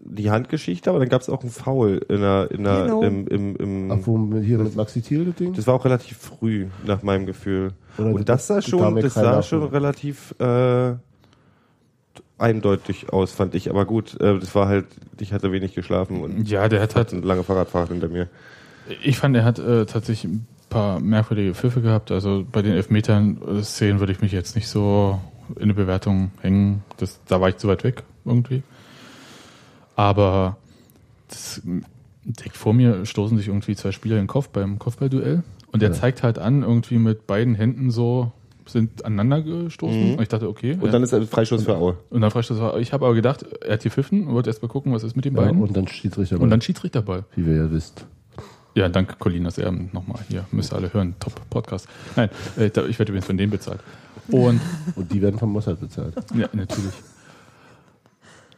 Die 0.02 0.30
Handgeschichte, 0.30 0.88
aber 0.90 0.98
dann 0.98 1.08
gab 1.10 1.20
es 1.20 1.28
auch 1.28 1.42
einen 1.42 1.50
Foul 1.50 2.00
in 2.08 2.20
der, 2.22 2.50
in 2.50 2.64
der, 2.64 2.82
Genau. 2.84 3.02
im, 3.02 3.26
im, 3.28 3.56
im 3.56 3.92
Ach, 3.92 3.98
wo 4.04 4.16
mit, 4.16 4.44
hier 4.44 4.58
mit 4.58 4.74
Maxi 4.74 5.02
Thiel 5.02 5.26
das 5.26 5.34
Ding? 5.36 5.52
das 5.52 5.66
war 5.66 5.74
auch 5.74 5.84
relativ 5.84 6.16
früh, 6.16 6.68
nach 6.86 7.02
meinem 7.02 7.26
Gefühl. 7.26 7.72
Oder 7.98 8.14
Und 8.14 8.28
das 8.28 8.46
sah 8.46 8.62
schon, 8.62 8.96
das 8.96 9.14
sah 9.14 9.42
schon 9.42 9.62
relativ 9.64 10.34
äh, 10.40 10.94
eindeutig 12.38 13.12
aus, 13.12 13.32
fand 13.32 13.54
ich. 13.54 13.70
Aber 13.70 13.84
gut, 13.84 14.18
äh, 14.20 14.38
das 14.38 14.54
war 14.54 14.68
halt, 14.68 14.86
ich 15.18 15.32
hatte 15.32 15.52
wenig 15.52 15.74
geschlafen 15.74 16.22
und 16.22 16.48
Ja, 16.48 16.68
der 16.68 16.80
hat 16.80 16.96
halt, 16.96 17.12
eine 17.12 17.22
lange 17.22 17.42
Fahrradfahrt 17.42 17.90
hinter 17.90 18.08
mir. 18.08 18.28
ich 19.04 19.18
fand, 19.18 19.36
er 19.36 19.44
hat 19.44 19.58
äh, 19.58 19.84
tatsächlich 19.86 20.32
ein 20.32 20.46
paar 20.70 21.00
merkwürdige 21.00 21.54
Pfiffe 21.54 21.82
gehabt. 21.82 22.10
Also 22.10 22.44
bei 22.50 22.62
den 22.62 22.72
Elfmetern 22.72 23.38
äh, 23.58 23.62
Szenen 23.62 24.00
würde 24.00 24.12
ich 24.12 24.22
mich 24.22 24.32
jetzt 24.32 24.56
nicht 24.56 24.68
so 24.68 25.20
in 25.56 25.64
eine 25.64 25.74
Bewertung 25.74 26.30
hängen. 26.40 26.82
Das, 26.96 27.20
da 27.26 27.40
war 27.40 27.48
ich 27.50 27.56
zu 27.58 27.68
weit 27.68 27.84
weg 27.84 28.02
irgendwie. 28.24 28.62
Aber 30.00 30.56
das, 31.28 31.60
Direkt 32.24 32.56
vor 32.56 32.74
mir 32.74 33.04
stoßen 33.06 33.36
sich 33.38 33.48
irgendwie 33.48 33.74
zwei 33.74 33.92
Spieler 33.92 34.16
in 34.16 34.22
den 34.22 34.28
Kopf 34.28 34.48
beim 34.48 34.78
Kopfballduell. 34.78 35.42
Und 35.72 35.82
er 35.82 35.88
Ja. 35.90 35.94
zeigt 35.94 36.22
halt 36.22 36.38
an, 36.38 36.62
irgendwie 36.62 36.98
mit 36.98 37.26
beiden 37.26 37.54
Händen 37.54 37.90
so 37.90 38.32
sind 38.66 39.04
aneinander 39.04 39.42
gestoßen. 39.42 40.10
Mhm. 40.10 40.14
Und 40.16 40.22
ich 40.22 40.28
dachte, 40.28 40.48
okay. 40.48 40.76
Und 40.80 40.92
dann 40.92 41.02
ist 41.02 41.12
er 41.12 41.22
Freistoß 41.26 41.64
für 41.64 41.76
Aue. 41.76 41.96
und 42.10 42.20
dann 42.20 42.30
fragte 42.30 42.54
ich, 42.54 42.82
ich 42.82 42.92
habe 42.92 43.04
aber 43.06 43.14
gedacht, 43.14 43.42
er 43.62 43.72
hat 43.74 43.82
gepfiffen 43.82 44.28
und 44.28 44.34
wollte 44.34 44.48
erst 44.50 44.62
mal 44.62 44.68
gucken, 44.68 44.92
was 44.92 45.02
ist 45.02 45.16
mit 45.16 45.24
den 45.24 45.34
Ja, 45.34 45.42
beiden. 45.42 45.60
und 45.60 45.76
dann 45.76 45.88
Schiedsrichter. 45.88 46.38
und 46.40 46.50
dann 46.50 46.60
Schiedsrichterball. 46.60 47.24
wie 47.34 47.46
wir 47.46 47.54
ja 47.56 47.70
wisst. 47.72 48.06
Ja, 48.76 48.88
danke 48.88 49.16
Colinas 49.18 49.58
Erben 49.58 49.90
nochmal 49.92 50.20
hier. 50.28 50.44
Müsst 50.52 50.72
ihr 50.72 50.76
alle 50.76 50.92
hören. 50.94 51.14
Top 51.18 51.32
Podcast. 51.50 51.88
Nein, 52.16 52.28
äh, 52.56 52.66
ich 52.66 52.76
werde 52.76 53.10
übrigens 53.10 53.26
von 53.26 53.36
denen 53.36 53.50
bezahlt. 53.50 53.80
Und 54.30 54.60
Und 54.94 55.12
die 55.12 55.20
werden 55.20 55.38
vom 55.40 55.50
Mossad 55.52 55.80
bezahlt. 55.80 56.14
ja, 56.36 56.48
natürlich. 56.52 56.94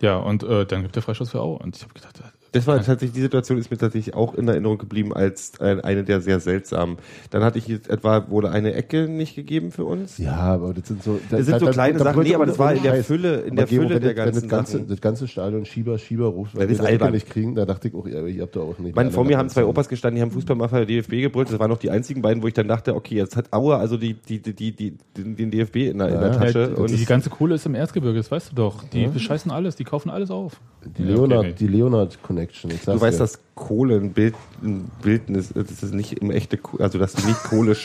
Ja, 0.03 0.16
und 0.16 0.42
äh, 0.42 0.66
dann 0.66 0.82
gibt 0.82 0.96
der 0.96 1.03
Freistoß 1.03 1.30
für 1.30 1.40
Au. 1.40 1.55
Und 1.55 1.76
ich 1.76 1.82
habe 1.84 1.94
gedacht, 1.94 2.20
Das 2.53 2.66
war 2.66 2.76
tatsächlich, 2.76 3.12
die 3.12 3.20
Situation 3.20 3.59
ist 3.59 3.70
mir 3.70 3.78
tatsächlich 3.78 4.14
auch 4.14 4.34
in 4.34 4.46
Erinnerung 4.46 4.78
geblieben 4.78 5.12
als 5.12 5.61
eine 5.61 6.05
der 6.05 6.20
sehr 6.20 6.38
seltsamen. 6.40 6.98
Dann 7.30 7.42
hatte 7.42 7.59
ich 7.59 7.66
jetzt 7.66 7.88
etwa, 7.88 8.28
wurde 8.30 8.50
eine 8.50 8.74
Ecke 8.74 9.09
nicht 9.09 9.34
gegeben 9.34 9.72
für 9.72 9.84
uns. 9.84 10.18
Ja, 10.18 10.36
aber 10.36 10.74
das 10.74 10.88
sind 10.88 11.03
so. 11.03 11.18
Das 11.30 11.46
sind 11.46 11.61
so 11.61 11.66
kleine 11.66 11.98
Sachen. 11.98 12.22
Nee, 12.22 12.34
aber 12.34 12.46
das 12.46 12.59
war 12.59 12.74
in 12.74 12.82
der 12.82 13.03
Fülle, 13.03 13.40
in 13.40 13.57
der 13.57 13.66
Fülle 13.66 14.00
der 14.00 14.14
ganzen 14.14 14.42
wenn 14.42 14.48
das 14.48 14.50
ganze, 14.50 14.72
Sachen. 14.72 14.88
das 14.88 15.00
ganze 15.00 15.28
Stadion 15.28 15.64
Schieber, 15.64 15.98
Schieber 15.98 16.26
ruft, 16.26 16.55
weil 16.55 16.66
Das 16.68 16.78
wir 16.78 16.86
albern. 16.86 17.12
nicht 17.12 17.28
kriegen, 17.28 17.55
da 17.55 17.64
dachte 17.64 17.88
ich 17.88 17.94
auch, 17.94 18.07
ja, 18.07 18.24
ihr 18.26 18.42
habt 18.42 18.55
doch 18.57 18.62
auch 18.62 18.78
nicht. 18.78 18.90
Ich 18.90 18.94
meine, 18.96 19.11
vor 19.11 19.24
mir 19.24 19.38
haben 19.38 19.48
zwei. 19.48 19.64
Opas 19.64 19.88
gestanden, 19.88 20.16
die 20.16 20.22
haben 20.22 20.30
Fußballmafia 20.30 20.84
der 20.84 20.86
DFB 20.86 21.22
gebrüllt. 21.22 21.50
Das 21.50 21.59
waren 21.59 21.70
noch 21.70 21.78
die 21.78 21.90
einzigen 21.90 22.20
beiden, 22.20 22.42
wo 22.42 22.48
ich 22.48 22.55
dann 22.55 22.68
dachte, 22.68 22.94
okay, 22.94 23.16
jetzt 23.16 23.36
hat 23.36 23.53
Aue 23.53 23.76
also 23.76 23.96
die, 23.96 24.14
die, 24.14 24.40
die, 24.40 24.55
die, 24.55 24.72
die, 24.72 24.98
den 25.16 25.36
den 25.36 25.50
DFB 25.50 25.76
in 25.76 25.98
der, 25.98 26.09
in 26.09 26.20
der 26.20 26.32
Tasche. 26.32 26.74
und 26.76 26.90
die 26.90 27.05
ganze 27.05 27.30
Kohle 27.30 27.55
ist 27.55 27.66
im 27.66 27.74
Erzgebirge, 27.74 28.18
das 28.18 28.30
weißt 28.30 28.50
du 28.53 28.55
doch. 28.57 28.84
Die 28.88 29.07
bescheißen 29.07 29.50
alles, 29.50 29.76
die 29.76 29.84
kaufen 29.84 30.11
alles 30.11 30.30
auf. 30.30 30.61
Die 30.98 31.05
Leonard, 31.05 31.61
die 31.61 31.68
Leonard 31.68 32.22
Connection. 32.47 32.70
Du 32.95 33.01
weißt, 33.01 33.18
dir. 33.18 33.22
dass 33.22 33.38
Kohle 33.55 33.97
ein 33.97 34.12
Bild, 34.12 34.34
ein 34.62 34.90
Bildnis, 35.03 35.53
das 35.55 35.82
ist 35.82 35.95
nicht 35.95 36.14
im 36.14 36.30
echte, 36.30 36.59
also 36.78 36.99
dass 36.99 37.14
die 37.14 37.26
nicht 37.26 37.43
Kohle 37.45 37.76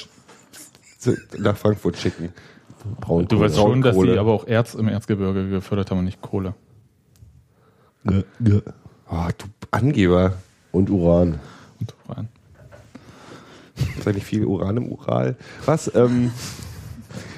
nach 1.37 1.57
Frankfurt 1.57 1.97
schicken. 1.97 2.33
Braunkohle. 2.99 3.27
Du 3.27 3.39
weißt 3.39 3.55
schon, 3.55 3.81
dass 3.81 3.93
die 3.95 3.99
Braunkohle. 4.01 4.19
aber 4.19 4.33
auch 4.33 4.47
Erz 4.47 4.73
im 4.73 4.87
Erzgebirge 4.87 5.49
gefördert 5.49 5.91
haben 5.91 5.99
und 5.99 6.05
nicht 6.05 6.21
Kohle. 6.21 6.53
Ja, 8.03 8.23
ja. 8.39 8.61
Oh, 9.09 9.29
du 9.37 9.45
Angeber. 9.71 10.33
Und 10.71 10.89
Uran. 10.89 11.39
Und 11.79 11.95
rein. 12.09 12.29
Ist 13.97 14.07
eigentlich 14.07 14.25
viel 14.25 14.45
Uran 14.45 14.77
im 14.77 14.91
Ural. 14.91 15.35
Was? 15.65 15.93
Ähm, 15.95 16.31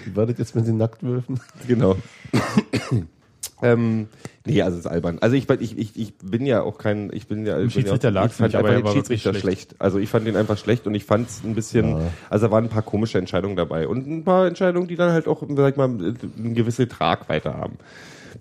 Wie 0.06 0.16
war 0.16 0.26
das 0.26 0.38
jetzt 0.38 0.56
mit 0.56 0.68
den 0.68 0.78
Nacktwölfen? 0.78 1.40
genau. 1.68 1.96
ähm, 3.62 4.08
nee, 4.50 4.62
also 4.62 4.78
es 4.78 4.86
ist 4.86 4.92
albern. 4.92 5.18
Also 5.22 5.36
ich, 5.36 5.50
ich, 5.50 5.78
ich, 5.78 6.00
ich 6.00 6.14
bin 6.18 6.46
ja 6.46 6.62
auch 6.62 6.78
kein, 6.78 7.10
ich 7.14 7.28
bin 7.28 7.46
ja, 7.46 7.60
ich 7.60 7.74
bin 7.74 7.86
ja 7.86 7.92
Schiedsrichter 7.92 8.10
ich 8.26 8.32
fand 8.34 8.40
nicht, 8.42 8.56
aber 8.56 8.70
er 8.72 8.82
den 8.82 8.88
Schiedsrichter 8.92 9.30
wirklich 9.30 9.42
schlecht. 9.42 9.76
Also 9.80 10.00
ich 10.00 10.10
fand 10.10 10.28
den 10.28 10.36
einfach 10.36 10.58
schlecht 10.58 10.88
und 10.88 10.96
ich 10.96 11.06
fand 11.06 11.30
es 11.30 11.44
ein 11.44 11.56
bisschen, 11.56 11.90
Ja. 11.90 12.02
also 12.30 12.48
da 12.48 12.52
waren 12.52 12.66
ein 12.66 12.70
paar 12.70 12.82
komische 12.82 13.18
Entscheidungen 13.18 13.56
dabei 13.56 13.88
und 13.88 14.08
ein 14.08 14.24
paar 14.24 14.48
Entscheidungen, 14.48 14.88
die 14.88 14.96
dann 14.96 15.12
halt 15.12 15.28
auch, 15.28 15.44
sag 15.56 15.72
ich 15.72 15.78
mal, 15.78 15.86
eine 15.90 16.54
gewisse 16.54 16.88
Tragweite 16.88 17.54
haben. 17.54 17.78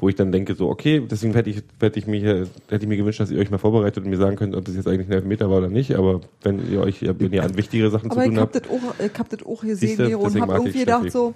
Wo 0.00 0.08
ich 0.08 0.14
dann 0.14 0.30
denke, 0.30 0.54
so, 0.54 0.68
okay, 0.68 1.02
deswegen 1.10 1.32
hätte 1.34 1.50
ich, 1.50 1.62
hätte 1.80 1.98
ich 1.98 2.06
mir, 2.06 2.46
hätte 2.68 2.82
ich 2.84 2.86
mir 2.86 2.96
gewünscht, 2.98 3.18
dass 3.20 3.30
ihr 3.30 3.40
euch 3.40 3.50
mal 3.50 3.58
vorbereitet 3.58 4.04
und 4.04 4.10
mir 4.10 4.18
sagen 4.18 4.36
könnt, 4.36 4.54
ob 4.54 4.64
das 4.64 4.76
jetzt 4.76 4.86
eigentlich 4.86 5.08
ein 5.08 5.12
Elfmeter 5.12 5.50
war 5.50 5.58
oder 5.58 5.70
nicht. 5.70 5.96
Aber 5.96 6.20
wenn 6.42 6.70
ihr 6.70 6.80
euch, 6.82 7.02
wenn 7.02 7.32
ihr 7.32 7.42
an 7.42 7.56
wichtigere 7.56 7.90
Sachen 7.90 8.10
Aber 8.10 8.20
zu 8.20 8.28
ich 8.28 8.34
tun 8.34 8.38
hab 8.38 8.54
habt. 8.54 8.66
das 8.66 8.70
auch, 8.70 9.04
ich 9.04 9.18
hab 9.18 9.28
das 9.30 9.46
auch 9.46 9.60
gesehen, 9.62 9.96
Siehste, 9.96 10.18
und 10.18 10.40
hab 10.40 10.48
ich 10.50 10.54
irgendwie 10.54 10.78
gedacht 10.80 11.10
so, 11.10 11.34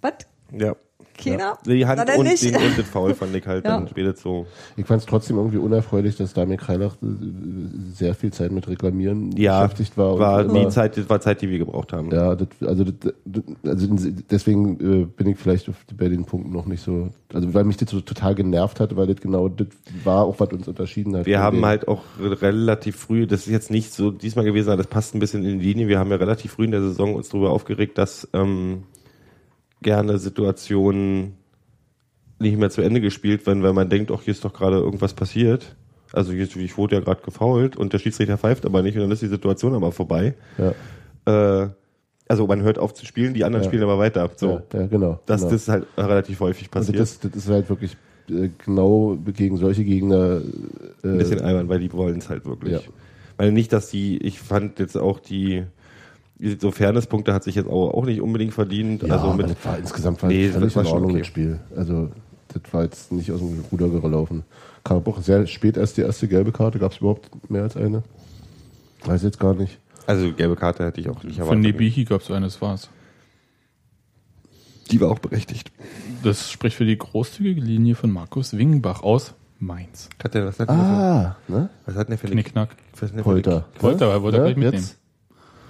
was? 0.00 0.12
Ja. 0.56 0.74
Keiner? 1.16 1.58
Die 1.66 1.86
Hand 1.86 2.02
Na, 2.06 2.14
und, 2.16 2.24
nicht. 2.26 2.42
den, 2.42 2.56
und 2.56 2.78
das 2.78 2.86
Foul 2.88 3.14
fand 3.14 3.34
ich 3.36 3.46
halt 3.46 3.64
Ja. 3.64 3.78
dann 3.78 3.88
später 3.88 4.14
so. 4.14 4.46
Ich 4.76 4.86
fand 4.86 5.00
es 5.00 5.06
trotzdem 5.06 5.36
irgendwie 5.36 5.58
unerfreulich, 5.58 6.16
dass 6.16 6.32
Damir 6.34 6.56
Kreilach 6.56 6.94
äh, 7.02 7.06
sehr 7.94 8.14
viel 8.14 8.32
Zeit 8.32 8.52
mit 8.52 8.68
Reklamieren 8.68 9.32
Ja, 9.36 9.62
beschäftigt 9.62 9.96
war. 9.96 10.18
war 10.18 10.44
die 10.44 10.68
Zeit, 10.68 10.96
das 10.96 11.08
war 11.08 11.20
Zeit, 11.20 11.40
die 11.42 11.48
wir 11.50 11.58
gebraucht 11.58 11.92
haben. 11.92 12.10
Ja, 12.10 12.34
das, 12.34 12.48
also, 12.66 12.84
das, 12.84 13.12
also 13.64 13.88
deswegen 14.30 15.02
äh, 15.02 15.04
bin 15.06 15.28
ich 15.28 15.38
vielleicht 15.38 15.70
bei 15.96 16.08
den 16.08 16.24
Punkten 16.24 16.52
noch 16.52 16.66
nicht 16.66 16.82
so, 16.82 17.08
also 17.32 17.54
weil 17.54 17.64
mich 17.64 17.76
das 17.76 17.90
so 17.90 18.00
total 18.00 18.34
genervt 18.34 18.80
hat, 18.80 18.96
weil 18.96 19.06
das 19.06 19.16
genau 19.20 19.48
das 19.48 19.68
war 20.02 20.24
auch, 20.24 20.40
was 20.40 20.50
uns 20.50 20.68
unterschieden 20.68 21.16
hat. 21.16 21.26
Wir 21.26 21.40
haben 21.40 21.58
den- 21.58 21.66
halt 21.66 21.88
auch 21.88 22.02
relativ 22.20 22.96
früh, 22.96 23.26
das 23.26 23.40
ist 23.46 23.52
jetzt 23.52 23.70
nicht 23.70 23.92
so 23.92 24.10
diesmal 24.10 24.44
gewesen, 24.44 24.68
aber 24.70 24.78
das 24.78 24.86
passt 24.88 25.14
ein 25.14 25.18
bisschen 25.20 25.44
in 25.44 25.58
die 25.60 25.64
Linie. 25.66 25.88
Wir 25.88 25.98
haben 25.98 26.10
ja 26.10 26.16
relativ 26.16 26.52
früh 26.52 26.64
in 26.64 26.70
der 26.70 26.80
Saison 26.82 27.14
uns 27.14 27.28
darüber 27.28 27.50
aufgeregt, 27.50 27.98
dass 27.98 28.28
ähm, 28.32 28.84
gerne 29.84 30.18
Situationen 30.18 31.34
nicht 32.40 32.58
mehr 32.58 32.70
zu 32.70 32.82
Ende 32.82 33.00
gespielt 33.00 33.46
werden, 33.46 33.62
weil 33.62 33.72
man 33.72 33.88
denkt, 33.88 34.10
ach, 34.10 34.22
hier 34.22 34.32
ist 34.32 34.44
doch 34.44 34.52
gerade 34.52 34.78
irgendwas 34.78 35.14
passiert. 35.14 35.76
Also 36.12 36.32
jetzt, 36.32 36.56
ich 36.56 36.76
wurde 36.76 36.96
ja 36.96 37.00
gerade 37.00 37.22
gefault 37.22 37.76
und 37.76 37.92
der 37.92 37.98
Schiedsrichter 38.00 38.36
pfeift 38.38 38.66
aber 38.66 38.82
nicht 38.82 38.96
und 38.96 39.02
dann 39.02 39.10
ist 39.12 39.22
die 39.22 39.28
Situation 39.28 39.74
aber 39.74 39.92
vorbei. 39.92 40.34
ja, 40.58 40.74
Äh, 41.62 41.68
also 42.28 42.46
man 42.46 42.62
hört 42.62 42.78
auf 42.78 42.94
zu 42.94 43.04
spielen, 43.06 43.34
die 43.34 43.44
anderen 43.44 43.64
Ja. 43.64 43.68
spielen 43.68 43.82
aber 43.82 43.98
weiter. 43.98 44.30
So, 44.36 44.62
ja, 44.72 44.80
ja, 44.80 44.86
genau. 44.86 45.20
das, 45.26 45.42
genau. 45.42 45.52
das 45.52 45.62
ist 45.62 45.68
halt 45.68 45.86
relativ 45.96 46.40
häufig 46.40 46.68
also 46.72 46.92
passiert. 46.92 47.00
das, 47.00 47.18
das 47.20 47.36
ist 47.36 47.48
halt 47.48 47.68
wirklich 47.68 47.96
äh, 48.30 48.48
genau 48.64 49.16
gegen 49.34 49.56
solche 49.58 49.84
Gegner. 49.84 50.40
Äh, 51.02 51.08
ein 51.08 51.18
bisschen 51.18 51.40
albern, 51.40 51.68
weil 51.68 51.80
die 51.80 51.92
wollen 51.92 52.18
es 52.18 52.28
halt 52.30 52.46
wirklich. 52.46 52.72
Ja. 52.72 52.80
Weil 53.36 53.52
nicht, 53.52 53.72
dass 53.72 53.90
die, 53.90 54.18
ich 54.18 54.38
fand 54.40 54.78
jetzt 54.78 54.96
auch 54.96 55.18
die 55.18 55.64
so 56.58 56.70
Fairnesspunkte 56.70 57.32
hat 57.32 57.44
sich 57.44 57.54
jetzt 57.54 57.68
auch, 57.68 57.92
auch 57.94 58.04
nicht 58.04 58.20
unbedingt 58.20 58.54
verdient. 58.54 59.02
ja, 59.02 59.14
also 59.14 59.26
aber 59.28 59.36
mit, 59.36 59.50
das 59.50 59.64
war 59.64 59.78
insgesamt 59.78 60.22
war 60.22 60.28
Nee, 60.30 60.48
das 60.50 60.74
war 60.76 60.82
in 60.84 60.88
Ordnung 60.90 61.10
okay. 61.10 61.18
das 61.20 61.26
Spiel. 61.28 61.60
Also 61.76 62.10
das 62.48 62.72
war 62.72 62.82
jetzt 62.82 63.12
nicht 63.12 63.30
aus 63.32 63.40
dem 63.40 63.64
Ruder 63.72 63.88
gelaufen. 63.88 64.42
Kam 64.82 65.04
auch 65.06 65.20
sehr 65.22 65.46
spät 65.46 65.76
erst 65.76 65.96
die 65.96 66.02
erste 66.02 66.28
gelbe 66.28 66.52
Karte. 66.52 66.78
Gab 66.78 66.92
es 66.92 66.98
überhaupt 66.98 67.30
mehr 67.50 67.62
als 67.62 67.76
eine? 67.76 68.02
Weiß 69.04 69.22
jetzt 69.22 69.38
gar 69.40 69.54
nicht. 69.54 69.78
also 70.06 70.32
gelbe 70.32 70.56
Karte 70.56 70.84
hätte 70.84 71.00
ich 71.00 71.08
auch 71.08 71.22
nicht 71.22 71.36
Von 71.36 71.44
erwartet. 71.46 71.62
Nebihi 71.62 72.04
gab 72.04 72.20
es 72.20 72.30
eine, 72.30 72.46
das 72.46 72.60
war's. 72.60 72.88
Die 74.90 75.00
war 75.00 75.10
auch 75.10 75.18
berechtigt. 75.18 75.72
Das 76.22 76.50
spricht 76.50 76.76
für 76.76 76.84
die 76.84 76.98
großzügige 76.98 77.60
Linie 77.60 77.94
von 77.94 78.10
Markus 78.10 78.56
Wingenbach 78.56 79.02
aus 79.02 79.34
Mainz. 79.58 80.10
Hat 80.22 80.34
der, 80.34 80.46
was, 80.46 80.58
hat 80.60 80.68
der 80.68 80.74
für, 80.76 80.82
Ah, 80.82 81.36
ne? 81.48 81.70
was 81.86 81.94
hat 81.96 82.08
der 82.10 82.18
für 82.18 82.26
eine, 82.26 82.34
Knickknack. 82.42 82.76
Polter. 83.22 83.64
Polter, 83.78 84.10
er 84.10 84.22
wollte 84.22 84.38
Ja, 84.38 84.44
gleich 84.44 84.56
mitnehmen. 84.56 84.74
jetzt? 84.82 84.98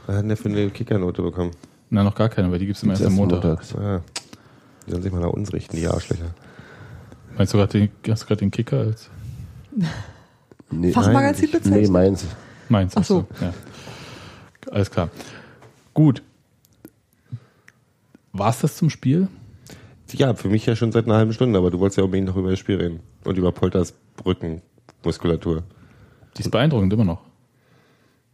Was 0.06 0.16
hat 0.16 0.28
der 0.28 0.36
für 0.36 0.48
eine 0.48 0.70
Kickernote 0.70 1.22
bekommen? 1.22 1.52
Na, 1.90 2.02
noch 2.02 2.14
gar 2.14 2.28
keine, 2.28 2.50
weil 2.50 2.58
die 2.58 2.66
gibt's 2.66 2.82
immer 2.82 2.92
erst 2.92 3.04
am 3.06 3.14
Montag. 3.14 3.44
montags. 3.44 3.74
Ah, 3.74 4.00
die 4.86 4.90
sollen 4.90 5.02
sich 5.02 5.12
mal 5.12 5.20
nach 5.20 5.30
uns 5.30 5.52
richten, 5.52 5.76
die 5.76 5.86
Arschlöcher. 5.86 6.34
Meinst 7.36 7.52
du 7.52 7.58
gerade 7.58 7.78
den, 7.78 7.90
hast 8.12 8.22
du 8.22 8.26
gerade 8.26 8.40
den 8.40 8.50
Kicker 8.50 8.78
als 8.78 9.10
Nee, 10.70 10.92
Fachmagazin 10.92 11.50
nein, 11.52 11.60
bezeichnet? 11.60 11.82
Nee, 11.82 11.88
meins. 11.88 12.24
Mainz? 12.68 12.94
Ach 12.96 13.04
so. 13.04 13.26
Ja. 13.40 13.52
Alles 14.70 14.90
klar. 14.90 15.10
Gut. 15.92 16.22
War's 18.32 18.60
das 18.60 18.76
zum 18.76 18.90
Spiel? 18.90 19.28
Ja, 20.12 20.34
für 20.34 20.48
mich 20.48 20.64
ja 20.66 20.76
schon 20.76 20.92
seit 20.92 21.06
einer 21.06 21.16
halben 21.16 21.32
Stunde, 21.32 21.58
aber 21.58 21.70
du 21.70 21.80
wolltest 21.80 21.98
ja 21.98 22.04
unbedingt 22.04 22.28
noch 22.28 22.36
über 22.36 22.50
das 22.50 22.58
Spiel 22.58 22.76
reden. 22.76 23.00
Und 23.24 23.36
über 23.36 23.50
Polters 23.52 23.94
Brückenmuskulatur. 24.16 25.64
Die 26.36 26.42
ist 26.42 26.50
beeindruckend 26.50 26.92
immer 26.92 27.04
noch. 27.04 27.20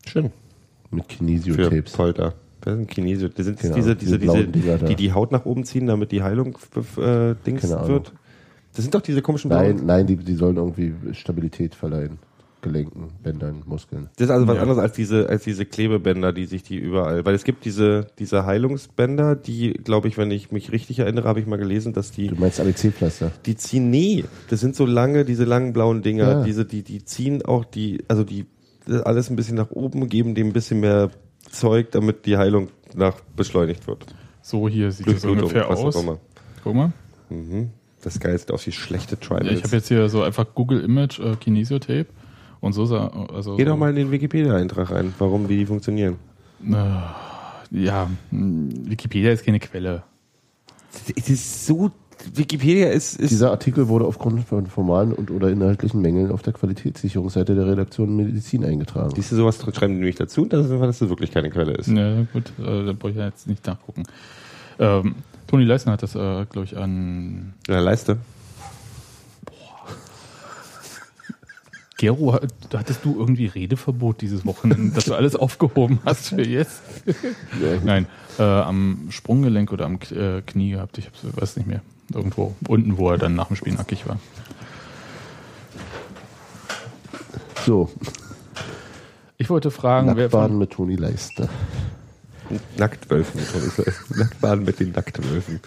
Schön. 0.06 0.30
Mit 0.90 1.04
Für 1.12 1.18
Kinesiotapes. 1.18 1.92
Polter. 1.92 2.34
Das 2.62 2.74
sind 2.74 2.88
Kinesio. 2.90 3.28
Das 3.28 3.46
sind 3.46 3.58
Genau, 3.60 3.74
diese, 3.74 3.96
diese 3.96 4.18
diese, 4.18 4.46
diese, 4.46 4.78
die 4.78 4.96
die 4.96 5.12
Haut 5.12 5.32
nach 5.32 5.46
oben 5.46 5.64
ziehen, 5.64 5.86
damit 5.86 6.12
die 6.12 6.22
Heilung 6.22 6.58
äh, 6.98 7.34
Dings 7.46 7.68
wird. 7.70 8.12
Das 8.74 8.82
sind 8.84 8.94
doch 8.94 9.00
diese 9.00 9.22
komischen 9.22 9.48
Nein, 9.50 9.76
blauen. 9.76 9.86
nein, 9.86 10.06
die, 10.06 10.16
die 10.16 10.34
sollen 10.34 10.56
irgendwie 10.56 10.92
Stabilität 11.12 11.74
verleihen. 11.74 12.18
Gelenken, 12.62 13.08
Bändern, 13.22 13.62
Muskeln. 13.64 14.10
Das 14.16 14.26
ist 14.26 14.30
also 14.30 14.46
was 14.46 14.56
Ja. 14.56 14.60
anderes 14.62 14.78
als 14.78 14.92
diese, 14.92 15.30
als 15.30 15.44
diese 15.44 15.64
Klebebänder, 15.64 16.34
die 16.34 16.44
sich 16.44 16.62
die 16.62 16.76
überall, 16.76 17.24
weil 17.24 17.34
es 17.34 17.44
gibt 17.44 17.64
diese, 17.64 18.08
diese 18.18 18.44
Heilungsbänder, 18.44 19.34
die, 19.34 19.72
glaube 19.72 20.08
ich, 20.08 20.18
wenn 20.18 20.30
ich 20.30 20.52
mich 20.52 20.70
richtig 20.70 20.98
erinnere, 20.98 21.26
habe 21.26 21.40
ich 21.40 21.46
mal 21.46 21.56
gelesen, 21.56 21.94
dass 21.94 22.10
die, 22.12 22.26
Du 22.26 22.34
meinst 22.34 22.60
ABC-Pflaster? 22.60 23.32
die 23.46 23.56
ziehen, 23.56 23.88
nee, 23.88 24.24
das 24.50 24.60
sind 24.60 24.76
so 24.76 24.84
lange, 24.84 25.24
diese 25.24 25.44
langen 25.44 25.72
blauen 25.72 26.02
Dinger, 26.02 26.30
Ja. 26.32 26.42
diese, 26.44 26.66
die, 26.66 26.82
die 26.82 27.02
ziehen 27.02 27.42
auch 27.42 27.64
die, 27.64 28.04
also 28.08 28.24
die, 28.24 28.44
alles 28.88 29.30
ein 29.30 29.36
bisschen 29.36 29.56
nach 29.56 29.70
oben, 29.70 30.08
geben 30.08 30.34
dem 30.34 30.48
ein 30.48 30.52
bisschen 30.52 30.80
mehr 30.80 31.10
Zeug, 31.50 31.90
damit 31.92 32.26
die 32.26 32.36
Heilung 32.36 32.68
nach 32.94 33.20
beschleunigt 33.36 33.86
wird. 33.86 34.06
So 34.42 34.68
hier 34.68 34.90
sieht 34.92 35.06
es 35.06 35.22
Blutung, 35.22 35.44
ungefähr 35.44 35.68
aus. 35.68 35.94
Guck 36.64 36.74
mal. 36.74 36.92
Mhm. 37.28 37.70
Das 38.02 38.18
Geil 38.18 38.38
sieht 38.38 38.50
aus 38.50 38.66
wie 38.66 38.72
schlechte 38.72 39.14
Ja, 39.16 39.20
ich 39.20 39.26
Tribals. 39.28 39.62
habe 39.64 39.76
jetzt 39.76 39.88
hier 39.88 40.08
so 40.08 40.22
einfach 40.22 40.46
Google 40.54 40.80
Image 40.82 41.18
äh, 41.20 41.36
Kinesiotape 41.36 42.06
und 42.60 42.72
so 42.72 42.86
sah 42.86 43.08
also 43.08 43.56
Geh 43.56 43.64
so, 43.64 43.70
doch 43.70 43.76
mal 43.76 43.90
in 43.90 43.96
den 43.96 44.10
Wikipedia-Eintrag 44.10 44.90
rein, 44.90 45.14
warum 45.18 45.48
die 45.48 45.66
funktionieren. 45.66 46.16
Ja, 47.70 48.10
mh, 48.30 48.90
Wikipedia 48.90 49.32
ist 49.32 49.44
keine 49.44 49.60
Quelle. 49.60 50.02
Es 51.16 51.28
ist 51.28 51.66
so, 51.66 51.90
Wikipedia 52.34 52.90
ist, 52.90 53.18
ist 53.18 53.30
Dieser 53.30 53.50
Artikel 53.50 53.88
wurde 53.88 54.04
aufgrund 54.04 54.44
von 54.46 54.66
formalen 54.66 55.12
und 55.12 55.30
oder 55.30 55.50
inhaltlichen 55.50 56.00
Mängeln 56.00 56.30
auf 56.30 56.42
der 56.42 56.52
Qualitätssicherungsseite 56.52 57.54
der 57.54 57.66
Redaktion 57.66 58.16
Medizin 58.16 58.64
eingetragen. 58.64 59.12
Siehst 59.14 59.32
du, 59.32 59.36
sowas 59.36 59.58
schreiben 59.58 59.94
die 59.94 60.00
nämlich 60.00 60.16
dazu, 60.16 60.44
dass 60.46 60.66
es, 60.66 60.80
dass 60.80 61.00
es 61.00 61.08
wirklich 61.08 61.30
keine 61.30 61.50
Quelle 61.50 61.72
ist. 61.72 61.88
Ja, 61.88 62.22
gut, 62.32 62.52
äh, 62.58 62.86
da 62.86 62.92
brauche 62.92 63.10
ich 63.10 63.16
ja 63.16 63.26
jetzt 63.26 63.46
nicht 63.46 63.66
nachgucken. 63.66 64.04
Ähm, 64.78 65.14
Toni 65.46 65.64
Leisner 65.64 65.92
hat 65.92 66.02
das, 66.02 66.14
äh, 66.14 66.46
glaube 66.46 66.64
ich, 66.64 66.76
an 66.76 67.54
Ja, 67.68 67.80
Leiste. 67.80 68.18
Gero, 72.00 72.32
hat- 72.32 72.48
hattest 72.72 73.04
du 73.04 73.14
irgendwie 73.18 73.44
Redeverbot 73.44 74.22
dieses 74.22 74.46
Wochenende, 74.46 74.94
dass 74.94 75.04
du 75.04 75.14
alles 75.14 75.36
aufgehoben 75.36 75.98
hast 76.06 76.30
für 76.30 76.40
jetzt? 76.42 76.80
Nein, 77.84 78.06
äh, 78.38 78.42
am 78.42 79.08
Sprunggelenk 79.10 79.70
oder 79.70 79.84
am 79.84 79.98
K- 79.98 80.14
äh, 80.38 80.40
Knie 80.40 80.70
gehabt. 80.70 80.96
Ich 80.96 81.04
hab's, 81.06 81.18
weiß 81.22 81.56
nicht 81.58 81.66
mehr. 81.66 81.82
Irgendwo 82.14 82.54
unten, 82.68 82.96
wo 82.96 83.10
er 83.10 83.18
dann 83.18 83.34
nach 83.34 83.48
dem 83.48 83.56
Spiel 83.56 83.74
nackig 83.74 84.08
war. 84.08 84.18
So, 87.66 87.90
Ich 89.36 89.50
wollte 89.50 89.70
fragen, 89.70 90.08
wer 90.16 90.24
Nacktbaden 90.24 90.50
von, 90.52 90.58
mit 90.58 90.70
Toni 90.70 90.96
Leister. 90.96 91.48
Nacktwölfen. 92.78 93.40
Nacktbaden 94.16 94.64
mit 94.64 94.80
den 94.80 94.92
Nacktwölfen. 94.92 95.60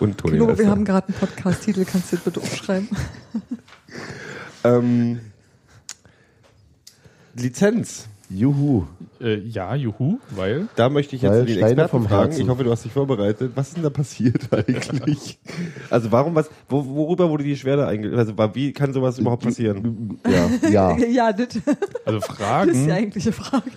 Und 0.00 0.16
Toni 0.16 0.36
Flo, 0.38 0.46
wir 0.48 0.54
Lester. 0.54 0.70
haben 0.70 0.84
gerade 0.86 1.08
einen 1.08 1.16
Podcast-Titel, 1.18 1.84
kannst 1.84 2.12
du 2.12 2.16
den 2.16 2.24
bitte 2.24 2.40
umschreiben? 2.40 2.88
ähm, 4.64 5.20
Lizenz. 7.40 8.08
Juhu. 8.32 8.84
äh, 9.20 9.38
ja, 9.40 9.74
juhu, 9.74 10.20
weil 10.30 10.68
Da 10.76 10.88
möchte 10.88 11.16
ich 11.16 11.22
jetzt 11.22 11.34
den 11.34 11.48
Steine 11.48 11.66
Experten 11.66 11.90
vom 11.90 12.04
fragen. 12.04 12.30
Herzen. 12.30 12.42
Ich 12.42 12.48
hoffe, 12.48 12.62
du 12.62 12.70
hast 12.70 12.84
dich 12.84 12.92
vorbereitet. 12.92 13.52
Was 13.56 13.68
ist 13.68 13.76
denn 13.76 13.82
da 13.82 13.90
passiert 13.90 14.48
eigentlich? 14.52 15.40
also 15.90 16.12
warum 16.12 16.36
was? 16.36 16.48
Wo, 16.68 16.86
worüber 16.86 17.28
wurde 17.28 17.42
die 17.42 17.50
Beschwerde 17.50 17.88
einge... 17.88 18.16
Also 18.16 18.34
wie 18.54 18.72
kann 18.72 18.92
sowas 18.92 19.18
überhaupt 19.18 19.42
passieren? 19.42 20.20
Ja, 20.24 20.68
ja. 20.68 20.96
ja, 21.10 21.32
das, 21.32 21.48
also 22.04 22.20
das 22.20 22.28
ist 22.28 22.30
die 22.30 22.34
Fragen 22.34 22.90
eigentliche 22.92 23.32
Frage. 23.32 23.70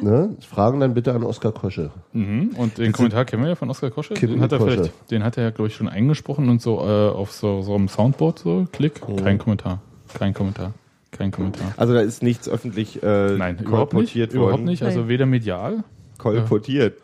Ne? 0.00 0.36
Fragen 0.48 0.78
dann 0.78 0.94
bitte 0.94 1.12
an 1.12 1.24
Oskar 1.24 1.50
Kosche. 1.50 1.90
mhm. 2.12 2.50
und 2.56 2.78
den 2.78 2.92
Kommentar 2.92 3.24
kennen 3.24 3.42
wir 3.42 3.48
ja 3.50 3.54
von 3.56 3.70
Oskar 3.70 3.90
Kosche. 3.90 4.14
Den 4.14 4.40
hat 4.40 4.52
er 4.52 4.58
Kosche. 4.58 4.70
vielleicht, 4.70 5.10
den 5.10 5.24
hat 5.24 5.36
er 5.36 5.44
ja 5.44 5.50
glaube 5.50 5.68
ich 5.68 5.74
schon 5.74 5.88
eingesprochen 5.88 6.48
und 6.48 6.62
so 6.62 6.78
äh, 6.78 7.08
auf 7.08 7.32
so, 7.32 7.62
so 7.62 7.74
einem 7.74 7.88
Soundboard 7.88 8.38
so 8.38 8.68
Klick, 8.70 9.00
kein 9.22 9.38
Kommentar, 9.38 9.80
kein 10.16 10.32
Kommentar, 10.32 10.74
kein 11.16 11.30
Kommentar. 11.30 11.72
Also 11.76 11.94
da 11.94 12.00
ist 12.00 12.22
nichts 12.22 12.48
öffentlich 12.48 13.02
äh, 13.02 13.36
Nein, 13.36 13.58
überhaupt 13.58 13.92
nicht. 13.94 14.12
kolportiert 14.12 14.32
Überhaupt 14.32 14.52
worden. 14.52 14.64
nicht. 14.64 14.82
Also 14.82 15.00
Nein. 15.00 15.08
weder 15.08 15.26
medial. 15.26 15.84
Kolportiert. 16.18 16.98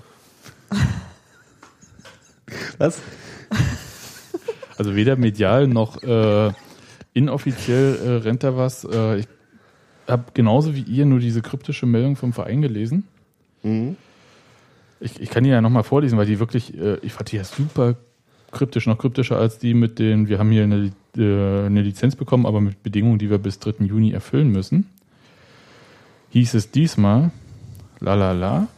Was? 2.79 3.01
Also 4.79 4.95
weder 4.97 5.17
medial 5.17 5.67
noch 5.67 6.03
äh, 6.03 6.53
inoffiziell 7.13 7.97
äh, 7.97 8.11
rennt 8.23 8.43
da 8.45 8.57
was. 8.57 8.85
Äh, 8.85 9.19
ich 9.19 9.29
habe 10.09 10.25
genauso 10.35 10.75
wie 10.75 10.83
ihr 10.83 11.07
nur 11.07 11.19
diese 11.19 11.43
kryptische 11.43 11.87
Meldung 11.87 12.17
vom 12.17 12.33
Verein 12.33 12.63
gelesen. 12.63 13.07
Mhm. 13.63 13.97
Ich, 15.01 15.21
ich 15.21 15.31
kann 15.31 15.45
die 15.45 15.51
ja 15.51 15.61
nochmal 15.61 15.83
vorlesen, 15.83 16.19
weil 16.19 16.27
die 16.27 16.39
wirklich, 16.41 16.77
äh, 16.79 16.97
ich 17.03 17.13
fand 17.13 17.31
die 17.33 17.37
ja 17.37 17.45
super 17.45 17.97
kryptisch, 18.53 18.87
noch 18.87 18.99
kryptischer 18.99 19.39
als 19.39 19.59
die 19.59 19.75
mit 19.75 19.99
den, 19.99 20.29
wir 20.29 20.39
haben 20.39 20.51
hier 20.51 20.65
eine, 20.65 20.93
äh, 21.17 21.67
eine 21.67 21.83
Lizenz 21.83 22.17
bekommen, 22.17 22.47
aber 22.47 22.61
mit 22.61 22.83
Bedingungen, 22.83 23.19
die 23.19 23.31
wir 23.31 23.39
bis 23.39 23.59
3. 23.59 23.85
Juni 23.85 24.13
erfüllen 24.13 24.51
müssen. 24.51 24.87
Hieß 26.31 26.55
es 26.55 26.71
diesmal, 26.71 27.31
la 27.99 28.15
la 28.15 28.33
la, 28.33 28.69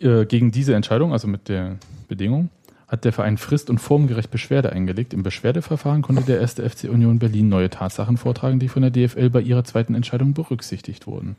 äh, 0.00 0.24
gegen 0.26 0.50
diese 0.50 0.74
Entscheidung, 0.74 1.12
also 1.12 1.28
mit 1.28 1.48
der 1.48 1.76
Bedingung, 2.08 2.50
hat 2.88 3.06
der 3.06 3.12
Verein 3.12 3.38
frist- 3.38 3.70
und 3.70 3.78
formgerecht 3.78 4.30
Beschwerde 4.30 4.70
eingelegt. 4.72 5.14
Im 5.14 5.22
Beschwerdeverfahren 5.22 6.02
konnte 6.02 6.22
der 6.22 6.40
erste 6.40 6.68
FC 6.68 6.84
Union 6.90 7.18
Berlin 7.18 7.48
neue 7.48 7.70
Tatsachen 7.70 8.18
vortragen, 8.18 8.58
die 8.58 8.68
von 8.68 8.82
der 8.82 8.90
DFL 8.90 9.30
bei 9.30 9.40
ihrer 9.40 9.64
zweiten 9.64 9.94
Entscheidung 9.94 10.34
berücksichtigt 10.34 11.06
wurden. 11.06 11.36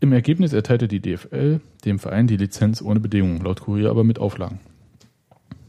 Im 0.00 0.12
Ergebnis 0.12 0.52
erteilte 0.52 0.88
die 0.88 0.98
DFL 0.98 1.60
dem 1.84 2.00
Verein 2.00 2.26
die 2.26 2.36
Lizenz 2.36 2.82
ohne 2.82 2.98
Bedingungen, 2.98 3.40
laut 3.40 3.60
Kurier 3.60 3.90
aber 3.90 4.02
mit 4.02 4.18
Auflagen. 4.18 4.58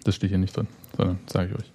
Das 0.04 0.16
steht 0.16 0.30
hier 0.30 0.39
nicht 0.39 0.56
drin, 0.56 0.68
sondern 0.97 1.20
sage 1.28 1.49
ich 1.51 1.60
euch. 1.60 1.72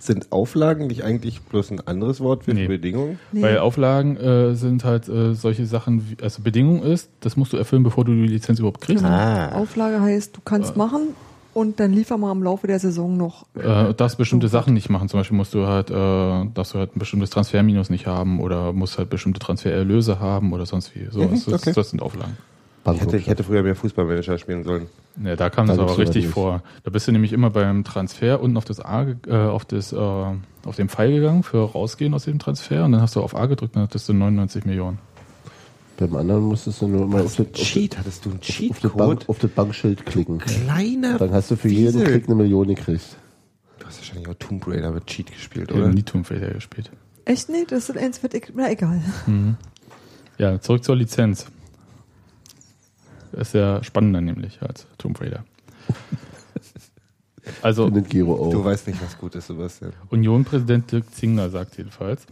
Sind 0.00 0.32
Auflagen 0.32 0.86
nicht 0.86 1.04
eigentlich 1.04 1.42
bloß 1.42 1.70
ein 1.70 1.86
anderes 1.86 2.20
Wort 2.20 2.44
für 2.44 2.54
Nee. 2.54 2.66
Bedingungen? 2.68 3.18
Nee. 3.32 3.42
Weil 3.42 3.58
Auflagen 3.58 4.16
äh, 4.16 4.54
sind 4.54 4.84
halt 4.84 5.08
äh, 5.08 5.34
solche 5.34 5.66
Sachen, 5.66 6.08
wie, 6.10 6.22
also 6.22 6.42
Bedingung 6.42 6.82
ist, 6.82 7.10
das 7.20 7.36
musst 7.36 7.52
du 7.52 7.58
erfüllen, 7.58 7.82
bevor 7.82 8.04
du 8.04 8.12
die 8.12 8.26
Lizenz 8.26 8.58
überhaupt 8.58 8.80
kriegst. 8.80 9.04
Ah. 9.04 9.52
Auflage 9.52 10.00
heißt, 10.00 10.36
du 10.36 10.40
kannst 10.44 10.76
machen 10.76 11.08
und 11.52 11.80
dann 11.80 11.92
liefer 11.92 12.16
mal 12.16 12.32
im 12.32 12.42
Laufe 12.42 12.66
der 12.66 12.78
Saison 12.78 13.16
noch. 13.16 13.46
Äh, 13.56 13.92
darfst 13.94 14.16
bestimmte 14.16 14.48
So. 14.48 14.52
Sachen 14.52 14.72
nicht 14.74 14.88
machen. 14.88 15.08
Zum 15.08 15.20
Beispiel 15.20 15.36
musst 15.36 15.52
du 15.54 15.66
halt, 15.66 15.90
äh, 15.90 15.94
darfst 15.94 16.74
du 16.74 16.78
halt 16.78 16.96
ein 16.96 16.98
bestimmtes 16.98 17.30
Transferminus 17.30 17.90
nicht 17.90 18.06
haben 18.06 18.40
oder 18.40 18.72
musst 18.72 18.96
halt 18.98 19.10
bestimmte 19.10 19.38
Transfererlöse 19.40 20.18
haben 20.18 20.52
oder 20.52 20.64
sonst 20.66 20.94
wie. 20.94 21.08
So, 21.10 21.24
das, 21.24 21.46
okay. 21.46 21.72
das 21.74 21.90
sind 21.90 22.00
Auflagen. 22.00 22.36
Ich 22.92 23.00
hätte, 23.00 23.16
ich 23.16 23.26
hätte 23.28 23.44
früher 23.44 23.62
mehr 23.62 23.74
Fußballmanager 23.74 24.36
spielen 24.38 24.62
sollen. 24.62 24.86
Ja, 25.24 25.36
da 25.36 25.48
kam 25.48 25.66
Da 25.66 25.74
das 25.76 25.82
aber 25.82 25.98
richtig 25.98 26.24
nicht. 26.24 26.34
vor. 26.34 26.62
Da 26.82 26.90
bist 26.90 27.08
du 27.08 27.12
nämlich 27.12 27.32
immer 27.32 27.48
beim 27.50 27.82
Transfer 27.84 28.40
unten 28.42 28.56
auf 28.58 28.64
das 28.66 28.80
A, 28.80 29.06
äh, 29.26 29.32
auf 29.34 29.64
das, 29.64 29.92
äh, 29.92 29.96
auf 29.96 30.76
den 30.76 30.88
Pfeil 30.88 31.12
gegangen 31.12 31.42
für 31.44 31.70
rausgehen 31.72 32.12
aus 32.14 32.24
dem 32.24 32.38
Transfer 32.38 32.84
und 32.84 32.92
dann 32.92 33.00
hast 33.00 33.16
du 33.16 33.22
auf 33.22 33.34
A 33.34 33.46
gedrückt 33.46 33.72
und 33.74 33.76
dann 33.76 33.82
hattest 33.84 34.08
du 34.08 34.12
99 34.12 34.66
Millionen. 34.66 34.98
Beim 35.96 36.14
anderen 36.16 36.42
musstest 36.42 36.82
du 36.82 36.88
nur 36.88 37.06
mal 37.06 37.22
auf 37.22 37.36
das, 37.36 37.46
auf, 37.46 37.52
Cheat, 37.52 37.96
hattest 37.96 38.24
du 38.26 38.30
einen 38.30 38.40
das, 38.40 38.50
auf, 38.50 38.80
Bank, 38.96 39.20
Cheatcode? 39.20 39.28
auf 39.28 39.38
das 39.38 39.50
Bankschild 39.52 40.04
klicken. 40.04 40.38
Kleiner 40.38 41.18
Dann 41.18 41.30
hast 41.32 41.52
du 41.52 41.56
für 41.56 41.68
jeden 41.68 41.94
Wiesel. 41.94 42.04
Klick 42.06 42.26
eine 42.26 42.34
Million 42.34 42.66
gekriegt. 42.66 43.16
Du 43.78 43.86
hast 43.86 43.98
wahrscheinlich 43.98 44.28
auch 44.28 44.34
Tomb 44.34 44.66
Raider 44.66 44.90
mit 44.90 45.06
Cheat 45.06 45.30
gespielt, 45.32 45.68
Ich 45.70 45.76
habe 45.76 45.84
oder? 45.86 45.94
nie 45.94 46.02
Tomb 46.02 46.28
Raider 46.30 46.48
gespielt. 46.50 46.90
Echt? 47.24 47.48
Nee, 47.48 47.64
das 47.68 47.88
ist 47.88 47.96
eins 47.96 48.22
wird, 48.22 48.34
na 48.54 48.70
egal. 48.70 49.00
Ja, 50.38 50.60
zurück 50.60 50.82
zur 50.84 50.96
Lizenz. 50.96 51.46
Das 53.34 53.48
ist 53.48 53.54
ja 53.54 53.82
spannender 53.82 54.20
nämlich 54.20 54.62
als 54.62 54.86
Tomb 54.98 55.20
Raider. 55.20 55.44
Also. 57.60 57.90
Du 57.90 58.64
weißt 58.64 58.86
nicht, 58.86 59.02
was 59.02 59.18
gut 59.18 59.34
ist, 59.34 59.48
Sebastian. 59.48 59.92
Union-Präsident 60.08 60.90
Dirk 60.90 61.14
Zingler 61.14 61.50
sagt 61.50 61.76
jedenfalls, 61.76 62.26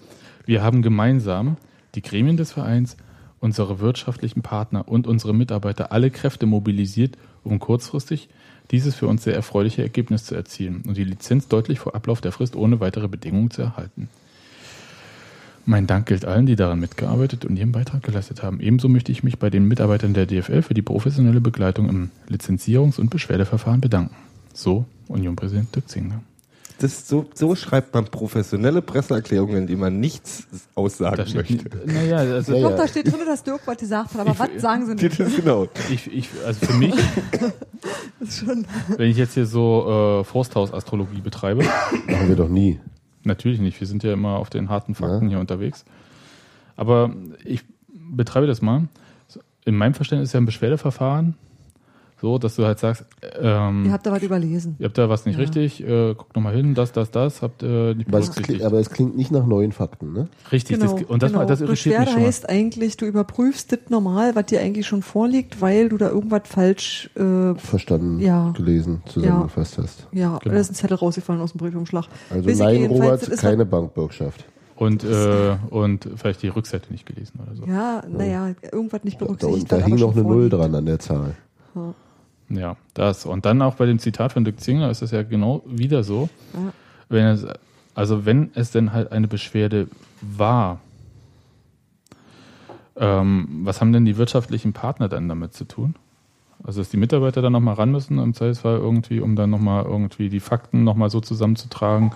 wir 0.46 0.62
haben 0.62 0.80
gemeinsam 0.80 1.58
die 1.94 2.00
Gremien 2.00 2.38
des 2.38 2.52
Vereins, 2.52 2.96
unsere 3.38 3.80
wirtschaftlichen 3.80 4.40
Partner 4.40 4.88
und 4.88 5.06
unsere 5.06 5.34
Mitarbeiter 5.34 5.92
alle 5.92 6.10
Kräfte 6.10 6.46
mobilisiert, 6.46 7.18
um 7.44 7.58
kurzfristig 7.58 8.30
dieses 8.70 8.94
für 8.94 9.06
uns 9.06 9.24
sehr 9.24 9.34
erfreuliche 9.34 9.82
Ergebnis 9.82 10.24
zu 10.24 10.34
erzielen 10.34 10.82
und 10.86 10.96
die 10.96 11.04
Lizenz 11.04 11.46
deutlich 11.48 11.78
vor 11.78 11.94
Ablauf 11.94 12.22
der 12.22 12.32
Frist 12.32 12.56
ohne 12.56 12.80
weitere 12.80 13.08
Bedingungen 13.08 13.50
zu 13.50 13.60
erhalten. 13.60 14.08
Mein 15.64 15.86
Dank 15.86 16.06
gilt 16.06 16.24
allen, 16.24 16.46
die 16.46 16.56
daran 16.56 16.80
mitgearbeitet 16.80 17.44
und 17.44 17.56
ihren 17.56 17.70
Beitrag 17.72 18.02
geleistet 18.02 18.42
haben. 18.42 18.58
Ebenso 18.60 18.88
möchte 18.88 19.12
ich 19.12 19.22
mich 19.22 19.38
bei 19.38 19.48
den 19.48 19.68
Mitarbeitern 19.68 20.12
der 20.12 20.26
DFL 20.26 20.62
für 20.62 20.74
die 20.74 20.82
professionelle 20.82 21.40
Begleitung 21.40 21.88
im 21.88 22.10
Lizenzierungs- 22.28 22.98
und 22.98 23.10
Beschwerdeverfahren 23.10 23.80
bedanken. 23.80 24.14
So 24.54 24.84
Union-Präsident 25.08 25.74
Dirk 25.74 25.88
Zingler. 25.88 26.20
Das, 26.80 27.06
so, 27.08 27.26
so 27.34 27.54
schreibt 27.54 27.94
man 27.94 28.06
professionelle 28.06 28.82
Presseerklärungen, 28.82 29.56
in 29.58 29.66
die 29.68 29.76
man 29.76 30.00
nichts 30.00 30.48
aussagen 30.74 31.24
steht, 31.28 31.62
möchte. 31.62 31.70
naja, 31.86 32.16
also 32.16 32.54
Ja, 32.56 32.62
Doch, 32.62 32.70
ja. 32.70 32.76
da 32.78 32.88
steht 32.88 33.06
drin, 33.06 33.20
dass 33.24 33.44
Dirk 33.44 33.60
was 33.66 33.76
gesagt 33.76 34.14
hat, 34.14 34.20
aber 34.20 34.32
Ich- 34.32 34.38
was 34.40 34.48
sagen 34.60 34.86
sie 34.86 34.94
nicht? 34.96 35.20
Das 35.20 35.28
ist 35.28 35.36
genau. 35.36 35.68
ich, 35.92 36.12
ich, 36.12 36.28
also 36.44 36.66
für 36.66 36.72
mich, 36.76 36.94
Das 38.18 38.28
ist 38.30 38.38
schon, 38.44 38.66
wenn 38.96 39.10
ich 39.10 39.16
jetzt 39.16 39.34
hier 39.34 39.46
so 39.46 40.20
äh, 40.22 40.24
Forsthaus-Astrologie 40.24 41.20
betreibe, 41.20 41.62
Machen 41.62 42.28
wir 42.28 42.36
doch 42.36 42.48
nie. 42.48 42.80
Natürlich 43.24 43.60
nicht, 43.60 43.80
wir 43.80 43.86
sind 43.86 44.02
ja 44.02 44.12
immer 44.12 44.36
auf 44.36 44.50
den 44.50 44.68
harten 44.68 44.94
Fakten 44.94 45.28
hier 45.28 45.38
unterwegs. 45.38 45.84
Aber 46.76 47.14
ich 47.44 47.62
betreibe 47.88 48.46
das 48.46 48.62
mal. 48.62 48.88
In 49.64 49.76
meinem 49.76 49.94
Verständnis 49.94 50.30
ist 50.30 50.32
ja 50.32 50.40
ein 50.40 50.46
Beschwerdeverfahren 50.46 51.36
so, 52.22 52.38
dass 52.38 52.54
du 52.56 52.64
halt 52.64 52.78
sagst, 52.78 53.04
ähm, 53.40 53.84
ihr 53.84 53.92
habt 53.92 54.06
da 54.06 54.12
was 54.12 54.22
überlesen. 54.22 54.76
ihr 54.78 54.86
habt 54.86 54.96
da 54.96 55.08
was 55.10 55.26
nicht 55.26 55.34
Ja. 55.34 55.40
richtig, 55.42 55.82
äh, 55.82 56.14
guckt 56.14 56.34
nochmal 56.34 56.54
hin, 56.54 56.72
das, 56.74 56.92
das, 56.92 57.10
das, 57.10 57.42
habt 57.42 57.62
ihr 57.62 57.94
nicht 57.96 58.08
Aber 58.08 58.20
klingt, 58.20 58.62
aber 58.62 58.78
es 58.78 58.88
klingt 58.90 59.16
nicht 59.16 59.30
nach 59.32 59.44
neuen 59.44 59.72
Fakten, 59.72 60.12
ne? 60.14 60.28
Richtig, 60.52 60.78
Genau, 60.78 60.92
das, 60.96 61.02
und 61.04 61.22
das, 61.22 61.30
genau. 61.32 61.40
war- 61.40 61.46
das 61.46 61.60
irritiert 61.60 61.70
mich 61.70 61.84
Beschwerde 61.98 62.10
schon. 62.12 62.20
mal. 62.20 62.26
heißt 62.28 62.48
eigentlich, 62.48 62.96
du 62.96 63.04
überprüfst 63.06 63.72
das 63.72 63.80
normal, 63.90 64.34
was 64.36 64.46
dir 64.46 64.60
eigentlich 64.60 64.86
schon 64.86 65.02
vorliegt, 65.02 65.60
weil 65.60 65.88
du 65.90 65.98
da 65.98 66.08
irgendwas 66.08 66.42
falsch, 66.44 67.10
äh, 67.16 67.54
Verstanden, 67.56 68.20
Ja. 68.20 68.50
gelesen, 68.52 69.02
zusammengefasst 69.06 69.76
hast. 69.78 70.06
ja, 70.12 70.38
Genau. 70.38 70.54
da 70.54 70.60
ist 70.60 70.70
ein 70.70 70.74
Zettel 70.74 70.96
rausgefallen 70.96 71.42
aus 71.42 71.52
dem 71.52 71.58
Briefumschlag. 71.58 72.06
Also 72.30 72.48
ich 72.48 72.58
nein, 72.58 72.86
Robert, 72.86 73.28
keine 73.38 73.66
Bankbürgschaft. 73.66 74.44
Und, 74.76 75.04
äh, 75.04 75.56
und 75.70 76.08
vielleicht 76.16 76.42
die 76.42 76.48
Rückseite 76.48 76.90
nicht 76.92 77.06
gelesen 77.06 77.38
oder 77.44 77.54
so. 77.54 77.64
Ja, 77.66 78.02
naja, 78.08 78.50
irgendwas 78.72 79.04
nicht 79.04 79.20
Da, 79.20 79.26
berücksichtigt. 79.26 79.70
da 79.70 79.76
was 79.78 79.84
hing 79.84 79.96
noch 79.96 80.12
eine 80.12 80.22
Null 80.22 80.32
vorliegt. 80.50 80.52
dran 80.54 80.74
an 80.74 80.86
der 80.86 80.98
Zahl. 80.98 81.34
Ja, 81.74 81.94
das. 82.94 83.26
Und 83.26 83.44
dann 83.44 83.62
auch 83.62 83.74
bei 83.76 83.86
dem 83.86 83.98
Zitat 83.98 84.32
von 84.32 84.44
Dirk 84.44 84.60
Zingler 84.60 84.90
ist 84.90 85.02
das 85.02 85.10
ja 85.10 85.22
genau 85.22 85.62
wieder 85.66 86.02
so. 86.04 86.28
Ja. 86.54 86.72
Wenn 87.08 87.26
es, 87.26 87.46
also 87.94 88.24
wenn 88.24 88.50
es 88.54 88.70
denn 88.70 88.92
halt 88.92 89.12
eine 89.12 89.28
Beschwerde 89.28 89.88
war, 90.20 90.80
ähm, 92.96 93.48
was 93.64 93.80
haben 93.80 93.92
denn 93.92 94.04
die 94.04 94.16
wirtschaftlichen 94.16 94.72
Partner 94.72 95.08
dann 95.08 95.28
damit 95.28 95.54
zu 95.54 95.64
tun? 95.64 95.94
Also 96.62 96.80
dass 96.80 96.90
die 96.90 96.96
Mitarbeiter 96.96 97.42
dann 97.42 97.52
nochmal 97.52 97.74
ran 97.74 97.90
müssen 97.90 98.18
im 98.18 98.34
Zweifelsfall 98.34 98.76
irgendwie, 98.76 99.20
um 99.20 99.34
dann 99.34 99.50
nochmal 99.50 99.84
irgendwie 99.84 100.28
die 100.28 100.40
Fakten 100.40 100.84
nochmal 100.84 101.10
so 101.10 101.20
zusammenzutragen, 101.20 102.12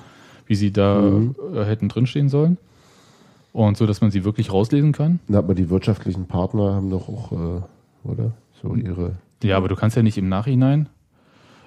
wie 0.47 0.55
sie 0.55 0.70
da 0.72 1.01
Mhm. 1.01 1.34
äh, 1.55 1.64
hätten 1.64 1.89
drinstehen 1.89 2.28
sollen. 2.28 2.59
Und 3.53 3.76
so, 3.78 3.87
dass 3.87 4.03
man 4.03 4.11
sie 4.11 4.22
wirklich 4.24 4.53
rauslesen 4.53 4.93
kann. 4.93 5.18
Na, 5.28 5.39
aber 5.39 5.55
die 5.55 5.70
wirtschaftlichen 5.70 6.26
Partner 6.26 6.74
haben 6.74 6.91
doch 6.91 7.09
auch, 7.09 7.32
äh, 7.32 7.62
oder? 8.05 8.32
So 8.62 8.74
ihre. 8.74 9.12
Ja, 9.43 9.57
aber 9.57 9.68
du 9.68 9.76
kannst 9.76 9.97
ja 9.97 10.03
nicht 10.03 10.18
im 10.18 10.28
Nachhinein 10.28 10.89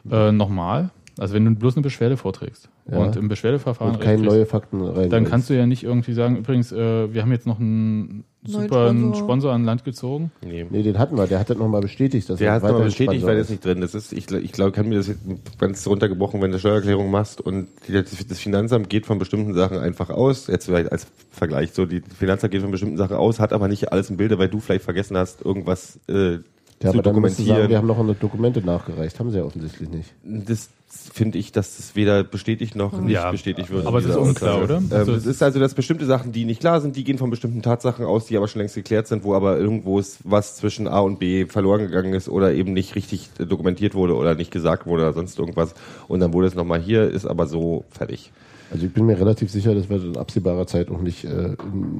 äh, 0.09 0.31
nochmal, 0.31 0.89
Also 1.17 1.33
wenn 1.35 1.45
du 1.45 1.51
bloß 1.55 1.75
eine 1.75 1.83
Beschwerde 1.83 2.15
vorträgst 2.17 2.69
Ja. 2.89 2.97
und 2.97 3.15
im 3.17 3.27
Beschwerdeverfahren 3.27 3.95
Und 3.95 4.01
keine 4.01 4.21
recht 4.21 4.29
neue 4.31 4.45
Fakten 4.45 4.81
rein. 4.81 5.09
dann 5.09 5.25
kannst 5.25 5.49
du 5.49 5.53
ja 5.55 5.65
nicht 5.65 5.83
irgendwie 5.83 6.13
sagen, 6.13 6.37
übrigens, 6.37 6.71
äh, 6.71 7.13
wir 7.13 7.21
haben 7.21 7.31
jetzt 7.31 7.45
noch 7.45 7.59
einen 7.59 8.23
Neuen 8.47 8.63
super 8.69 8.87
Sponsor. 8.89 9.15
Sponsor 9.15 9.51
an 9.51 9.65
Land 9.65 9.83
gezogen. 9.83 10.31
Nee. 10.41 10.65
Nee, 10.69 10.81
den 10.81 10.97
hatten 10.97 11.17
wir. 11.17 11.27
Der 11.27 11.39
hat 11.39 11.49
das 11.49 11.57
nochmal 11.57 11.81
bestätigt. 11.81 12.29
Dass 12.29 12.39
Der 12.39 12.47
er 12.47 12.53
hat 12.53 12.59
es 12.59 12.63
mal 12.63 12.69
weiterhin 12.69 12.85
bestätigt, 12.87 13.25
weil 13.25 13.35
das 13.35 13.47
ist. 13.47 13.49
nicht 13.49 13.65
drin 13.65 13.81
ist. 13.81 13.93
Das 13.95 14.05
ist 14.05 14.13
ich 14.13 14.27
glaube, 14.27 14.43
ich 14.45 14.51
glaub, 14.53 14.71
kann 14.73 14.87
mir 14.87 14.95
das 14.95 15.07
jetzt 15.09 15.19
ganz 15.59 15.85
runtergebrochen, 15.85 16.41
wenn 16.41 16.51
du 16.51 16.57
Steuererklärung 16.57 17.11
machst 17.11 17.41
und 17.41 17.67
die, 17.89 17.91
das 17.93 18.39
Finanzamt 18.39 18.89
geht 18.89 19.05
von 19.05 19.19
bestimmten 19.19 19.53
Sachen 19.53 19.77
einfach 19.77 20.09
aus. 20.09 20.47
Jetzt 20.47 20.67
vielleicht 20.67 20.89
als 20.89 21.05
Vergleich 21.31 21.73
so, 21.73 21.85
die 21.85 21.99
Finanzamt 22.17 22.51
geht 22.51 22.61
von 22.61 22.71
bestimmten 22.71 22.95
Sachen 22.97 23.17
aus, 23.17 23.41
hat 23.41 23.51
aber 23.51 23.67
nicht 23.67 23.91
alles 23.91 24.09
im 24.09 24.15
Bilde, 24.15 24.39
weil 24.39 24.47
du 24.47 24.61
vielleicht 24.61 24.85
vergessen 24.85 25.17
hast, 25.17 25.43
irgendwas 25.43 25.99
äh, 26.07 26.37
Ja, 26.81 26.91
zu 26.91 26.99
aber 26.99 27.03
du 27.03 27.09
sagen, 27.09 27.23
wir 27.23 27.29
dokumentieren. 27.29 27.77
haben 27.77 27.87
noch 27.87 27.99
eine 27.99 28.13
Dokumente 28.13 28.61
nachgereicht. 28.61 29.19
Haben 29.19 29.31
sie 29.31 29.37
ja 29.37 29.43
offensichtlich 29.43 29.89
nicht. 29.89 30.13
Das 30.23 30.69
finde 31.13 31.37
ich, 31.37 31.51
dass 31.51 31.77
das 31.77 31.95
weder 31.95 32.23
bestätigt 32.23 32.75
noch 32.75 32.99
nicht 32.99 33.11
Ja, 33.13 33.29
bestätigt 33.31 33.69
wird. 33.69 33.85
aber 33.85 33.99
es 33.99 34.05
ist 34.05 34.15
unklar, 34.15 34.55
Aussage. 34.55 34.63
oder? 34.63 34.77
Ähm, 34.77 34.87
Also 34.91 35.13
es 35.13 35.25
ist 35.25 35.43
also, 35.43 35.59
dass 35.59 35.73
bestimmte 35.73 36.05
Sachen, 36.05 36.31
die 36.31 36.45
nicht 36.45 36.61
klar 36.61 36.79
sind, 36.81 36.95
die 36.95 37.03
gehen 37.03 37.17
von 37.17 37.29
bestimmten 37.29 37.61
Tatsachen 37.61 38.05
aus, 38.05 38.25
die 38.25 38.37
aber 38.37 38.47
schon 38.47 38.59
längst 38.61 38.75
geklärt 38.75 39.07
sind, 39.07 39.23
wo 39.23 39.35
aber 39.35 39.57
irgendwo 39.59 39.99
ist, 39.99 40.19
was 40.23 40.55
zwischen 40.55 40.87
A 40.87 40.99
und 41.01 41.19
B 41.19 41.45
verloren 41.45 41.81
gegangen 41.81 42.13
ist 42.13 42.27
oder 42.29 42.53
eben 42.53 42.73
nicht 42.73 42.95
richtig 42.95 43.29
äh, 43.39 43.45
dokumentiert 43.45 43.93
wurde 43.93 44.15
oder 44.15 44.33
nicht 44.35 44.49
gesagt 44.51 44.85
wurde 44.87 45.03
oder 45.03 45.13
sonst 45.13 45.37
irgendwas. 45.37 45.75
Und 46.07 46.21
dann 46.21 46.33
wurde 46.33 46.47
es 46.47 46.55
nochmal 46.55 46.79
hier, 46.81 47.03
ist 47.09 47.25
aber 47.25 47.45
so 47.45 47.83
fertig. 47.89 48.31
Also 48.71 48.85
ich 48.85 48.93
bin 48.93 49.05
mir 49.05 49.19
relativ 49.19 49.51
sicher, 49.51 49.75
dass 49.75 49.89
wir 49.89 49.97
in 50.01 50.15
absehbarer 50.17 50.65
Zeit 50.67 50.89
auch 50.89 51.01
nicht, 51.01 51.25
äh, 51.25 51.55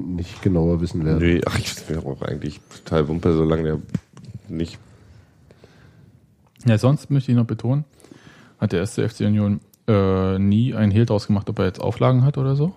nicht 0.06 0.40
genauer 0.42 0.80
wissen 0.80 1.04
werden. 1.04 1.18
Nee, 1.18 1.40
ach, 1.44 1.58
ich 1.58 1.68
finde 1.68 2.06
auch 2.06 2.22
eigentlich 2.22 2.60
total 2.84 3.08
Wumpe, 3.08 3.32
solange 3.34 3.62
der 3.64 3.78
nicht. 4.50 4.78
Ja, 6.66 6.76
sonst 6.78 7.10
möchte 7.10 7.30
ich 7.30 7.36
noch 7.36 7.46
betonen, 7.46 7.84
hat 8.58 8.72
der 8.72 8.80
erste 8.80 9.08
FC 9.08 9.20
Union 9.20 9.60
äh, 9.88 10.38
nie 10.38 10.74
einen 10.74 10.92
Hehl 10.92 11.06
draus 11.06 11.26
gemacht, 11.26 11.48
ob 11.48 11.58
er 11.58 11.66
jetzt 11.66 11.80
Auflagen 11.80 12.24
hat 12.24 12.38
oder 12.38 12.54
so. 12.56 12.74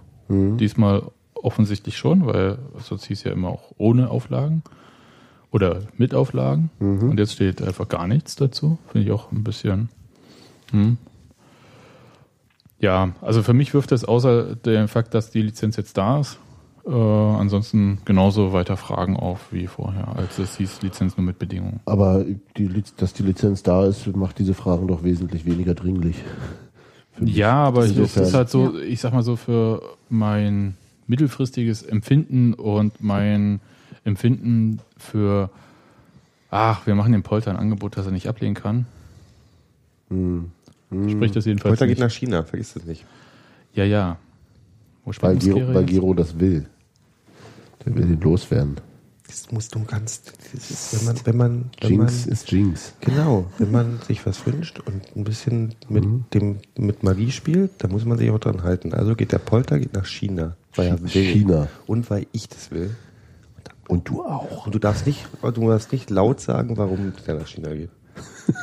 Diesmal 0.57 1.03
offensichtlich 1.33 1.97
schon, 1.97 2.25
weil 2.25 2.57
sonst 2.79 3.05
hieß 3.05 3.23
ja 3.25 3.31
immer 3.31 3.49
auch 3.49 3.71
ohne 3.77 4.09
Auflagen 4.09 4.63
oder 5.51 5.81
mit 5.97 6.15
Auflagen. 6.15 6.69
Und 7.09 7.19
jetzt 7.19 7.33
steht 7.33 7.61
einfach 7.61 7.87
gar 7.89 8.07
nichts 8.07 8.35
dazu. 8.35 8.79
Finde 8.87 9.07
ich 9.07 9.13
auch 9.13 9.31
ein 9.31 9.43
bisschen. 9.43 9.89
Hm. 10.71 10.97
Ja, 12.79 13.13
also 13.21 13.43
für 13.43 13.53
mich 13.53 13.73
wirft 13.73 13.91
das 13.91 14.03
außer 14.03 14.55
dem 14.55 14.87
Fakt, 14.87 15.13
dass 15.13 15.29
die 15.29 15.41
Lizenz 15.41 15.77
jetzt 15.77 15.97
da 15.97 16.19
ist, 16.19 16.39
äh, 16.85 16.91
ansonsten 16.91 17.99
genauso 18.05 18.51
weiter 18.53 18.77
Fragen 18.77 19.15
auf 19.15 19.51
wie 19.51 19.67
vorher, 19.67 20.15
als 20.17 20.37
es 20.39 20.57
hieß 20.57 20.81
Lizenz 20.81 21.15
nur 21.17 21.25
mit 21.25 21.39
Bedingungen. 21.39 21.79
Aber 21.85 22.25
die, 22.57 22.83
dass 22.97 23.13
die 23.13 23.23
Lizenz 23.23 23.63
da 23.63 23.85
ist, 23.85 24.05
macht 24.15 24.39
diese 24.39 24.53
Fragen 24.53 24.87
doch 24.87 25.03
wesentlich 25.03 25.45
weniger 25.45 25.73
dringlich. 25.75 26.17
Ja, 27.19 27.53
aber 27.53 27.83
es 27.83 27.91
Insofern- 27.91 28.23
ist 28.23 28.33
halt 28.33 28.49
so, 28.49 28.77
ich 28.79 28.99
sag 28.99 29.13
mal 29.13 29.23
so, 29.23 29.35
für 29.35 29.81
mein 30.09 30.75
mittelfristiges 31.07 31.83
Empfinden 31.83 32.53
und 32.53 33.01
mein 33.03 33.59
Empfinden 34.03 34.79
für, 34.97 35.49
ach, 36.49 36.85
wir 36.87 36.95
machen 36.95 37.11
dem 37.11 37.23
Polter 37.23 37.51
ein 37.51 37.57
Angebot, 37.57 37.97
das 37.97 38.05
er 38.07 38.11
nicht 38.11 38.27
ablehnen 38.27 38.55
kann. 38.55 38.85
Spricht 40.09 41.35
das 41.35 41.45
jedenfalls 41.45 41.71
Polter 41.77 41.87
geht 41.87 41.99
nach 41.99 42.11
China, 42.11 42.43
vergiss 42.43 42.73
das 42.73 42.85
nicht. 42.85 43.05
Ja, 43.73 43.83
ja. 43.83 44.17
Wo 45.05 45.11
Weil 45.19 45.35
Muskera 45.35 45.73
weil? 45.73 45.85
Gero 45.85 46.13
das 46.13 46.39
will. 46.39 46.65
Der 47.85 47.95
will 47.95 48.09
ihn 48.11 48.21
loswerden. 48.21 48.77
Das 49.27 49.51
musst 49.51 49.73
du 49.73 49.83
ganz, 49.83 50.21
das 50.53 50.69
ist, 50.69 50.93
wenn 50.99 51.05
man, 51.05 51.25
wenn 51.25 51.37
man, 51.37 51.65
wenn 51.81 51.97
man 51.97 52.07
Jinx 52.07 52.25
ist 52.27 52.51
Jinx. 52.51 52.93
Genau, 53.01 53.45
wenn 53.57 53.71
man 53.71 53.99
sich 54.05 54.25
was 54.25 54.45
wünscht 54.45 54.79
und 54.85 55.01
ein 55.15 55.23
bisschen 55.23 55.73
mit 55.89 56.03
Mhm. 56.05 56.25
dem 56.33 56.57
mit 56.77 57.01
Magie 57.03 57.31
spielt, 57.31 57.71
dann 57.79 57.91
muss 57.91 58.05
man 58.05 58.17
sich 58.17 58.29
auch 58.29 58.39
dran 58.39 58.63
halten. 58.63 58.93
Also 58.93 59.15
geht 59.15 59.31
der 59.31 59.39
Polter 59.39 59.79
geht 59.79 59.93
nach 59.93 60.05
China, 60.05 60.55
weil 60.75 60.87
er 60.89 61.01
will 61.01 61.09
China. 61.09 61.67
und 61.87 62.09
weil 62.11 62.27
ich 62.31 62.47
das 62.49 62.69
will. 62.69 62.95
Und 63.87 64.07
du 64.07 64.23
auch. 64.23 64.67
Und 64.67 64.75
du 64.75 64.79
darfst 64.79 65.07
nicht, 65.07 65.25
du 65.41 65.69
darfst 65.69 65.91
nicht 65.91 66.09
laut 66.09 66.39
sagen, 66.39 66.77
warum 66.77 67.13
der 67.25 67.35
nach 67.35 67.47
China 67.47 67.73
geht. 67.73 67.89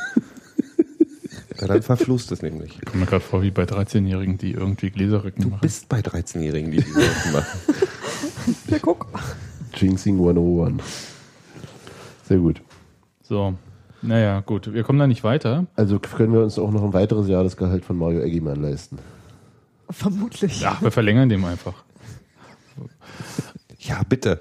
ja, 1.59 1.67
dann 1.67 1.81
verfluchst 1.81 2.31
es 2.31 2.41
nämlich. 2.41 2.77
Ich 2.79 2.85
komme 2.85 3.01
mir 3.01 3.05
gerade 3.07 3.23
vor 3.23 3.41
wie 3.41 3.51
bei 3.51 3.63
13-Jährigen, 3.63 4.37
die 4.37 4.51
irgendwie 4.51 4.89
Gläserrücken 4.89 5.43
Du 5.43 5.49
machen. 5.49 5.61
bist 5.61 5.89
bei 5.89 5.99
13-Jährigen, 5.99 6.71
die 6.71 6.81
Sachen 6.81 7.31
machen. 7.33 7.59
Ja, 8.67 8.79
guck. 8.79 9.07
Jinxing 9.75 10.15
101. 10.15 10.83
Sehr 12.23 12.37
gut. 12.37 12.61
So, 13.21 13.53
naja, 14.01 14.39
gut. 14.41 14.73
Wir 14.73 14.83
kommen 14.83 14.99
da 14.99 15.07
nicht 15.07 15.23
weiter. 15.23 15.67
Also 15.75 15.99
können 15.99 16.33
wir 16.33 16.41
uns 16.41 16.57
auch 16.57 16.71
noch 16.71 16.83
ein 16.83 16.93
weiteres 16.93 17.27
Jahresgehalt 17.27 17.85
von 17.85 17.97
Mario 17.97 18.21
Eggimann 18.21 18.61
leisten. 18.61 18.97
Vermutlich. 19.89 20.61
Ja, 20.61 20.77
wir 20.81 20.91
verlängern 20.91 21.29
dem 21.29 21.45
einfach. 21.45 21.83
Ja, 23.79 24.01
bitte. 24.07 24.39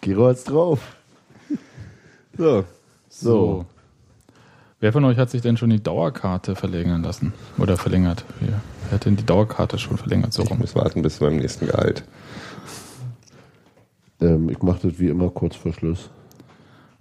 Gero 0.00 0.26
hat's 0.26 0.44
drauf. 0.44 0.80
So. 2.36 2.64
So. 3.08 3.66
Wer 4.80 4.92
von 4.92 5.04
euch 5.04 5.16
hat 5.16 5.30
sich 5.30 5.40
denn 5.40 5.56
schon 5.56 5.70
die 5.70 5.82
Dauerkarte 5.82 6.56
verlängern 6.56 7.02
lassen? 7.02 7.32
Oder 7.58 7.76
verlängert? 7.76 8.24
Wer, 8.40 8.60
wer 8.94 8.98
hat 9.00 9.06
denn 9.06 9.16
die 9.16 9.26
Dauerkarte 9.26 9.76
schon 9.76 9.96
verlängert? 9.96 10.32
So 10.32 10.44
Ich 10.44 10.50
rum. 10.50 10.58
muss 10.60 10.76
warten 10.76 11.02
bis 11.02 11.16
zu 11.16 11.24
meinem 11.24 11.38
nächsten 11.38 11.66
Gehalt. 11.66 12.04
Ähm, 14.20 14.48
ich 14.48 14.62
mache 14.62 14.88
das 14.88 15.00
wie 15.00 15.08
immer 15.08 15.30
kurz 15.30 15.56
vor 15.56 15.72
Schluss. 15.72 16.10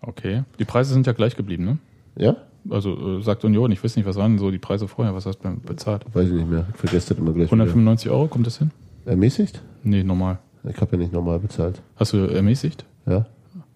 Okay. 0.01 0.43
Die 0.57 0.65
Preise 0.65 0.93
sind 0.93 1.05
ja 1.05 1.13
gleich 1.13 1.35
geblieben, 1.35 1.65
ne? 1.65 1.77
Ja? 2.15 2.35
Also 2.69 3.19
äh, 3.19 3.21
sagt 3.21 3.45
Union, 3.45 3.71
ich 3.71 3.83
weiß 3.83 3.95
nicht, 3.95 4.05
was 4.07 4.15
waren 4.15 4.31
denn 4.33 4.39
so 4.39 4.49
die 4.49 4.57
Preise 4.57 4.87
vorher? 4.87 5.13
Was 5.13 5.27
hast 5.27 5.39
du 5.43 5.55
bezahlt? 5.57 6.03
Weiß 6.13 6.27
ich 6.29 6.33
nicht 6.33 6.49
mehr. 6.49 6.65
Ich 6.73 6.77
vergesse 6.77 7.09
das 7.09 7.17
immer 7.19 7.31
gleich 7.31 7.47
wieder. 7.51 7.61
195 7.61 8.09
Euro, 8.09 8.27
kommt 8.27 8.47
das 8.47 8.57
hin? 8.57 8.71
Ermäßigt? 9.05 9.61
Nee, 9.83 10.03
normal. 10.03 10.39
Ich 10.67 10.79
habe 10.81 10.93
ja 10.93 10.97
nicht 10.97 11.13
normal 11.13 11.39
bezahlt. 11.39 11.79
Hast 11.95 12.13
du 12.13 12.17
ermäßigt? 12.25 12.85
Ja? 13.05 13.27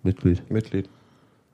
Mitglied. 0.02 0.50
Mitglied. 0.50 0.90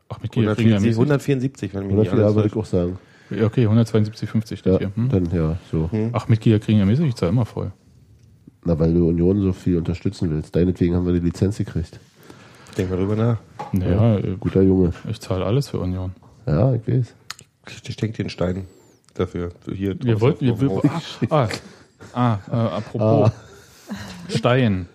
Ach, 0.07 0.22
mit 0.22 0.32
Giga 0.32 0.55
kriegen 0.55 0.70
174, 0.74 1.74
ermäßigt? 1.74 1.74
174, 1.74 1.74
wenn 1.74 1.88
mich 1.88 1.95
nicht 1.95 2.11
104 2.11 2.24
alles 2.26 2.36
würde 2.36 2.47
ich 2.47 2.55
auch 2.55 2.66
sagen. 2.66 2.99
Ja, 3.30 3.45
Okay, 3.45 3.67
172,50 3.67 4.57
steht 4.57 4.65
Ja, 4.65 4.78
hier. 4.80 4.91
Hm? 4.95 5.09
dann 5.09 5.30
ja, 5.32 5.57
so. 5.71 5.89
Ach, 6.13 6.28
Mitglieder 6.28 6.59
kriegen 6.59 6.80
ermäßigt? 6.80 7.07
Ich 7.09 7.15
zahle 7.15 7.32
immer 7.32 7.45
voll. 7.45 7.71
Na, 8.65 8.78
weil 8.80 8.93
du 8.93 9.07
Union 9.09 9.41
so 9.41 9.51
viel 9.53 9.78
unterstützen 9.78 10.30
willst. 10.30 10.55
Deinetwegen 10.55 10.95
haben 10.95 11.05
wir 11.05 11.13
die 11.13 11.19
Lizenz 11.19 11.57
gekriegt. 11.57 11.99
Denk 12.78 12.89
mal 12.89 12.95
drüber 12.97 13.15
nach. 13.15 13.38
Naja, 13.71 14.17
äh, 14.17 14.36
Guter 14.39 14.61
Junge. 14.61 14.93
ich 15.09 15.19
zahle 15.19 15.45
alles 15.45 15.69
für 15.69 15.80
Union. 15.80 16.11
Ja, 16.45 16.74
ich 16.74 16.88
weiß. 16.88 17.13
Ich 17.88 17.95
denke 17.97 18.17
dir 18.17 18.24
einen 18.24 18.30
Stein 18.30 18.65
dafür. 19.13 19.51
Für 19.61 19.74
Hier 19.74 19.95
Wir 20.01 20.19
wollten, 20.21 20.45
wir, 20.45 20.59
wir, 20.59 20.69
auf- 20.71 21.21
ah, 21.30 21.47
ah, 22.13 22.38
äh, 22.51 22.55
apropos 22.55 23.32
Stein 24.30 24.88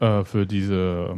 äh, 0.00 0.24
für 0.24 0.46
diese 0.46 1.16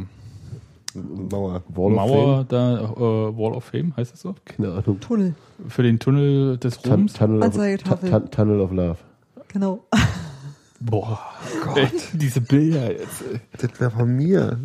Mauer. 0.95 1.63
Wall 1.69 1.91
of 1.91 1.95
Mauer 1.95 2.35
Fame? 2.37 2.45
da, 2.49 2.79
äh, 2.79 3.37
Wall 3.37 3.53
of 3.53 3.63
Fame, 3.65 3.93
heißt 3.97 4.13
das 4.13 4.21
so? 4.21 4.35
Keine 4.45 4.71
Ahnung. 4.73 4.99
Tunnel. 4.99 5.35
Für 5.67 5.83
den 5.83 5.99
Tunnel 5.99 6.57
des 6.57 6.79
Tun 6.79 6.91
Ruhms? 6.91 7.13
Tunnel, 7.13 7.43
of. 7.43 7.55
Tun- 7.55 8.31
Tunnel 8.31 8.59
of 8.61 8.71
Love. 8.71 8.97
Genau. 9.49 9.85
Boah, 10.79 11.19
Gott. 11.63 11.89
diese 12.13 12.41
Bilder 12.41 12.91
jetzt. 12.91 13.23
ey. 13.31 13.39
Das 13.57 13.79
wäre 13.79 13.91
von 13.91 14.15
mir. 14.15 14.59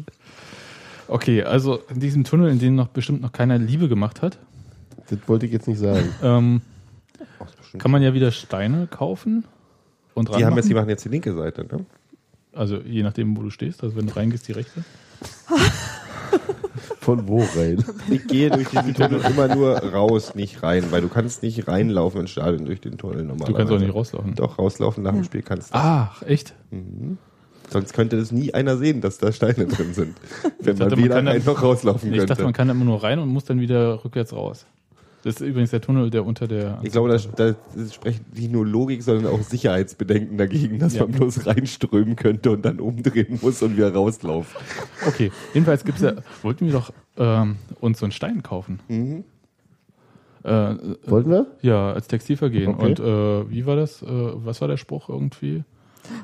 Okay, 1.09 1.43
also 1.43 1.79
in 1.89 2.01
diesem 2.01 2.25
Tunnel, 2.25 2.51
in 2.51 2.59
dem 2.59 2.75
noch 2.75 2.89
bestimmt 2.89 3.23
noch 3.23 3.33
keiner 3.33 3.59
Liebe 3.59 3.89
gemacht 3.89 4.23
hat, 4.23 4.39
Das 5.09 5.19
wollte 5.27 5.47
ich 5.47 5.53
jetzt 5.53 5.67
nicht 5.69 5.79
sagen. 5.79 6.09
ähm, 6.23 6.61
kann 7.79 7.91
man 7.91 8.03
ja 8.03 8.15
wieder 8.15 8.31
Steine 8.33 8.87
kaufen 8.89 9.45
und 10.15 10.29
Die 10.37 10.45
haben 10.45 10.57
jetzt, 10.57 10.69
die 10.69 10.75
machen 10.75 10.89
jetzt 10.89 11.05
die 11.05 11.09
linke 11.09 11.33
Seite, 11.35 11.65
ne? 11.65 11.85
Also 12.53 12.79
je 12.79 13.03
nachdem, 13.03 13.37
wo 13.37 13.43
du 13.43 13.51
stehst. 13.51 13.83
Also 13.83 13.97
wenn 13.97 14.07
du 14.07 14.17
reingehst, 14.17 14.49
die 14.49 14.53
rechte. 14.53 14.85
Von 17.01 17.27
wo 17.29 17.41
rein? 17.57 17.85
Ich 18.11 18.27
gehe 18.27 18.51
durch 18.51 18.69
diesen 18.69 18.95
Tunnel 18.95 19.21
immer 19.25 19.55
nur 19.55 19.77
raus, 19.79 20.35
nicht 20.35 20.63
rein, 20.63 20.85
weil 20.91 21.01
du 21.01 21.09
kannst 21.09 21.43
nicht 21.43 21.67
reinlaufen 21.69 22.21
ins 22.23 22.31
Stadion 22.31 22.65
durch 22.67 22.81
den 22.81 22.99
Tunnel 22.99 23.25
normalerweise. 23.25 23.53
Du 23.53 23.59
kannst 23.59 23.73
auch 23.73 23.79
nicht 23.79 23.95
rauslaufen. 23.95 24.35
Doch, 24.35 24.59
rauslaufen 24.59 25.03
nach 25.03 25.13
dem 25.13 25.25
Spiel 25.25 25.43
kannst 25.43 25.71
du. 25.71 25.79
Ach, 25.79 26.23
echt? 26.23 26.55
Sonst 27.71 27.93
könnte 27.95 28.17
das 28.17 28.33
nie 28.33 28.53
einer 28.55 28.77
sehen, 28.77 29.01
dass 29.01 29.19
da 29.19 29.33
Steine 29.33 29.67
drin 29.67 29.95
sind. 29.95 30.17
Wenn 30.61 30.77
dachte, 30.77 30.79
man 30.79 30.89
man 30.91 30.99
wieder 31.05 31.15
kann 31.17 31.25
dann- 31.27 31.35
einfach 31.35 31.63
rauslaufen 31.63 32.11
Nee, 32.11 32.17
ich 32.17 32.21
dachte, 32.23 32.29
könnte. 32.35 32.45
man 32.45 32.53
kann 32.53 32.69
da 32.69 32.75
immer 32.75 32.85
nur 32.85 33.03
rein 33.03 33.19
und 33.19 33.29
muss 33.29 33.45
dann 33.45 33.61
wieder 33.61 34.05
rückwärts 34.05 34.33
raus. 34.33 34.67
Das 35.23 35.35
ist 35.35 35.41
übrigens 35.43 35.71
der 35.71 35.83
Tunnel, 35.83 36.09
der 36.11 36.25
unter 36.25 36.49
der. 36.49 36.79
Ich 36.83 36.93
glaube, 36.93 37.11
da, 37.11 37.19
da 37.45 37.55
sprechen 37.93 38.25
nicht 38.35 38.51
nur 38.51 38.67
Logik, 38.67 39.03
sondern 39.03 39.27
auch 39.33 39.43
Sicherheitsbedenken 39.43 40.39
dagegen, 40.39 40.79
dass 40.79 40.95
Ja. 40.95 41.03
man 41.03 41.13
bloß 41.13 41.47
reinströmen 41.47 42.17
könnte 42.17 42.51
und 42.53 42.63
dann 42.65 42.81
umdrehen 42.81 43.39
muss 43.43 43.63
und 43.63 43.77
wieder 43.77 43.93
rauslaufen. 43.93 44.57
Okay, 45.07 45.31
jedenfalls 45.53 45.85
gibt's 45.85 46.01
ja. 46.01 46.15
Wollten 46.43 46.67
wir 46.67 46.73
doch 46.73 46.91
ähm, 47.19 47.57
uns 47.81 47.99
so 47.99 48.07
einen 48.07 48.13
Stein 48.13 48.43
kaufen. 48.43 48.81
Mhm. 48.89 49.25
Äh, 50.43 50.75
Wollten 51.07 51.31
wir? 51.31 51.47
ja, 51.61 51.93
als 51.93 52.09
Textilvergehen. 52.09 52.75
Okay. 52.75 52.87
Und 52.87 53.01
äh, 53.01 53.51
wie 53.51 53.67
war 53.67 53.77
das? 53.77 54.03
Äh, 54.03 54.07
was 54.09 54.61
war 54.63 54.69
der 54.69 54.79
Spruch 54.79 55.11
irgendwie? 55.11 55.65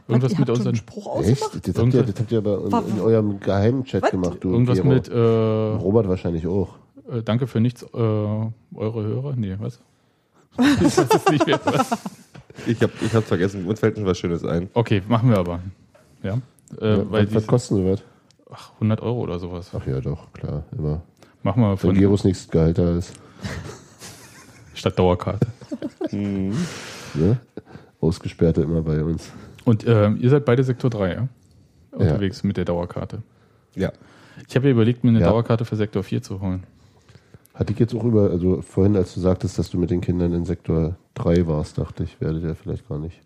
Irgendwas 0.09 0.33
ihr 0.33 0.41
mit 0.41 0.49
unseren. 0.51 0.75
Spruch 0.75 1.07
ausgemacht? 1.07 1.55
Echt? 1.55 1.69
Das 1.69 1.77
habt, 1.83 1.93
ihr, 1.95 2.03
das 2.03 2.19
habt 2.19 2.33
ihr 2.33 2.39
aber 2.39 2.65
in, 2.89 2.95
in 2.97 3.01
eurem 3.01 3.41
geheimen 3.41 3.85
Chat 3.85 4.03
Was? 4.05 4.11
gemacht, 4.11 4.39
du. 4.41 4.53
Irgendwas 4.53 4.79
Gero. 4.81 4.89
mit 4.89 5.09
äh, 5.09 5.19
Robert 5.19 6.09
wahrscheinlich 6.09 6.47
auch. 6.47 6.77
Äh, 7.11 7.23
Danke 7.23 7.47
für 7.47 7.61
nichts, 7.61 7.83
äh, 7.83 7.87
eure 7.97 8.53
Hörer. 8.75 9.35
Nee, 9.37 9.57
was? 9.59 9.81
Ich 10.59 10.83
weiß 10.83 10.99
es 11.15 11.29
nicht 11.31 11.47
mehr. 11.47 11.61
Ich 12.67 12.81
habe 12.83 12.93
ich 13.03 13.15
hab's 13.15 13.29
vergessen. 13.29 13.67
Uns 13.67 13.81
fällt 13.81 13.97
schon 13.97 14.07
was 14.07 14.19
Schönes 14.19 14.43
ein. 14.45 14.71
Okay, 14.73 15.03
machen 15.07 15.29
wir 15.31 15.39
aber. 15.39 15.61
Ja. 16.23 16.39
Äh, 16.81 16.97
Ja, 16.97 17.11
weil 17.11 17.35
was, 17.35 17.47
kosten 17.47 17.77
so 17.77 17.91
was? 17.91 18.03
ach, 18.51 18.73
100 18.75 19.03
Euro 19.03 19.21
oder 19.21 19.39
sowas. 19.39 19.71
Ach 19.79 19.87
ja, 19.87 20.01
doch, 20.01 20.33
klar, 20.33 20.65
immer. 20.77 21.03
Machen 21.43 21.63
wir 21.63 21.71
Wenn 21.71 21.77
von 21.79 21.95
Gerus 21.95 22.25
nichts 22.25 22.49
Gehalt 22.49 22.79
da 22.79 22.97
ist. 22.97 23.13
statt 24.75 24.99
Dauerkarte. 24.99 25.47
Ne? 26.11 27.37
Ausgesperrte 28.01 28.63
immer 28.63 28.83
bei 28.83 29.03
uns. 29.03 29.31
Und 29.65 29.85
äh, 29.85 30.11
ihr 30.11 30.31
seid 30.31 30.45
beide 30.45 30.65
Sektor 30.65 30.91
3, 30.91 31.13
ja? 31.15 31.29
Unterwegs 31.93 32.43
mit 32.45 32.57
der 32.57 32.65
Dauerkarte. 32.65 33.23
Ja. 33.75 33.93
Ich 34.49 34.55
habe 34.55 34.67
ja 34.67 34.73
überlegt, 34.73 35.03
mir 35.03 35.11
eine 35.11 35.21
Ja. 35.21 35.29
Dauerkarte 35.31 35.65
für 35.65 35.77
Sektor 35.77 36.03
4 36.03 36.23
zu 36.23 36.41
holen. 36.41 36.65
Hatte 37.57 37.73
ich 37.73 37.79
jetzt 37.79 37.95
auch 37.95 38.05
über, 38.05 38.31
also 38.31 38.61
vorhin, 38.61 38.97
als 38.97 39.15
du 39.15 39.21
sagtest, 39.21 39.59
dass 39.59 39.71
du 39.71 39.79
mit 39.79 39.91
den 39.91 40.03
Kindern 40.03 40.33
in 40.35 40.45
Sektor 40.45 40.97
3 41.15 41.47
warst, 41.47 41.79
dachte 41.79 42.05
ich, 42.05 42.21
werdet 42.21 42.43
ihr 42.43 42.55
vielleicht 42.55 42.87
gar 42.89 42.99
nicht. 42.99 43.19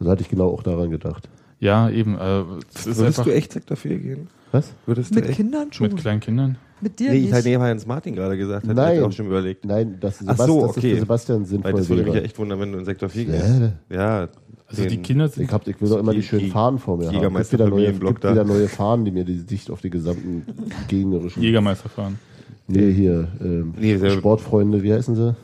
Also 0.00 0.10
hatte 0.10 0.22
ich 0.22 0.28
genau 0.28 0.48
auch 0.50 0.62
daran 0.64 0.90
gedacht. 0.90 1.28
Ja, 1.60 1.88
eben. 1.90 2.18
Äh, 2.18 2.42
es 2.74 2.86
ist 2.86 2.98
Würdest 2.98 3.24
du 3.24 3.30
echt 3.30 3.52
Sektor 3.52 3.76
4 3.76 3.98
gehen? 3.98 4.28
Was? 4.50 4.72
Würdest 4.84 5.14
Mit? 5.14 5.30
Kindern 5.30 5.72
schon. 5.72 5.88
mit 5.88 5.96
kleinen 5.98 6.18
Kindern. 6.20 6.58
Mit 6.80 6.98
dir 6.98 7.10
Nee, 7.10 7.16
ich 7.18 7.22
nicht. 7.24 7.32
halt, 7.34 7.44
nee, 7.44 7.58
weil 7.60 7.68
Jens 7.68 7.86
Martin 7.86 8.14
gerade 8.16 8.36
gesagt 8.36 8.66
hat. 8.66 8.74
Nein. 8.74 8.96
Ich 8.98 9.02
auch 9.04 9.12
schon 9.12 9.26
überlegt. 9.26 9.64
Nein, 9.64 9.98
das, 10.00 10.18
Ach 10.26 10.34
Sebast- 10.34 10.46
so, 10.46 10.60
das 10.62 10.70
ist 10.72 10.76
okay. 10.78 10.94
für 10.94 11.00
Sebastian 11.00 11.40
Weil 11.40 11.46
sinnvoll 11.46 11.72
das 11.74 11.88
würde 11.88 12.02
mich 12.02 12.14
ja 12.14 12.20
echt 12.22 12.38
wundern, 12.38 12.58
wenn 12.58 12.72
du 12.72 12.78
in 12.78 12.84
Sektor 12.84 13.08
4 13.10 13.24
gehst. 13.26 13.60
Ja. 13.90 13.96
Ja. 13.96 14.28
Also 14.66 14.82
den- 14.82 14.88
die 14.90 14.96
Kinder 15.02 15.28
sind. 15.28 15.44
Ich, 15.44 15.52
hab, 15.52 15.68
ich 15.68 15.80
will 15.80 15.88
doch 15.88 15.98
immer 15.98 16.12
die, 16.12 16.18
Die- 16.20 16.26
schönen 16.26 16.44
die 16.46 16.50
Fahnen 16.50 16.78
vor 16.80 16.96
mir 16.96 17.04
haben. 17.04 17.10
Gibt 17.12 17.22
Jägermeister 17.22 17.52
wieder, 17.58 17.68
neue, 17.68 17.92
gibt 17.92 18.24
wieder 18.24 18.44
neue 18.44 18.66
Fahnen, 18.68 19.04
die 19.04 19.10
mir 19.12 19.24
die 19.24 19.38
Sicht 19.38 19.70
auf 19.70 19.82
die 19.82 19.90
gesamten 19.90 20.46
gegnerischen... 20.88 21.42
Jägermeister 21.42 21.88
fahren. 21.90 22.18
Nee, 22.72 22.92
hier, 22.92 23.28
ähm, 23.40 23.74
Nee, 23.78 23.98
Sportfreunde, 24.10 24.82
wie 24.82 24.92
heißen 24.92 25.14
sie? 25.16 25.36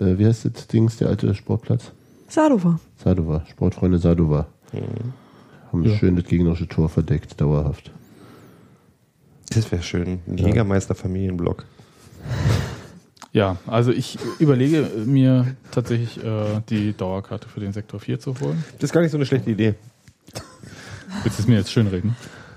Äh, 0.00 0.18
wie 0.18 0.26
heißt 0.26 0.44
das 0.46 0.66
Dings, 0.66 0.96
der 0.96 1.08
alte 1.08 1.34
Sportplatz? 1.34 1.92
Sadova. 2.28 2.80
Sadova, 3.02 3.44
Sportfreunde 3.50 3.98
Sadova. 3.98 4.46
Haben 5.72 5.84
Ja. 5.84 5.96
schön 5.96 6.16
das 6.16 6.24
gegnerische 6.24 6.66
Tor 6.68 6.88
verdeckt, 6.88 7.40
dauerhaft. 7.40 7.90
Das 9.54 9.70
wäre 9.70 9.82
schön. 9.82 10.18
Ein 10.26 10.38
Ja. 10.38 10.46
Jägermeister 10.46 10.94
Familienblock. 10.94 11.64
Ja, 13.32 13.56
also 13.66 13.90
ich 13.90 14.16
überlege 14.38 14.88
mir 15.06 15.56
tatsächlich 15.72 16.22
äh, 16.22 16.60
die 16.70 16.92
Dauerkarte 16.96 17.48
für 17.48 17.58
den 17.58 17.72
Sektor 17.72 17.98
4 17.98 18.20
zu 18.20 18.38
holen. 18.38 18.62
Das 18.78 18.84
ist 18.90 18.92
gar 18.92 19.00
nicht 19.00 19.10
so 19.10 19.16
eine 19.18 19.26
schlechte 19.26 19.50
Idee. 19.50 19.74
Willst 21.24 21.40
du 21.40 21.42
es 21.42 21.48
mir 21.48 21.56
jetzt 21.56 21.72
schön 21.72 21.88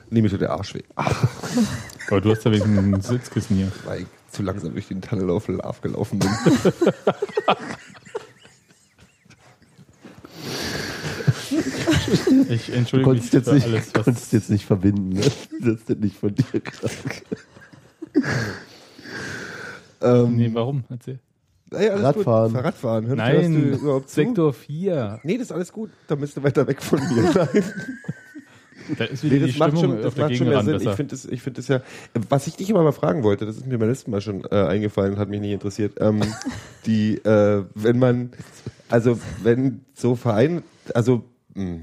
Nee, 0.10 0.22
mir 0.22 0.30
tut 0.30 0.41
der 0.41 0.51
Arsch 0.51 0.74
weh. 0.74 0.84
Aber 0.95 2.22
du 2.22 2.32
hast 2.32 2.45
ja 2.45 2.51
wegen 2.51 2.78
ein 2.95 3.01
Sitzkissen 3.01 3.58
hier. 3.58 3.72
weil 3.86 4.01
ich 4.01 4.08
zu 4.32 4.41
langsam 4.43 4.72
durch 4.74 4.88
den 4.88 5.01
Tunnel 5.01 5.30
auf 5.30 5.47
Love 5.47 5.82
gelaufen 5.82 6.20
bin. 6.20 6.30
Ich 12.49 12.66
Du 12.68 12.72
entschuldige 12.74 12.97
mich 12.97 13.03
konntest 13.03 13.34
jetzt, 13.34 13.49
für 13.49 13.55
nicht, 13.55 13.66
alles, 13.68 13.93
was 13.93 14.03
konntest 14.05 14.34
jetzt 14.34 14.49
nicht 14.49 14.66
verbinden, 14.66 15.10
ne? 15.10 15.22
Das 15.62 15.82
ist 15.82 15.89
nicht 15.99 16.18
von 16.18 16.34
dir 16.34 16.43
gerade. 16.62 16.93
ähm, 20.01 20.36
Nee, 20.36 20.49
warum? 20.53 20.84
Erzähl. 20.89 21.20
ey, 21.72 21.89
alles 21.89 22.03
Radfahren. 22.03 22.53
Gut. 22.53 22.64
Radfahren. 22.64 23.08
Hör, 23.08 23.16
Nein, 23.16 23.36
hörst 23.36 23.49
du 23.49 23.78
überhaupt 23.86 24.10
zu? 24.10 24.16
Sektor 24.16 24.53
4. 24.53 25.20
Nee, 25.24 25.38
das 25.38 25.47
ist 25.47 25.51
alles 25.51 25.72
gut. 25.72 25.89
Da 26.08 26.16
bist 26.16 26.38
du 26.38 26.43
weiter 26.43 26.66
weg 26.68 26.82
von 26.82 26.99
mir. 26.99 27.24
Nein. 27.53 27.64
Da 28.97 29.05
ist 29.05 29.23
wieder 29.23 29.35
Nee, 29.35 29.45
die 29.45 29.51
das 29.51 29.59
macht 29.59 29.77
Stimmung 29.77 29.95
schon, 29.95 30.01
das 30.03 30.15
macht 30.17 30.35
schon 30.35 30.47
mehr 30.49 30.63
Sinn. 30.63 30.75
Ich 30.75 30.83
besser. 30.83 30.95
finde 30.95 31.11
das, 31.11 31.25
ich 31.25 31.41
finde 31.41 31.61
das 31.61 31.67
ja, 31.67 31.81
was 32.29 32.47
ich 32.47 32.55
dich 32.55 32.69
immer 32.69 32.83
mal 32.83 32.91
fragen 32.91 33.23
wollte, 33.23 33.45
das 33.45 33.57
ist 33.57 33.65
mir 33.67 33.77
beim 33.77 33.89
letzten 33.89 34.11
Mal 34.11 34.21
schon 34.21 34.43
äh, 34.45 34.55
eingefallen, 34.55 35.17
hat 35.17 35.29
mich 35.29 35.41
nicht 35.41 35.51
interessiert. 35.51 35.93
Ähm, 35.99 36.21
die, 36.85 37.15
äh, 37.23 37.63
wenn 37.75 37.99
man, 37.99 38.31
also 38.89 39.19
wenn 39.43 39.81
so 39.93 40.15
Verein, 40.15 40.63
also 40.93 41.23
mh. 41.55 41.79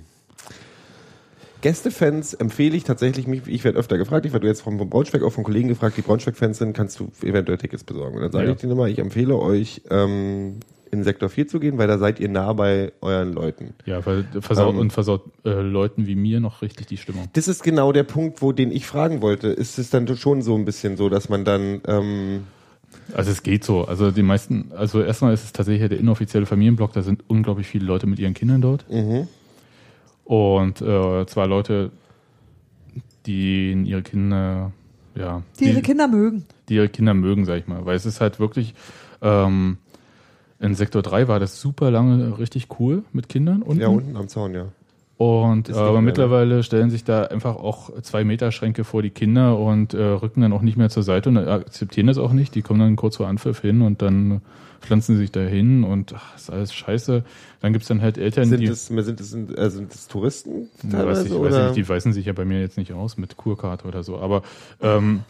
Gästefans 1.61 2.35
empfehle 2.35 2.77
ich 2.77 2.85
tatsächlich 2.85 3.27
mich, 3.27 3.43
ich 3.47 3.65
werde 3.65 3.79
öfter 3.79 3.97
gefragt, 3.97 4.27
ich 4.27 4.35
werde 4.35 4.47
jetzt 4.47 4.61
vom, 4.61 4.79
vom 4.79 4.91
Braunschweig 4.91 5.23
auch 5.23 5.31
von 5.33 5.45
Kollegen 5.45 5.69
gefragt, 5.69 5.97
die 5.97 6.03
Braunschweig-Fans 6.03 6.59
sind, 6.59 6.75
kannst 6.77 7.01
du 7.01 7.11
eventuell 7.23 7.57
Tickets 7.57 7.85
besorgen? 7.85 8.17
Und 8.17 8.23
dann 8.23 8.33
sage 8.33 8.45
Ja. 8.47 8.53
ich 8.53 8.59
denen 8.59 8.73
immer, 8.73 8.87
ich 8.87 8.99
empfehle 8.99 9.37
euch, 9.39 9.81
ähm, 9.91 10.61
in 10.91 11.03
Sektor 11.05 11.29
4 11.29 11.49
zu 11.49 11.61
gehen, 11.61 11.79
weil 11.79 11.89
da 11.89 11.99
seid 11.99 12.21
ihr 12.21 12.29
nah 12.29 12.53
bei 12.53 12.93
euren 13.01 13.33
Leuten. 13.33 13.75
Ja, 13.87 14.05
weil 14.07 14.25
versaut 14.41 14.75
Ähm. 14.75 14.81
und 14.81 14.93
versaut 14.93 15.23
äh, 15.45 15.61
Leuten 15.61 16.07
wie 16.07 16.15
mir 16.15 16.41
noch 16.41 16.63
richtig 16.63 16.87
die 16.87 16.97
Stimmung. 16.97 17.29
Das 17.33 17.49
ist 17.49 17.63
genau 17.63 17.93
der 17.93 18.05
Punkt, 18.05 18.43
wo 18.43 18.53
den 18.53 18.71
ich 18.71 18.87
fragen 18.87 19.23
wollte. 19.23 19.49
Ist 19.49 19.79
es 19.79 19.91
dann 19.91 20.07
schon 20.17 20.43
so 20.43 20.55
ein 20.57 20.65
bisschen 20.65 20.97
so, 20.97 21.09
dass 21.09 21.29
man 21.29 21.45
dann 21.45 21.81
ähm, 21.87 22.45
Also 23.15 23.31
es 23.33 23.43
geht 23.43 23.65
so. 23.65 23.85
Also 23.85 24.11
die 24.11 24.23
meisten, 24.23 24.71
also 24.77 25.03
erstmal 25.03 25.35
ist 25.35 25.45
es 25.45 25.53
tatsächlich 25.53 25.89
der 25.89 25.99
inoffizielle 25.99 26.47
Familienblock, 26.47 26.93
da 26.93 27.03
sind 27.03 27.25
unglaublich 27.29 27.67
viele 27.67 27.85
Leute 27.87 28.07
mit 28.07 28.19
ihren 28.19 28.35
Kindern 28.35 28.61
dort. 28.61 28.85
mhm. 28.91 29.27
Und 30.25 30.81
äh, 30.81 31.27
zwar 31.27 31.47
Leute, 31.47 31.91
die 33.27 33.73
ihre 33.85 34.03
Kinder, 34.03 34.73
ja, 35.15 35.43
Die 35.61 35.67
ihre 35.67 35.83
Kinder 35.83 36.09
mögen. 36.09 36.47
die 36.69 36.77
ihre 36.77 36.89
Kinder 36.89 37.15
mögen, 37.15 37.45
sag 37.45 37.59
ich 37.59 37.67
mal. 37.67 37.85
Weil 37.85 37.97
es 37.97 38.07
ist 38.07 38.21
halt 38.21 38.41
wirklich, 38.41 38.75
ähm, 39.23 39.79
in 40.61 40.75
Sektor 40.75 41.03
3 41.03 41.29
war 41.29 41.41
das 41.41 41.61
super 41.61 41.91
lange 41.91 42.39
richtig 42.39 42.69
cool 42.79 43.03
mit 43.13 43.29
Kindern 43.29 43.63
unten. 43.63 43.81
ja 43.81 43.89
unten 43.89 44.17
am 44.17 44.29
Zaun, 44.29 44.55
ja. 44.55 44.67
Und 45.17 45.69
Ist 45.69 45.77
äh, 45.77 45.81
aber 45.81 46.01
mittlerweile 46.01 46.63
stellen 46.65 46.91
sich 46.91 47.05
da 47.05 47.25
einfach 47.25 47.57
auch 47.57 47.91
zwei 48.03 48.25
Meter 48.25 48.51
Schränke 48.51 48.83
vor 48.83 49.01
die 49.01 49.11
Kinder 49.11 49.59
und 49.59 49.95
äh, 49.95 50.03
rücken 50.03 50.41
dann 50.41 50.53
auch 50.53 50.63
nicht 50.63 50.77
mehr 50.77 50.91
zur 50.91 51.05
Seite 51.05 51.29
und 51.29 51.39
akzeptieren 51.39 52.09
das 52.09 52.19
auch 52.19 52.33
nicht. 52.33 52.55
Die 52.55 52.63
kommen 52.63 52.81
dann 52.81 52.97
kurz 52.97 53.17
vor 53.17 53.29
Anpfiff 53.29 53.61
hin 53.61 53.83
und 53.83 54.03
dann 54.03 54.41
pflanzen 54.81 55.15
sie 55.17 55.23
sich 55.23 55.33
da 55.33 55.41
hin 55.41 55.85
und 55.85 56.15
ach, 56.15 56.37
ist 56.37 56.51
alles 56.51 56.73
scheiße. 56.75 57.25
Dann 57.61 57.73
gibt's 57.73 57.89
dann 57.89 58.03
halt 58.03 58.19
Eltern, 58.19 58.47
Sind 58.49 58.61
die. 58.61 58.67
das, 58.67 58.87
sind 58.87 59.21
das, 59.21 59.33
äh, 59.35 59.71
sind 59.71 59.93
das 59.95 60.09
Touristen 60.09 60.69
Ja, 60.83 61.07
weiß 61.07 61.23
teilweise 61.23 61.27
ich, 61.27 61.33
weiß 61.33 61.39
oder? 61.41 61.65
nicht, 61.67 61.77
die 61.77 61.89
weisen 61.89 62.13
sich 62.13 62.27
ja 62.27 62.33
bei 62.33 62.45
mir 62.45 62.61
jetzt 62.61 62.77
nicht 62.79 62.93
aus 62.93 63.17
mit 63.17 63.37
Kurkarte 63.37 63.87
oder 63.89 64.03
so, 64.03 64.19
aber 64.19 64.43
ähm, 64.83 65.21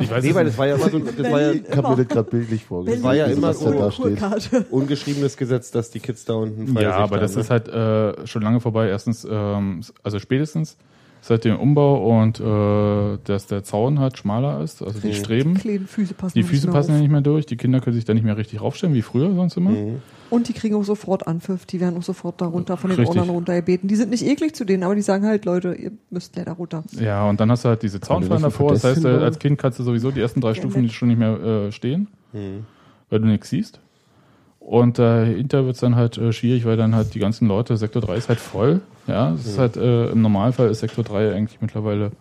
ich 0.00 0.10
weiß 0.10 0.22
nee, 0.24 0.34
weil 0.34 0.44
nicht. 0.44 0.52
das 0.54 0.58
war 0.58 0.66
ja 0.66 0.74
immer 0.76 0.90
so, 0.90 0.98
das 0.98 1.18
war 1.18 1.40
ja 1.40 1.46
Berlin. 1.48 1.64
Ich 1.68 1.76
habe 1.76 1.88
mir 1.90 1.96
das 1.96 2.08
gerade 2.08 2.30
bildlich 2.30 2.64
vorgestellt. 2.64 3.02
war 3.02 3.14
ja 3.14 3.26
immer 3.26 3.54
so 3.54 3.72
da 3.72 3.90
steht. 3.90 4.70
Ungeschriebenes 4.70 5.36
Gesetz, 5.36 5.70
dass 5.70 5.90
die 5.90 6.00
Kids 6.00 6.24
da 6.24 6.34
unten 6.34 6.68
freie 6.68 6.84
Ja, 6.84 6.90
Sicht 6.92 7.02
aber 7.02 7.18
das 7.18 7.32
haben, 7.32 7.40
ist 7.40 7.48
ne? 7.48 7.52
halt 7.74 8.18
äh, 8.20 8.26
schon 8.26 8.42
lange 8.42 8.60
vorbei. 8.60 8.88
Erstens, 8.88 9.26
ähm, 9.28 9.80
also 10.02 10.18
spätestens 10.18 10.76
seit 11.24 11.44
dem 11.44 11.56
Umbau 11.58 12.20
und 12.20 12.40
äh, 12.40 13.18
dass 13.24 13.46
der 13.46 13.62
Zaun 13.62 14.00
halt 14.00 14.18
schmaler 14.18 14.60
ist, 14.60 14.82
also 14.82 14.98
die 15.00 15.14
Streben. 15.14 15.54
Kleine 15.54 15.86
Füße 15.86 16.14
passen 16.14 16.34
Die 16.34 16.40
nicht 16.40 16.50
Füße 16.50 16.66
mehr 16.66 16.74
passen 16.74 16.94
ja 16.94 17.00
nicht 17.00 17.10
mehr 17.12 17.20
durch, 17.20 17.46
die 17.46 17.56
Kinder 17.56 17.80
können 17.80 17.94
sich 17.94 18.04
da 18.04 18.12
nicht 18.12 18.24
mehr 18.24 18.36
richtig 18.36 18.60
raufstellen, 18.60 18.94
wie 18.94 19.02
früher 19.02 19.32
sonst 19.34 19.56
immer. 19.56 19.70
Mhm. 19.70 20.02
Und 20.30 20.48
die 20.48 20.52
kriegen 20.54 20.74
auch 20.74 20.82
sofort 20.82 21.26
Anpfiff. 21.26 21.66
Die 21.66 21.78
werden 21.78 21.98
auch 21.98 22.02
sofort 22.02 22.40
da 22.40 22.46
runter 22.46 22.78
von 22.78 22.88
den 22.88 22.98
Richtig. 22.98 23.18
Ordnern 23.18 23.34
runtergebeten. 23.36 23.86
Die 23.86 23.96
sind 23.96 24.10
nicht 24.10 24.24
eklig 24.26 24.54
zu 24.54 24.64
denen, 24.64 24.82
aber 24.82 24.94
die 24.94 25.02
sagen 25.02 25.26
halt, 25.26 25.44
Leute, 25.44 25.74
ihr 25.74 25.92
müsst 26.08 26.34
leider 26.36 26.52
runter. 26.52 26.82
Ja, 26.98 27.28
und 27.28 27.38
dann 27.38 27.50
hast 27.50 27.64
du 27.66 27.68
halt 27.68 27.82
diese 27.82 28.00
Zaunfallen 28.00 28.42
davor. 28.42 28.72
Das 28.72 28.82
heißt, 28.82 29.04
äh, 29.04 29.08
als 29.08 29.38
Kind 29.38 29.58
kannst 29.58 29.78
du 29.78 29.82
sowieso 29.82 30.10
die 30.10 30.20
ersten 30.22 30.40
drei 30.40 30.54
Stufen 30.54 30.82
nett. 30.82 30.92
schon 30.92 31.08
nicht 31.08 31.18
mehr 31.18 31.38
äh, 31.38 31.70
stehen, 31.72 32.08
Mhm. 32.32 32.64
weil 33.10 33.20
du 33.20 33.26
nichts 33.26 33.50
siehst. 33.50 33.78
Und 34.58 34.98
dahinter 34.98 35.66
wird 35.66 35.74
es 35.74 35.80
dann 35.80 35.96
halt 35.96 36.16
äh, 36.16 36.32
schwierig, 36.32 36.64
weil 36.64 36.78
dann 36.78 36.94
halt 36.94 37.12
die 37.14 37.18
ganzen 37.18 37.46
Leute, 37.46 37.76
Sektor 37.76 38.00
3 38.00 38.14
ist 38.16 38.28
halt 38.30 38.40
voll. 38.40 38.80
Ja, 39.06 39.32
es 39.34 39.46
ist 39.46 39.58
halt, 39.58 39.76
äh, 39.76 40.10
im 40.10 40.22
Normalfall 40.22 40.68
ist 40.70 40.80
Sektor 40.80 41.02
3 41.04 41.34
eigentlich 41.34 41.60
mittlerweile 41.60 42.12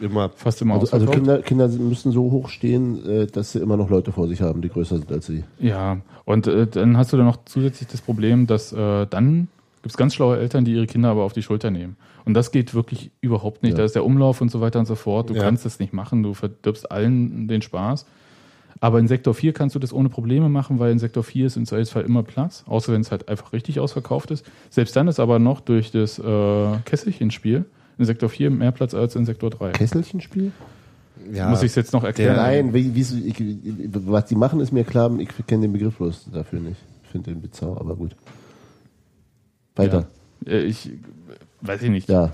Immer. 0.00 0.30
fast 0.30 0.60
immer 0.62 0.74
Also, 0.74 0.92
also. 0.92 1.06
Kinder, 1.06 1.42
Kinder 1.42 1.68
müssen 1.68 2.12
so 2.12 2.30
hoch 2.30 2.48
stehen, 2.48 3.04
äh, 3.06 3.26
dass 3.26 3.52
sie 3.52 3.58
immer 3.60 3.76
noch 3.76 3.90
Leute 3.90 4.12
vor 4.12 4.28
sich 4.28 4.40
haben, 4.40 4.62
die 4.62 4.68
größer 4.68 4.96
sind 4.98 5.10
als 5.12 5.26
sie. 5.26 5.44
Ja, 5.58 5.98
und 6.24 6.46
äh, 6.46 6.66
dann 6.66 6.96
hast 6.96 7.12
du 7.12 7.16
dann 7.16 7.26
noch 7.26 7.38
zusätzlich 7.44 7.88
das 7.88 8.00
Problem, 8.00 8.46
dass 8.46 8.72
äh, 8.72 9.06
dann 9.06 9.48
gibt 9.82 9.92
es 9.92 9.96
ganz 9.96 10.14
schlaue 10.14 10.38
Eltern, 10.38 10.64
die 10.64 10.74
ihre 10.74 10.86
Kinder 10.86 11.08
aber 11.10 11.22
auf 11.22 11.32
die 11.32 11.42
Schulter 11.42 11.70
nehmen. 11.70 11.96
Und 12.26 12.34
das 12.34 12.50
geht 12.50 12.74
wirklich 12.74 13.10
überhaupt 13.22 13.62
nicht. 13.62 13.72
Ja. 13.72 13.78
Da 13.78 13.84
ist 13.84 13.94
der 13.94 14.04
Umlauf 14.04 14.40
und 14.42 14.50
so 14.50 14.60
weiter 14.60 14.78
und 14.78 14.86
so 14.86 14.94
fort. 14.94 15.30
Du 15.30 15.34
Ja. 15.34 15.42
kannst 15.42 15.64
das 15.64 15.78
nicht 15.80 15.92
machen, 15.94 16.22
du 16.22 16.34
verdirbst 16.34 16.90
allen 16.90 17.48
den 17.48 17.62
Spaß. 17.62 18.04
Aber 18.82 18.98
in 18.98 19.08
Sektor 19.08 19.34
4 19.34 19.52
kannst 19.52 19.74
du 19.74 19.78
das 19.78 19.92
ohne 19.92 20.08
Probleme 20.08 20.48
machen, 20.48 20.78
weil 20.78 20.90
in 20.90 20.98
Sektor 20.98 21.22
4 21.22 21.46
ist 21.46 21.56
im 21.56 21.66
Zweifelsfall 21.66 22.02
immer 22.04 22.22
Platz, 22.22 22.64
außer 22.66 22.92
wenn 22.94 23.02
es 23.02 23.10
halt 23.10 23.28
einfach 23.28 23.52
richtig 23.52 23.78
ausverkauft 23.78 24.30
ist. 24.30 24.44
Selbst 24.70 24.96
dann 24.96 25.06
ist 25.06 25.20
aber 25.20 25.38
noch 25.38 25.60
durch 25.60 25.90
das 25.90 26.18
äh, 26.18 26.76
Kesselchenspiel 26.86 27.66
in 27.98 28.04
Sektor 28.06 28.30
4 28.30 28.50
mehr 28.50 28.72
Platz 28.72 28.94
als 28.94 29.14
in 29.16 29.26
Sektor 29.26 29.50
3. 29.50 29.72
Kesselchenspiel? 29.72 30.52
Ja. 31.30 31.50
Muss 31.50 31.60
ich 31.62 31.66
es 31.66 31.74
jetzt 31.74 31.92
noch 31.92 32.04
erklären? 32.04 32.36
Nein, 32.36 32.72
wie, 32.72 32.94
wie, 32.94 33.00
ich, 33.28 33.36
was 33.92 34.24
die 34.24 34.34
machen, 34.36 34.60
ist 34.60 34.72
mir 34.72 34.84
klar, 34.84 35.10
ich 35.18 35.28
kenne 35.46 35.62
den 35.62 35.72
Begriff 35.72 35.98
bloß 35.98 36.30
dafür 36.32 36.60
nicht. 36.60 36.80
Ich 37.04 37.10
finde 37.10 37.32
den 37.32 37.42
bizarr, 37.42 37.78
aber 37.78 37.94
gut. 37.96 38.16
Weiter. 39.76 40.06
Äh, 40.46 40.62
Ich 40.62 40.90
weiß 41.60 41.82
ich 41.82 41.90
nicht. 41.90 42.08
Ja. 42.08 42.30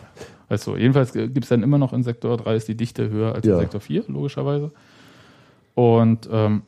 Weißt 0.49 0.65
du, 0.69 0.77
jedenfalls 0.77 1.13
gibt 1.13 1.43
es 1.43 1.49
dann 1.49 1.65
immer 1.65 1.79
noch 1.79 1.93
in 1.93 2.05
Sektor 2.05 2.37
3 2.37 2.55
ist 2.55 2.69
die 2.69 2.77
Dichte 2.77 3.11
höher 3.11 3.35
als 3.35 3.45
Ja. 3.45 3.55
in 3.55 3.61
Sektor 3.63 3.81
4, 3.81 4.05
logischerweise. 4.07 4.71
Und 5.77 6.27
ähm, 6.33 6.63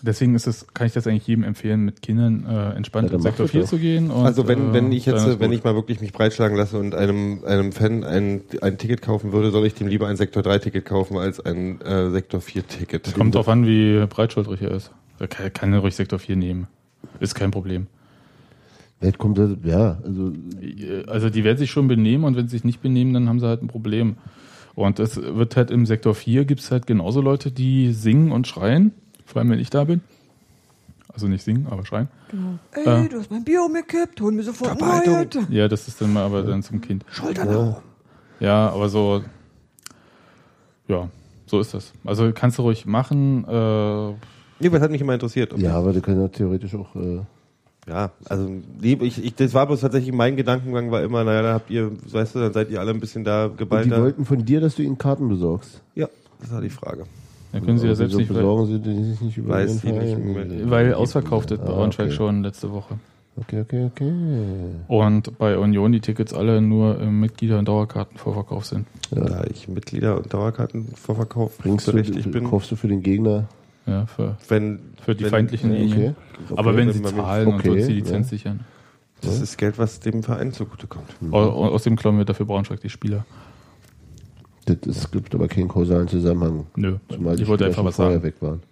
deswegen 0.00 0.36
ist 0.36 0.46
es, 0.46 0.64
kann 0.74 0.86
ich 0.86 0.92
das 0.92 1.08
eigentlich 1.08 1.26
jedem 1.26 1.42
empfehlen, 1.42 1.84
mit 1.84 2.02
Kindern 2.02 2.46
äh, 2.46 2.76
entspannt 2.76 3.10
Ja, 3.10 3.16
in 3.16 3.20
Sektor 3.20 3.44
macht 3.46 3.50
4 3.50 3.60
das 3.62 3.70
zu 3.70 3.78
gehen. 3.78 4.12
Und, 4.12 4.24
also 4.24 4.46
wenn, 4.46 4.70
äh, 4.70 4.72
wenn 4.74 4.92
ich 4.92 5.06
dann 5.06 5.26
jetzt, 5.26 5.40
wenn 5.40 5.50
ich 5.50 5.64
mal 5.64 5.74
wirklich 5.74 6.00
mich 6.00 6.12
breitschlagen 6.12 6.56
lasse 6.56 6.78
und 6.78 6.94
einem, 6.94 7.42
einem 7.44 7.72
Fan 7.72 8.04
ein, 8.04 8.42
ein 8.62 8.78
Ticket 8.78 9.02
kaufen 9.02 9.32
würde, 9.32 9.50
soll 9.50 9.66
ich 9.66 9.74
dem 9.74 9.88
lieber 9.88 10.06
ein 10.06 10.16
Sektor 10.16 10.44
3 10.44 10.60
Ticket 10.60 10.84
kaufen 10.84 11.16
als 11.18 11.44
ein 11.44 11.80
äh, 11.80 12.10
Sektor 12.10 12.40
4 12.40 12.68
Ticket. 12.68 13.12
Kommt 13.12 13.34
drauf 13.34 13.48
an, 13.48 13.66
wie 13.66 14.06
breitschultrig 14.06 14.62
er 14.62 14.70
ist. 14.70 14.92
Er 15.18 15.26
kann, 15.26 15.52
kann 15.52 15.74
ruhig 15.74 15.96
Sektor 15.96 16.20
4 16.20 16.36
nehmen. 16.36 16.68
Ist 17.18 17.34
kein 17.34 17.50
Problem. 17.50 17.88
Jetzt 19.00 19.18
kommt 19.18 19.38
ja, 19.64 19.98
also 20.04 20.32
Also 21.06 21.30
die 21.30 21.42
werden 21.42 21.58
sich 21.58 21.70
schon 21.70 21.88
benehmen 21.88 22.22
und 22.22 22.36
wenn 22.36 22.46
sie 22.46 22.56
sich 22.56 22.64
nicht 22.64 22.82
benehmen, 22.82 23.14
dann 23.14 23.28
haben 23.28 23.40
sie 23.40 23.46
halt 23.46 23.62
ein 23.62 23.66
Problem. 23.66 24.16
Und 24.74 24.98
es 24.98 25.16
wird 25.20 25.56
halt 25.56 25.70
im 25.70 25.84
Sektor 25.86 26.14
4 26.14 26.44
gibt 26.44 26.60
es 26.60 26.70
halt 26.70 26.86
genauso 26.86 27.20
Leute, 27.20 27.50
die 27.50 27.92
singen 27.92 28.32
und 28.32 28.46
schreien, 28.46 28.92
vor 29.26 29.40
allem 29.40 29.50
wenn 29.50 29.58
ich 29.58 29.70
da 29.70 29.84
bin. 29.84 30.00
Also 31.12 31.26
nicht 31.26 31.42
singen, 31.44 31.66
aber 31.68 31.84
schreien. 31.84 32.08
Genau. 32.30 32.58
Ey, 32.72 32.84
Ja. 32.84 33.08
du 33.08 33.18
hast 33.18 33.30
mein 33.30 33.42
Bier 33.44 33.62
umgekippt, 33.64 34.20
hol 34.20 34.30
mir 34.32 34.44
sofort 34.44 34.80
neues. 34.80 35.28
Ja, 35.50 35.66
das 35.68 35.88
ist 35.88 36.00
dann 36.00 36.12
mal 36.12 36.22
aber 36.24 36.42
dann 36.44 36.62
zum 36.62 36.80
Kind. 36.80 37.04
Schultern 37.10 37.48
hoch. 37.54 37.82
Ja, 38.38 38.70
aber 38.70 38.88
so, 38.88 39.22
ja, 40.88 41.08
so 41.46 41.60
ist 41.60 41.74
das. 41.74 41.92
Also 42.04 42.30
kannst 42.32 42.58
du 42.58 42.62
ruhig 42.62 42.86
machen. 42.86 43.44
Äh, 43.46 44.12
Nee, 44.62 44.70
was 44.70 44.82
hat 44.82 44.90
mich 44.90 45.00
immer 45.00 45.14
interessiert. 45.14 45.56
ja, 45.58 45.74
aber 45.74 45.92
die 45.94 46.00
können 46.02 46.20
ja 46.20 46.28
theoretisch 46.28 46.74
auch 46.74 46.94
äh, 46.94 47.20
Ja, 47.90 48.12
also 48.28 48.48
lieb, 48.80 49.02
ich, 49.02 49.22
ich, 49.24 49.34
das 49.34 49.52
war 49.52 49.66
bloß 49.66 49.80
tatsächlich 49.80 50.14
mein 50.14 50.36
Gedankengang 50.36 50.92
war 50.92 51.02
immer, 51.02 51.24
naja, 51.24 51.42
dann 51.42 51.54
habt 51.54 51.70
ihr, 51.70 51.90
weißt 52.12 52.36
du, 52.36 52.38
dann 52.38 52.52
seid 52.52 52.70
ihr 52.70 52.78
alle 52.78 52.92
ein 52.92 53.00
bisschen 53.00 53.24
da 53.24 53.46
und 53.46 53.58
die 53.60 53.90
wollten 53.90 54.24
von 54.24 54.44
dir, 54.44 54.60
dass 54.60 54.76
du 54.76 54.82
ihnen 54.82 54.96
Karten 54.96 55.28
besorgst. 55.28 55.80
Ja, 55.96 56.08
das 56.40 56.52
war 56.52 56.60
die 56.60 56.70
Frage. 56.70 57.04
dann 57.50 57.64
können 57.64 57.78
sie 57.78 57.88
ja 57.88 57.96
selbst 57.96 58.16
nicht, 58.16 58.28
weil, 58.30 58.36
besorgen 58.36 58.66
sie 58.66 58.78
die 58.78 59.04
sich 59.04 59.20
nicht 59.20 59.36
über 59.38 59.54
Weiß 59.54 59.80
sie 59.80 59.90
nicht 59.90 60.18
mehr. 60.18 60.70
weil 60.70 60.94
ausverkauft 60.94 61.50
ist 61.50 61.58
bei 61.64 61.66
Ah, 61.66 61.74
Braunschweig 61.74 62.06
okay. 62.06 62.14
schon 62.14 62.44
letzte 62.44 62.70
Woche. 62.70 62.94
Okay, 63.36 63.60
okay, 63.62 63.86
okay. 63.86 64.12
Und 64.86 65.36
bei 65.38 65.58
Union 65.58 65.90
die 65.90 66.00
Tickets 66.00 66.32
alle 66.32 66.60
nur 66.60 67.00
im 67.00 67.18
Mitglieder- 67.20 67.58
und 67.58 67.66
Dauerkartenvorverkauf 67.66 68.66
sind. 68.66 68.86
Ja. 69.14 69.24
Da 69.24 69.44
ich 69.50 69.66
Mitglieder 69.66 70.16
und 70.16 70.32
Dauerkartenvorverkauf 70.32 71.58
Bringst 71.58 71.88
du, 71.88 71.92
berechtigt 71.92 72.30
bin, 72.30 72.44
kaufst 72.48 72.70
du 72.70 72.76
für 72.76 72.88
den 72.88 73.02
Gegner? 73.02 73.48
Ja, 73.86 74.06
für, 74.06 74.36
wenn 74.48 74.80
für 75.02 75.14
die 75.14 75.24
wenn, 75.24 75.30
feindlichen 75.30 75.72
Linien. 75.72 76.14
Okay. 76.44 76.54
Aber 76.56 76.76
wenn 76.76 76.88
wenn 76.88 76.94
sie 76.94 77.02
zahlen 77.02 77.48
und 77.48 77.54
okay, 77.60 77.70
uns 77.70 77.86
die 77.86 77.94
Lizenz 77.94 78.26
ja. 78.30 78.36
sichern. 78.36 78.60
Das 79.22 79.40
ist 79.40 79.58
Geld, 79.58 79.78
was 79.78 80.00
dem 80.00 80.22
Verein 80.22 80.52
zugutekommt. 80.52 81.14
Au- 81.30 81.36
Außerdem 81.72 81.96
klauen 81.96 82.16
wir 82.18 82.24
dafür 82.24 82.46
Braunschweig 82.46 82.80
die 82.80 82.88
Spieler. 82.88 83.26
Das, 84.66 84.78
es 84.86 85.10
gibt 85.10 85.34
aber 85.34 85.48
keinen 85.48 85.68
kausalen 85.68 86.08
Zusammenhang. 86.08 86.66
Nö, 86.76 86.96
Zumal 87.10 87.36
die 87.36 87.42
ich 87.42 87.48
wollte 87.48 87.66
einfach 87.66 87.84
was 87.84 87.96
vorher 87.96 88.14
sagen. 88.14 88.24
weg 88.24 88.34
waren. 88.40 88.62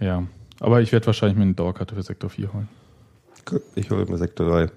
Ja, 0.00 0.24
aber 0.58 0.80
ich 0.80 0.92
werde 0.92 1.06
wahrscheinlich 1.06 1.36
mir 1.36 1.44
eine 1.44 1.54
Dauerkarte 1.54 1.94
für 1.94 2.02
Sektor 2.02 2.30
4 2.30 2.52
holen. 2.52 2.68
Ich 3.74 3.90
hole 3.90 4.04
mir 4.06 4.18
Sektor 4.18 4.48
3. 4.48 4.66
Sehen 4.66 4.72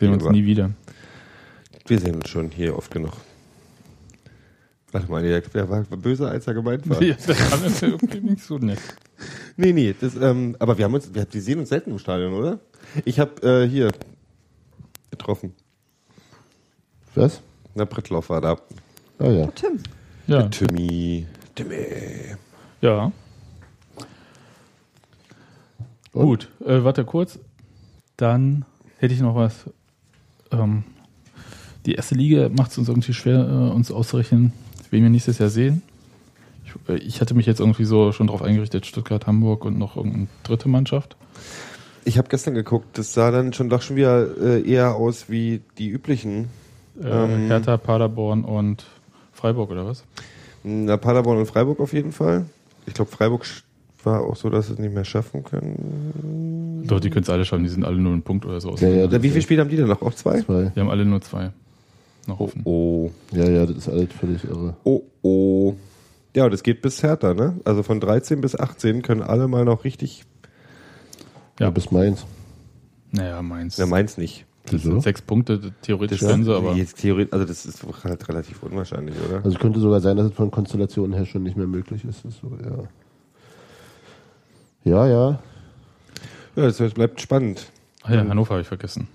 wir 0.00 0.12
uns 0.12 0.24
Ja. 0.24 0.30
nie 0.32 0.44
wieder. 0.44 0.70
Wir 1.86 1.98
sehen 1.98 2.16
uns 2.16 2.28
schon 2.28 2.50
hier 2.50 2.76
oft 2.76 2.90
genug. 2.90 3.12
Warte 4.94 5.10
mal, 5.10 5.24
der, 5.24 5.40
der 5.40 5.68
war 5.68 5.82
böser, 5.82 6.28
als 6.30 6.46
er 6.46 6.54
gemeint 6.54 6.88
war. 6.88 7.02
Ja, 7.02 7.16
das 7.26 7.36
kann 7.36 7.64
jetzt 7.64 7.82
irgendwie 7.82 8.20
nicht 8.20 8.44
so 8.44 8.58
nett. 8.58 8.78
Nee, 9.56 9.72
nee, 9.72 9.92
das, 10.00 10.14
ähm, 10.14 10.54
aber 10.60 10.78
wir 10.78 10.84
haben 10.84 10.94
uns, 10.94 11.12
wir, 11.12 11.26
wir 11.28 11.42
sehen 11.42 11.58
uns 11.58 11.70
selten 11.70 11.90
im 11.90 11.98
Stadion, 11.98 12.32
oder? 12.32 12.60
Ich 13.04 13.18
habe 13.18 13.42
äh, 13.42 13.68
hier 13.68 13.90
getroffen. 15.10 15.52
Was? 17.16 17.40
Na, 17.74 17.84
Brittlauf 17.86 18.30
war 18.30 18.40
da. 18.40 18.56
Ah 19.18 19.30
ja. 19.30 19.46
Tim, 19.48 19.80
Ja, 20.28 20.44
Timmy. 20.48 21.26
Timmy. 21.56 22.36
ja. 22.80 23.10
Und? 26.12 26.22
Gut, 26.24 26.48
äh, 26.64 26.84
warte 26.84 27.04
kurz. 27.04 27.40
Dann 28.16 28.64
hätte 28.98 29.12
ich 29.14 29.20
noch 29.20 29.34
was. 29.34 29.68
Ähm, 30.52 30.84
die 31.84 31.94
erste 31.94 32.14
Liga 32.14 32.48
macht 32.48 32.70
es 32.70 32.78
uns 32.78 32.88
irgendwie 32.88 33.12
schwer, 33.12 33.40
äh, 33.40 33.74
uns 33.74 33.90
auszurechnen, 33.90 34.52
wen 34.94 35.02
wir 35.02 35.10
nächstes 35.10 35.38
Jahr 35.38 35.50
sehen. 35.50 35.82
Ich, 36.64 36.88
äh, 36.88 36.96
ich 36.98 37.20
hatte 37.20 37.34
mich 37.34 37.46
jetzt 37.46 37.60
irgendwie 37.60 37.84
so 37.84 38.12
schon 38.12 38.28
darauf 38.28 38.42
eingerichtet, 38.42 38.86
Stuttgart, 38.86 39.26
Hamburg 39.26 39.64
und 39.64 39.76
noch 39.78 39.96
irgendeine 39.96 40.28
dritte 40.44 40.68
Mannschaft. 40.68 41.16
Ich 42.04 42.16
habe 42.16 42.28
gestern 42.28 42.54
geguckt, 42.54 42.96
das 42.96 43.12
sah 43.12 43.30
dann 43.30 43.52
schon 43.52 43.68
doch 43.68 43.82
schon 43.82 43.96
wieder 43.96 44.26
äh, 44.40 44.62
eher 44.62 44.94
aus 44.94 45.28
wie 45.28 45.62
die 45.78 45.88
üblichen. 45.88 46.48
Äh, 47.02 47.08
Ähm. 47.08 47.46
Hertha, 47.48 47.76
Paderborn 47.76 48.44
und 48.44 48.86
Freiburg 49.32 49.70
oder 49.70 49.84
was? 49.84 50.04
Na, 50.62 50.96
Paderborn 50.96 51.38
und 51.38 51.46
Freiburg 51.46 51.80
auf 51.80 51.92
jeden 51.92 52.12
Fall. 52.12 52.46
Ich 52.86 52.94
glaube, 52.94 53.10
Freiburg 53.10 53.44
war 54.04 54.20
auch 54.20 54.36
so, 54.36 54.48
dass 54.48 54.68
sie 54.68 54.74
es 54.74 54.78
nicht 54.78 54.94
mehr 54.94 55.04
schaffen 55.04 55.42
können. 55.42 56.84
Doch, 56.86 57.00
die 57.00 57.10
können 57.10 57.24
es 57.24 57.30
alle 57.30 57.44
schaffen, 57.44 57.64
die 57.64 57.70
sind 57.70 57.84
alle 57.84 57.96
nur 57.96 58.12
einen 58.12 58.22
Punkt 58.22 58.46
oder 58.46 58.60
so. 58.60 58.76
Ja, 58.76 58.88
ja, 58.88 59.22
wie 59.22 59.30
viele 59.30 59.42
Spiele 59.42 59.62
haben 59.62 59.70
die 59.70 59.76
denn 59.76 59.88
noch? 59.88 60.02
Auch 60.02 60.14
zwei? 60.14 60.42
Zwei. 60.42 60.70
Die 60.76 60.80
haben 60.80 60.90
alle 60.90 61.04
nur 61.04 61.20
zwei 61.20 61.50
noch 62.28 62.40
offen. 62.40 62.62
Oh. 62.64 63.10
Ja, 63.32 63.48
ja, 63.48 63.66
das 63.66 63.76
ist 63.76 63.88
alles 63.88 64.12
völlig 64.12 64.44
irre. 64.44 64.76
Oh, 64.84 65.02
oh. 65.22 65.74
Ja, 66.34 66.48
das 66.48 66.62
geht 66.62 66.82
bis 66.82 67.02
Hertha, 67.02 67.32
ne? 67.34 67.60
Also 67.64 67.82
von 67.82 68.00
13 68.00 68.40
bis 68.40 68.56
18 68.58 69.02
können 69.02 69.22
alle 69.22 69.46
mal 69.48 69.64
noch 69.64 69.84
richtig. 69.84 70.24
Ja, 71.60 71.66
Ja. 71.66 71.70
bis 71.70 71.90
Mainz. 71.90 72.26
Naja, 73.12 73.40
Mainz. 73.42 73.76
Ja, 73.76 73.86
meins 73.86 74.18
nicht. 74.18 74.44
das 74.70 74.82
sind 74.82 75.00
sechs 75.02 75.22
Punkte, 75.22 75.72
theoretisch 75.82 76.20
Das 76.20 76.28
können 76.28 76.42
sie, 76.44 76.52
aber 76.54 76.74
Jetzt 76.74 76.98
Theorie, 76.98 77.28
also 77.30 77.44
das 77.44 77.64
ist 77.66 77.84
halt 78.02 78.28
relativ 78.28 78.62
unwahrscheinlich, 78.64 79.14
oder? 79.28 79.44
Also 79.44 79.58
könnte 79.58 79.78
sogar 79.78 80.00
sein, 80.00 80.16
dass 80.16 80.26
es 80.26 80.32
von 80.34 80.50
Konstellationen 80.50 81.12
her 81.16 81.24
schon 81.26 81.44
nicht 81.44 81.56
mehr 81.56 81.66
möglich 81.68 82.04
ist. 82.04 82.24
Ist 82.24 82.40
so, 82.40 82.50
ja. 82.64 82.88
Ja, 84.84 85.06
ja. 85.06 85.38
Ja, 86.56 86.62
das 86.70 86.94
bleibt 86.94 87.20
spannend. 87.20 87.70
Ach 88.02 88.10
ja, 88.10 88.26
Hannover 88.28 88.50
habe 88.54 88.62
ich 88.62 88.68
vergessen. 88.68 89.08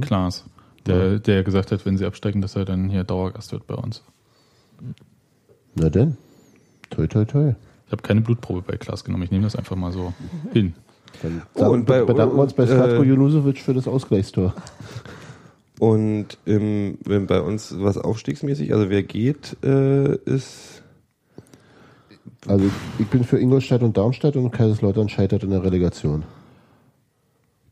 Klaas. 0.00 0.44
Der, 0.86 1.18
der 1.20 1.44
gesagt 1.44 1.70
hat, 1.70 1.86
wenn 1.86 1.96
sie 1.96 2.04
absteigen, 2.06 2.40
dass 2.40 2.56
er 2.56 2.64
dann 2.64 2.88
hier 2.90 3.04
Dauergast 3.04 3.52
wird 3.52 3.66
bei 3.66 3.74
uns. 3.74 4.02
Na 5.74 5.88
denn. 5.90 6.16
Toi, 6.90 7.06
toi, 7.06 7.24
toi. 7.24 7.54
Ich 7.86 7.92
habe 7.92 8.02
keine 8.02 8.20
Blutprobe 8.20 8.62
bei 8.62 8.76
Klaas 8.76 9.04
genommen. 9.04 9.22
Ich 9.22 9.30
nehme 9.30 9.44
das 9.44 9.54
einfach 9.56 9.76
mal 9.76 9.92
so 9.92 10.12
hin. 10.52 10.74
Dann 11.22 11.42
Oh, 11.54 11.66
und 11.70 11.84
bei- 11.86 12.02
bedanken 12.04 12.36
wir 12.36 12.42
uns 12.42 12.54
bei 12.54 12.64
äh, 12.64 12.66
Slatko 12.66 13.02
Junusovic 13.04 13.58
für 13.58 13.74
das 13.74 13.86
Ausgleichstor. 13.86 14.54
Und 15.78 16.38
ähm, 16.46 16.98
wenn 17.04 17.26
bei 17.26 17.40
uns 17.40 17.74
was 17.78 17.98
aufstiegsmäßig, 17.98 18.72
also 18.72 18.88
wer 18.90 19.02
geht, 19.02 19.56
äh, 19.64 20.16
ist. 20.24 20.82
Also 22.46 22.64
ich 22.98 23.06
bin 23.06 23.24
für 23.24 23.38
Ingolstadt 23.38 23.82
und 23.82 23.96
Darmstadt 23.96 24.36
und 24.36 24.50
Kaiserslautern 24.50 25.08
scheitert 25.08 25.44
in 25.44 25.50
der 25.50 25.62
Relegation. 25.62 26.24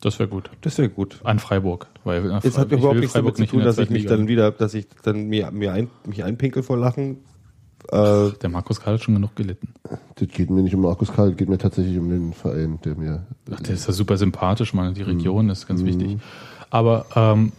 Das 0.00 0.18
wäre 0.18 0.28
gut. 0.28 0.50
Das 0.62 0.78
wäre 0.78 0.88
gut. 0.88 1.20
An 1.24 1.38
Freiburg. 1.38 1.86
Weil 2.04 2.22
nach 2.22 2.42
Es 2.42 2.56
hat 2.56 2.66
ich 2.66 2.72
will 2.72 2.78
überhaupt 2.78 3.00
nichts 3.00 3.12
damit 3.12 3.36
zu 3.36 3.46
tun, 3.46 3.62
dass 3.62 3.76
ich 3.78 3.90
mich 3.90 4.06
dann 4.06 4.28
wieder, 4.28 4.50
dass 4.50 4.72
ich 4.74 4.86
dann 5.02 5.24
mir, 5.28 5.50
mir 5.50 5.72
ein, 5.74 5.90
mich 6.06 6.24
einpinkel 6.24 6.62
vor 6.62 6.78
Lachen. 6.78 7.18
Äh, 7.92 8.30
Der 8.40 8.48
Markus 8.48 8.80
Karl 8.80 8.94
hat 8.94 9.02
schon 9.02 9.14
genug 9.14 9.36
gelitten. 9.36 9.74
Das 10.14 10.28
geht 10.28 10.48
mir 10.50 10.62
nicht 10.62 10.74
um 10.74 10.82
Markus 10.82 11.12
Karl, 11.12 11.28
das 11.30 11.36
geht 11.38 11.48
mir 11.48 11.58
tatsächlich 11.58 11.98
um 11.98 12.08
den 12.08 12.32
Verein, 12.32 12.78
der 12.84 12.94
mir. 12.94 13.26
Ach, 13.50 13.60
der 13.60 13.74
ist 13.74 13.86
ja 13.86 13.92
super 13.92 14.16
sympathisch, 14.16 14.72
man. 14.74 14.94
Die 14.94 15.02
Region 15.02 15.46
Mhm. 15.46 15.50
ist 15.50 15.66
ganz 15.66 15.84
wichtig. 15.84 16.18
Aber 16.70 17.04
ähm, 17.16 17.52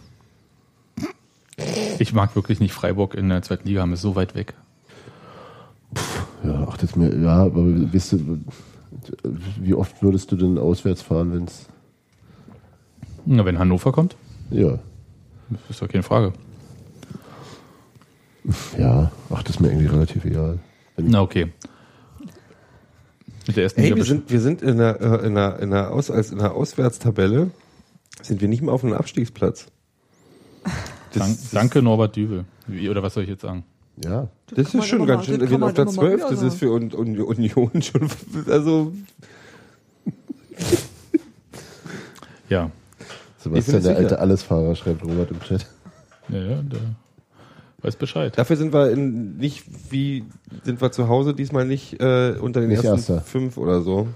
ich 1.98 2.12
mag 2.12 2.34
wirklich 2.34 2.58
nicht 2.60 2.72
Freiburg 2.72 3.14
in 3.14 3.28
der 3.28 3.42
zweiten 3.42 3.68
Liga 3.68 3.82
haben, 3.82 3.92
ist 3.92 4.02
so 4.02 4.16
weit 4.16 4.34
weg. 4.34 4.54
Ja, 6.44 6.66
ach, 6.68 6.76
das 6.76 6.90
ist 6.90 6.96
mir. 6.96 7.14
Ja, 7.20 7.44
aber 7.44 7.62
wisst 7.92 8.12
du, 8.12 8.38
wie 9.60 9.74
oft 9.74 10.02
würdest 10.02 10.32
du 10.32 10.36
denn 10.36 10.58
auswärts 10.58 11.02
fahren, 11.02 11.32
wenn 11.32 11.44
es. 11.44 11.66
Na, 13.24 13.44
wenn 13.44 13.58
Hannover 13.58 13.92
kommt, 13.92 14.16
Ja. 14.50 14.78
ist 15.68 15.80
doch 15.82 15.88
keine 15.88 16.02
Frage. 16.02 16.32
Ja, 18.76 19.12
ach, 19.30 19.42
das 19.42 19.56
ist 19.56 19.60
mir 19.60 19.68
irgendwie 19.68 19.86
relativ 19.86 20.24
egal. 20.24 20.58
Na, 20.96 21.20
okay. 21.22 21.52
Mit 23.46 23.56
der 23.56 23.64
ersten 23.64 23.80
Hey, 23.80 23.94
wir 23.94 24.04
sind, 24.04 24.30
wir 24.30 24.40
sind 24.40 24.62
in 24.62 24.78
der, 24.78 25.00
äh, 25.00 25.26
in 25.26 25.34
der, 25.34 25.58
in 25.60 25.70
der, 25.70 25.92
Aus, 25.92 26.10
als 26.10 26.30
in 26.30 26.38
der 26.38 26.54
Auswärtstabelle 26.54 27.50
sind 28.22 28.40
wir 28.40 28.48
nicht 28.48 28.62
mehr 28.62 28.72
auf 28.72 28.84
einem 28.84 28.94
Abstiegsplatz. 28.94 29.66
Das, 31.14 31.20
Dank, 31.28 31.38
danke 31.52 31.82
Norbert 31.82 32.16
Dübel. 32.16 32.46
Wie, 32.66 32.88
oder 32.88 33.02
was 33.02 33.12
soll 33.12 33.24
ich 33.24 33.28
jetzt 33.28 33.42
sagen? 33.42 33.64
Ja. 34.02 34.28
Das 34.54 34.72
kann 34.72 34.80
ist 34.80 34.86
schon 34.86 35.04
ganz 35.06 35.26
schön. 35.26 35.40
das 35.40 35.50
Wir 35.50 35.56
sind 35.58 35.62
auf 35.62 35.74
der 35.74 35.84
doch 35.84 35.92
mal 35.92 36.00
12. 36.00 36.14
wieder 36.16 36.30
Das 36.30 36.40
ist 36.40 36.54
für 36.54 36.70
Un 36.72 36.90
Un 36.94 37.20
Union 37.20 37.82
schon. 37.82 38.08
Also, 38.48 38.94
Ja. 42.48 42.70
Sebastian, 43.42 43.82
der 43.82 43.82
sicher. 43.82 43.96
alte 43.96 44.18
Allesfahrer, 44.18 44.74
schreibt 44.74 45.02
Robert 45.04 45.30
im 45.30 45.40
Chat. 45.40 45.66
Ja, 46.28 46.38
ja, 46.38 46.62
der 46.62 46.80
weiß 47.82 47.96
Bescheid. 47.96 48.38
dafür 48.38 48.56
sind 48.56 48.72
wir 48.72 48.90
in, 48.90 49.36
nicht 49.38 49.64
wie. 49.90 50.24
Sind 50.62 50.80
wir 50.80 50.92
zu 50.92 51.08
Hause 51.08 51.34
diesmal 51.34 51.64
nicht 51.64 52.00
äh, 52.00 52.36
unter 52.40 52.60
den 52.60 52.68
Nicht 52.68 52.84
ersten 52.84 53.12
Erster. 53.12 53.20
fünf 53.22 53.56
oder 53.56 53.80
so, 53.82 54.06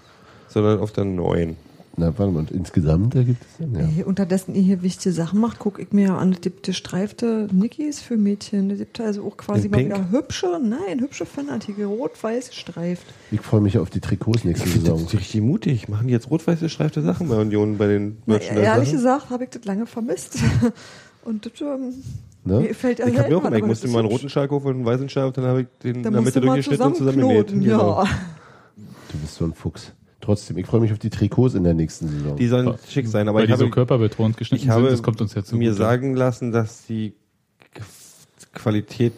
sondern 0.48 0.78
auf 0.78 0.92
der 0.92 1.04
neun. 1.04 1.56
Na, 1.98 2.06
warte 2.18 2.30
mal, 2.32 2.40
und 2.40 2.50
insgesamt 2.50 3.14
ergibt 3.14 3.42
es 3.42 3.56
dann, 3.58 3.74
ja. 3.74 3.88
Ey, 3.96 4.04
unterdessen 4.04 4.54
ihr 4.54 4.60
hier 4.60 4.82
wichtige 4.82 5.14
Sachen 5.14 5.40
macht, 5.40 5.58
gucke 5.58 5.80
ich 5.80 5.92
mir 5.92 6.14
an, 6.14 6.32
es 6.32 6.42
gibt 6.42 6.64
gestreifte 6.64 7.48
Nikis 7.50 8.00
für 8.02 8.18
Mädchen. 8.18 8.70
Es 8.70 8.78
gibt 8.78 9.00
also 9.00 9.26
auch 9.26 9.38
quasi 9.38 9.64
In 9.66 9.70
mal 9.70 9.76
Pink? 9.78 9.94
wieder 9.94 10.10
hübsche, 10.10 10.60
nein, 10.62 11.00
hübsche 11.00 11.24
Fanartikel, 11.24 11.86
rot-weiß 11.86 12.50
gestreift. 12.50 13.06
Ich 13.30 13.40
freue 13.40 13.62
mich 13.62 13.78
auf 13.78 13.88
die 13.88 14.00
Trikots 14.00 14.44
nächste 14.44 14.68
Saison. 14.68 15.02
das 15.04 15.14
richtig 15.14 15.40
mutig. 15.40 15.88
Machen 15.88 16.08
die 16.08 16.12
jetzt 16.12 16.30
rot-weiß 16.30 16.60
gestreifte 16.60 17.00
Sachen 17.00 17.28
bei 17.30 17.36
Union 17.40 17.78
bei 17.78 17.86
den 17.86 18.18
Na, 18.26 18.34
Merchandise? 18.34 18.66
ehrlich 18.66 18.92
gesagt 18.92 19.30
habe 19.30 19.44
ich 19.44 19.50
das 19.50 19.64
lange 19.64 19.86
vermisst. 19.86 20.38
Und 21.24 21.46
das 21.46 21.60
ähm, 21.62 21.94
Ne? 22.44 22.60
mir 22.60 22.74
fällt 22.76 23.00
Ich 23.00 23.18
habe 23.18 23.28
mir 23.28 23.38
auch 23.38 23.44
immer, 23.44 23.56
ich 23.56 23.64
musste 23.64 23.88
mal 23.88 23.98
einen 24.00 24.06
ist 24.08 24.14
roten 24.14 24.28
Schalk 24.28 24.52
holen 24.52 24.62
und 24.62 24.74
einen 24.76 24.84
weißen 24.84 25.08
Schalk 25.08 25.26
und 25.28 25.38
dann 25.38 25.46
habe 25.46 25.62
ich 25.62 25.66
den 25.82 25.94
Dann 26.04 26.04
in 26.04 26.12
der 26.12 26.22
Mitte 26.22 26.40
du 26.40 26.46
mal 26.46 26.52
durchgeschnitten 26.54 26.86
und 26.86 26.96
zusammengenäht. 26.96 27.48
zusammenknoten, 27.48 27.60
Genau. 27.78 28.04
ja. 28.04 28.08
Du 29.10 29.18
bist 29.18 29.34
so 29.34 29.44
ein 29.46 29.52
Fuchs. 29.52 29.92
Trotzdem, 30.26 30.58
ich 30.58 30.66
freue 30.66 30.80
mich 30.80 30.92
auf 30.92 30.98
die 30.98 31.08
Trikots 31.10 31.54
in 31.54 31.62
der 31.64 31.72
nächsten 31.74 32.08
Saison. 32.08 32.36
Die 32.36 32.48
sollen 32.48 32.74
schick 32.88 33.06
sein, 33.06 33.28
aber 33.28 33.38
Weil 33.38 33.44
ich 33.44 33.48
die 33.48 33.52
habe 33.52 33.64
so 33.64 33.70
körperbetont 33.70 34.36
geschnitten 34.36 34.64
ich 34.64 34.68
habe 34.70 34.82
sind, 34.86 34.92
das 34.92 35.02
kommt 35.04 35.20
uns 35.20 35.34
jetzt 35.34 35.52
mir 35.52 35.70
gut. 35.70 35.78
sagen 35.78 36.14
lassen, 36.16 36.50
dass 36.52 36.84
die 36.86 37.12
Qualität 38.52 39.12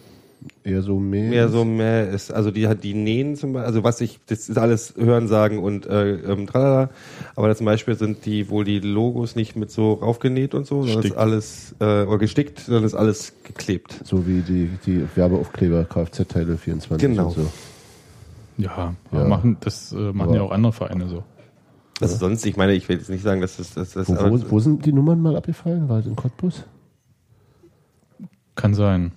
Eher 0.62 0.82
so 0.82 1.00
mehr. 1.00 1.30
mehr 1.30 1.48
so 1.48 1.64
mehr 1.64 2.10
ist. 2.10 2.30
Also 2.30 2.50
die 2.52 2.68
hat 2.68 2.84
die 2.84 2.94
Nähen 2.94 3.34
zum 3.36 3.54
Beispiel, 3.54 3.66
also 3.66 3.82
was 3.84 4.00
ich, 4.00 4.20
das 4.26 4.48
ist 4.48 4.56
alles 4.56 4.94
Hören, 4.96 5.26
Sagen 5.26 5.58
und 5.58 5.86
äh, 5.86 6.12
ähm, 6.14 6.46
tralala. 6.46 6.90
Aber 7.34 7.54
zum 7.56 7.66
Beispiel 7.66 7.96
sind 7.96 8.24
die 8.24 8.48
wohl 8.48 8.64
die 8.64 8.78
Logos 8.78 9.34
nicht 9.34 9.56
mit 9.56 9.70
so 9.72 9.94
raufgenäht 9.94 10.54
und 10.54 10.66
so, 10.66 10.84
sondern 10.84 11.04
ist 11.04 11.16
alles 11.16 11.74
äh, 11.80 12.04
oder 12.04 12.18
gestickt, 12.18 12.60
sondern 12.60 12.84
ist 12.84 12.94
alles 12.94 13.32
geklebt. 13.42 14.00
So 14.04 14.26
wie 14.28 14.42
die, 14.42 14.70
die 14.86 15.04
Werbeaufkleber 15.16 15.84
Kfz-Teile 15.84 16.56
24 16.56 17.08
Genau. 17.08 17.28
und 17.28 17.34
so. 17.34 17.50
Ja, 18.58 18.94
Ja. 19.12 19.24
Machen, 19.24 19.56
das 19.60 19.92
äh, 19.92 19.96
machen 20.12 20.28
Aber- 20.30 20.36
ja 20.36 20.42
auch 20.42 20.50
andere 20.50 20.72
Vereine 20.72 21.08
so. 21.08 21.24
Also 22.00 22.16
sonst, 22.16 22.44
ich 22.46 22.56
meine, 22.56 22.74
ich 22.74 22.88
will 22.88 22.98
jetzt 22.98 23.08
nicht 23.10 23.22
sagen, 23.22 23.40
dass 23.40 23.56
das, 23.56 23.74
das, 23.74 23.92
das 23.94 24.08
Wo, 24.08 24.14
wo, 24.14 24.50
wo 24.50 24.60
sind 24.60 24.86
die 24.86 24.92
Nummern 24.92 25.20
mal 25.20 25.34
abgefallen? 25.36 25.88
War 25.88 25.96
das 25.98 26.06
in 26.06 26.14
Cottbus? 26.14 26.64
Kann 28.54 28.74
sein. 28.74 29.12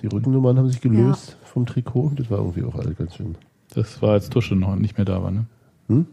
Die 0.00 0.06
Rückennummern 0.06 0.56
haben 0.58 0.68
sich 0.70 0.80
gelöst 0.80 1.36
vom 1.42 1.66
Trikot. 1.66 2.12
Das 2.16 2.30
war 2.30 2.38
irgendwie 2.38 2.62
auch 2.64 2.74
alle 2.76 2.94
ganz 2.94 3.16
schön. 3.16 3.36
Das 3.74 4.00
war 4.00 4.12
als 4.12 4.30
Tusche 4.30 4.54
noch 4.54 4.76
nicht 4.76 4.96
mehr 4.96 5.04
da 5.04 5.22
war, 5.22 5.30
ne? 5.30 5.46
Hm? 5.88 6.06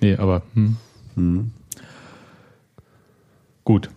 Nee, 0.00 0.16
aber 0.16 0.42
hm. 0.54 0.76
Hm. 1.14 1.50
gut. 3.64 3.90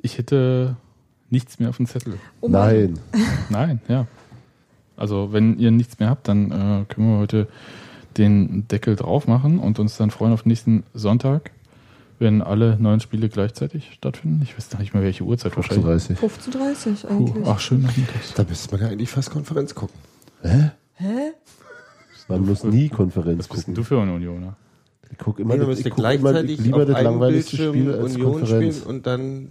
Ich 0.00 0.18
hätte 0.18 0.76
nichts 1.30 1.58
mehr 1.58 1.68
auf 1.68 1.76
dem 1.76 1.86
Zettel. 1.86 2.14
Oh. 2.40 2.48
Nein. 2.48 2.98
Nein, 3.50 3.80
ja. 3.88 4.06
Also 4.98 5.32
wenn 5.32 5.58
ihr 5.58 5.70
nichts 5.70 5.98
mehr 5.98 6.10
habt, 6.10 6.28
dann 6.28 6.50
äh, 6.50 6.84
können 6.92 7.12
wir 7.12 7.18
heute 7.18 7.48
den 8.16 8.66
Deckel 8.68 8.96
drauf 8.96 9.26
machen 9.26 9.58
und 9.58 9.78
uns 9.78 9.96
dann 9.96 10.10
freuen 10.10 10.32
auf 10.32 10.44
nächsten 10.44 10.82
Sonntag, 10.92 11.52
wenn 12.18 12.42
alle 12.42 12.76
neun 12.80 12.98
Spiele 13.00 13.28
gleichzeitig 13.28 13.92
stattfinden. 13.92 14.40
Ich 14.42 14.56
weiß 14.56 14.70
gar 14.70 14.80
nicht 14.80 14.92
mehr, 14.92 15.02
welche 15.04 15.22
Uhrzeit 15.24 15.56
wahrscheinlich. 15.56 15.84
35. 15.84 16.18
15.30 16.18 17.06
Puh, 17.06 17.14
eigentlich. 17.14 17.46
ach, 17.46 17.60
schön 17.60 17.82
nachmittags. 17.82 18.34
da 18.34 18.44
müsste 18.44 18.72
man 18.72 18.80
ja 18.80 18.88
eigentlich 18.88 19.10
fast 19.10 19.30
Konferenz 19.30 19.74
gucken. 19.74 19.94
Hä? 20.42 20.70
Hä? 20.94 21.32
Man 22.28 22.44
muss 22.44 22.64
nie 22.64 22.88
Konferenz 22.88 23.38
Was 23.40 23.48
bist 23.48 23.68
denn 23.68 23.74
gucken. 23.74 23.74
du 23.74 23.82
für 23.84 24.02
ein 24.02 24.08
Unioner? 24.10 24.56
Ich 25.10 25.16
gucke 25.18 25.42
immer, 25.42 25.56
Nee, 25.56 25.64
das, 25.64 25.78
ich 25.78 25.84
guck 25.88 25.98
immer 25.98 26.18
gleichzeitig 26.18 26.58
lieber 26.60 26.82
auf 26.82 26.86
das 26.86 27.02
langweiligste 27.02 27.56
Bildschirm 27.56 27.74
Spiel 27.74 27.94
als 28.02 28.14
Union 28.16 28.32
Konferenz. 28.32 28.76
spielen 28.78 28.86
und 28.96 29.06
dann. 29.06 29.48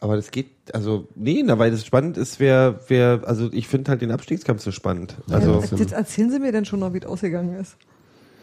Aber 0.00 0.14
das 0.14 0.30
geht, 0.30 0.46
also, 0.72 1.08
nee, 1.16 1.42
na, 1.44 1.58
weil 1.58 1.72
das 1.72 1.84
spannend 1.84 2.16
ist, 2.16 2.38
wer, 2.38 2.80
wer, 2.86 3.22
also 3.26 3.52
ich 3.52 3.66
finde 3.66 3.90
halt 3.90 4.00
den 4.00 4.12
Abstiegskampf 4.12 4.62
so 4.62 4.70
spannend. 4.70 5.16
Also, 5.28 5.60
ja, 5.60 5.76
das 5.76 5.92
erzählen 5.92 6.30
Sie 6.30 6.38
mir 6.38 6.52
denn 6.52 6.64
schon 6.64 6.80
noch, 6.80 6.92
wie 6.94 6.98
es 6.98 7.06
ausgegangen 7.06 7.54
ist. 7.56 7.76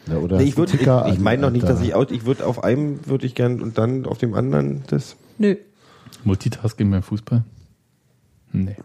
Ja, 0.06 0.18
oder 0.18 0.36
nee, 0.36 0.44
ich 0.44 0.56
würde, 0.56 0.72
ich, 0.74 1.14
ich 1.14 1.18
meine 1.18 1.42
noch 1.42 1.50
nicht, 1.50 1.68
dass 1.68 1.80
ich 1.80 1.94
out, 1.94 2.12
ich 2.12 2.26
würde 2.26 2.46
auf 2.46 2.62
einem 2.62 3.06
würde 3.06 3.26
ich 3.26 3.34
gern 3.34 3.60
und 3.60 3.78
dann 3.78 4.06
auf 4.06 4.18
dem 4.18 4.34
anderen 4.34 4.84
das. 4.88 5.16
Nö. 5.38 5.56
Multitasking 6.24 6.90
beim 6.90 7.02
Fußball? 7.02 7.42
Nee. 8.52 8.76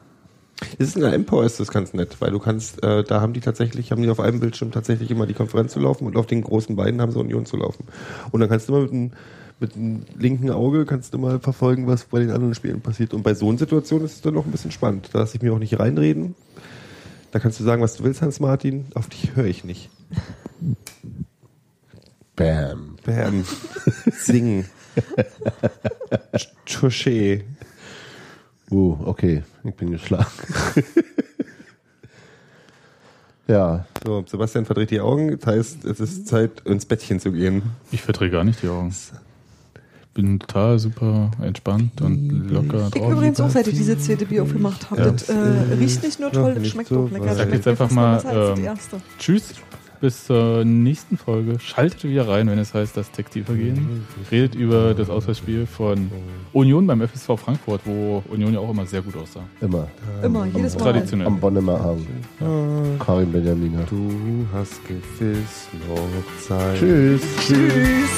Das 0.78 0.90
ist 0.90 0.96
in 0.96 1.02
der 1.02 1.14
Empower 1.14 1.44
ist 1.44 1.60
das 1.60 1.72
ganz 1.72 1.94
nett, 1.94 2.18
weil 2.20 2.32
du 2.32 2.40
kannst, 2.40 2.84
äh, 2.84 3.04
da 3.04 3.20
haben 3.20 3.34
die 3.34 3.40
tatsächlich, 3.40 3.92
haben 3.92 4.02
die 4.02 4.10
auf 4.10 4.20
einem 4.20 4.40
Bildschirm 4.40 4.72
tatsächlich 4.72 5.10
immer 5.10 5.26
die 5.26 5.34
Konferenz 5.34 5.74
zu 5.74 5.80
laufen 5.80 6.06
und 6.06 6.16
auf 6.18 6.28
den 6.28 6.42
großen 6.42 6.76
beiden 6.76 7.02
haben 7.02 7.12
sie 7.12 7.20
Union 7.20 7.46
zu 7.46 7.58
laufen. 7.58 7.86
Und 8.32 8.40
dann 8.40 8.50
kannst 8.50 8.70
du 8.70 8.74
immer 8.74 8.82
mit 8.84 8.92
dem, 8.92 9.12
mit 9.62 9.76
dem 9.76 10.04
linken 10.18 10.50
Auge 10.50 10.86
kannst 10.86 11.14
du 11.14 11.20
mal 11.20 11.40
verfolgen, 11.40 11.86
was 11.88 12.06
bei 12.06 12.20
den 12.20 12.32
anderen 12.32 12.56
Spielen 12.56 12.82
passiert. 12.82 13.14
Und 13.14 13.22
bei 13.22 13.36
so 13.36 13.48
einer 13.48 13.60
Situation 13.60 14.04
ist 14.04 14.16
es 14.16 14.22
dann 14.22 14.34
noch 14.34 14.46
ein 14.46 14.52
bisschen 14.52 14.72
spannend. 14.72 15.10
Da 15.14 15.20
lasse 15.20 15.38
ich 15.38 15.44
mir 15.44 15.54
auch 15.54 15.60
nicht 15.60 15.80
reinreden. 15.80 16.36
Da 17.32 17.40
kannst 17.40 17.60
du 17.60 17.64
sagen, 17.64 17.82
was 17.82 17.96
du 17.96 18.04
willst, 18.04 18.22
Hans 18.22 18.40
Martin. 18.40 18.88
Auf 18.96 19.08
dich 19.08 19.36
höre 19.36 19.46
ich 19.46 19.64
nicht. 19.64 19.90
Bam. 22.36 22.98
Bam. 23.06 23.46
Singen. 24.12 24.66
Touché. 26.66 27.44
Uh, 28.72 28.98
okay. 29.06 29.44
Ich 29.64 29.76
bin 29.76 29.92
geschlagen. 29.92 30.26
ja, 33.48 33.86
So, 34.04 34.24
Sebastian 34.26 34.66
verdreht 34.66 34.90
die 34.90 35.02
Augen. 35.02 35.38
Das 35.40 35.46
heißt, 35.46 35.86
es 35.86 36.00
ist 36.00 36.28
Zeit, 36.28 36.62
ins 36.66 36.86
Bettchen 36.86 37.20
zu 37.20 37.32
gehen. 37.32 37.62
Ich 37.92 38.02
verdrehe 38.02 38.32
gar 38.32 38.44
nicht 38.44 38.64
die 38.64 38.68
Augen. 38.70 38.92
Bin 40.14 40.40
total 40.40 40.78
super 40.78 41.32
entspannt 41.42 42.02
und 42.02 42.50
locker 42.50 42.90
Ich 42.94 43.02
drauf. 43.02 43.12
übrigens 43.14 43.40
auch, 43.40 43.50
seit 43.50 43.68
ich 43.68 43.76
diese 43.76 43.98
zweite 43.98 44.26
Bier 44.26 44.44
aufgemacht 44.44 44.92
habe. 44.92 45.02
Ja. 45.02 45.12
Das 45.12 45.30
äh, 45.30 45.36
riecht 45.80 46.04
nicht 46.04 46.20
nur 46.20 46.32
toll, 46.32 46.54
das 46.54 46.64
nicht 46.64 46.74
schmeckt 46.74 46.90
so 46.90 47.06
auch 47.06 47.12
lecker. 47.12 47.28
Das 47.28 47.38
Sag 47.38 47.54
jetzt 47.54 47.68
einfach 47.68 47.90
mal, 47.92 48.22
ähm. 48.58 48.68
Tschüss, 49.20 49.54
bis 50.02 50.26
zur 50.26 50.66
nächsten 50.66 51.16
Folge. 51.16 51.60
Schaltet 51.60 52.04
wieder 52.04 52.28
rein, 52.28 52.50
wenn 52.50 52.60
es 52.60 52.74
heißt, 52.74 52.98
das 52.98 53.12
Textilvergehen. 53.12 54.04
Redet 54.30 54.56
über 54.56 54.94
das 54.94 55.10
Auswärtsspiel 55.10 55.66
von 55.66 56.12
Union 56.52 56.86
beim 56.88 57.02
FSV 57.08 57.38
Frankfurt, 57.38 57.82
wo 57.86 58.22
Union 58.30 58.54
ja 58.54 58.60
auch 58.60 58.72
immer 58.72 58.86
sehr 58.86 59.02
gut 59.02 59.16
aussah. 59.16 59.44
immer. 59.62 59.88
Immer, 60.24 60.46
jedes 60.48 60.76
Mal. 60.76 60.84
Traditionell. 60.84 61.28
Am 61.28 61.40
Bonnemer 61.40 61.80
Abend. 61.80 62.08
Karin 63.00 63.32
Benjamina. 63.32 63.84
Du 63.90 64.46
hast 64.54 64.82
gewiss 64.86 65.70
noch 65.88 66.48
Zeit. 66.48 66.80
Tschüss. 66.80 67.22
Tschüss. 67.48 68.10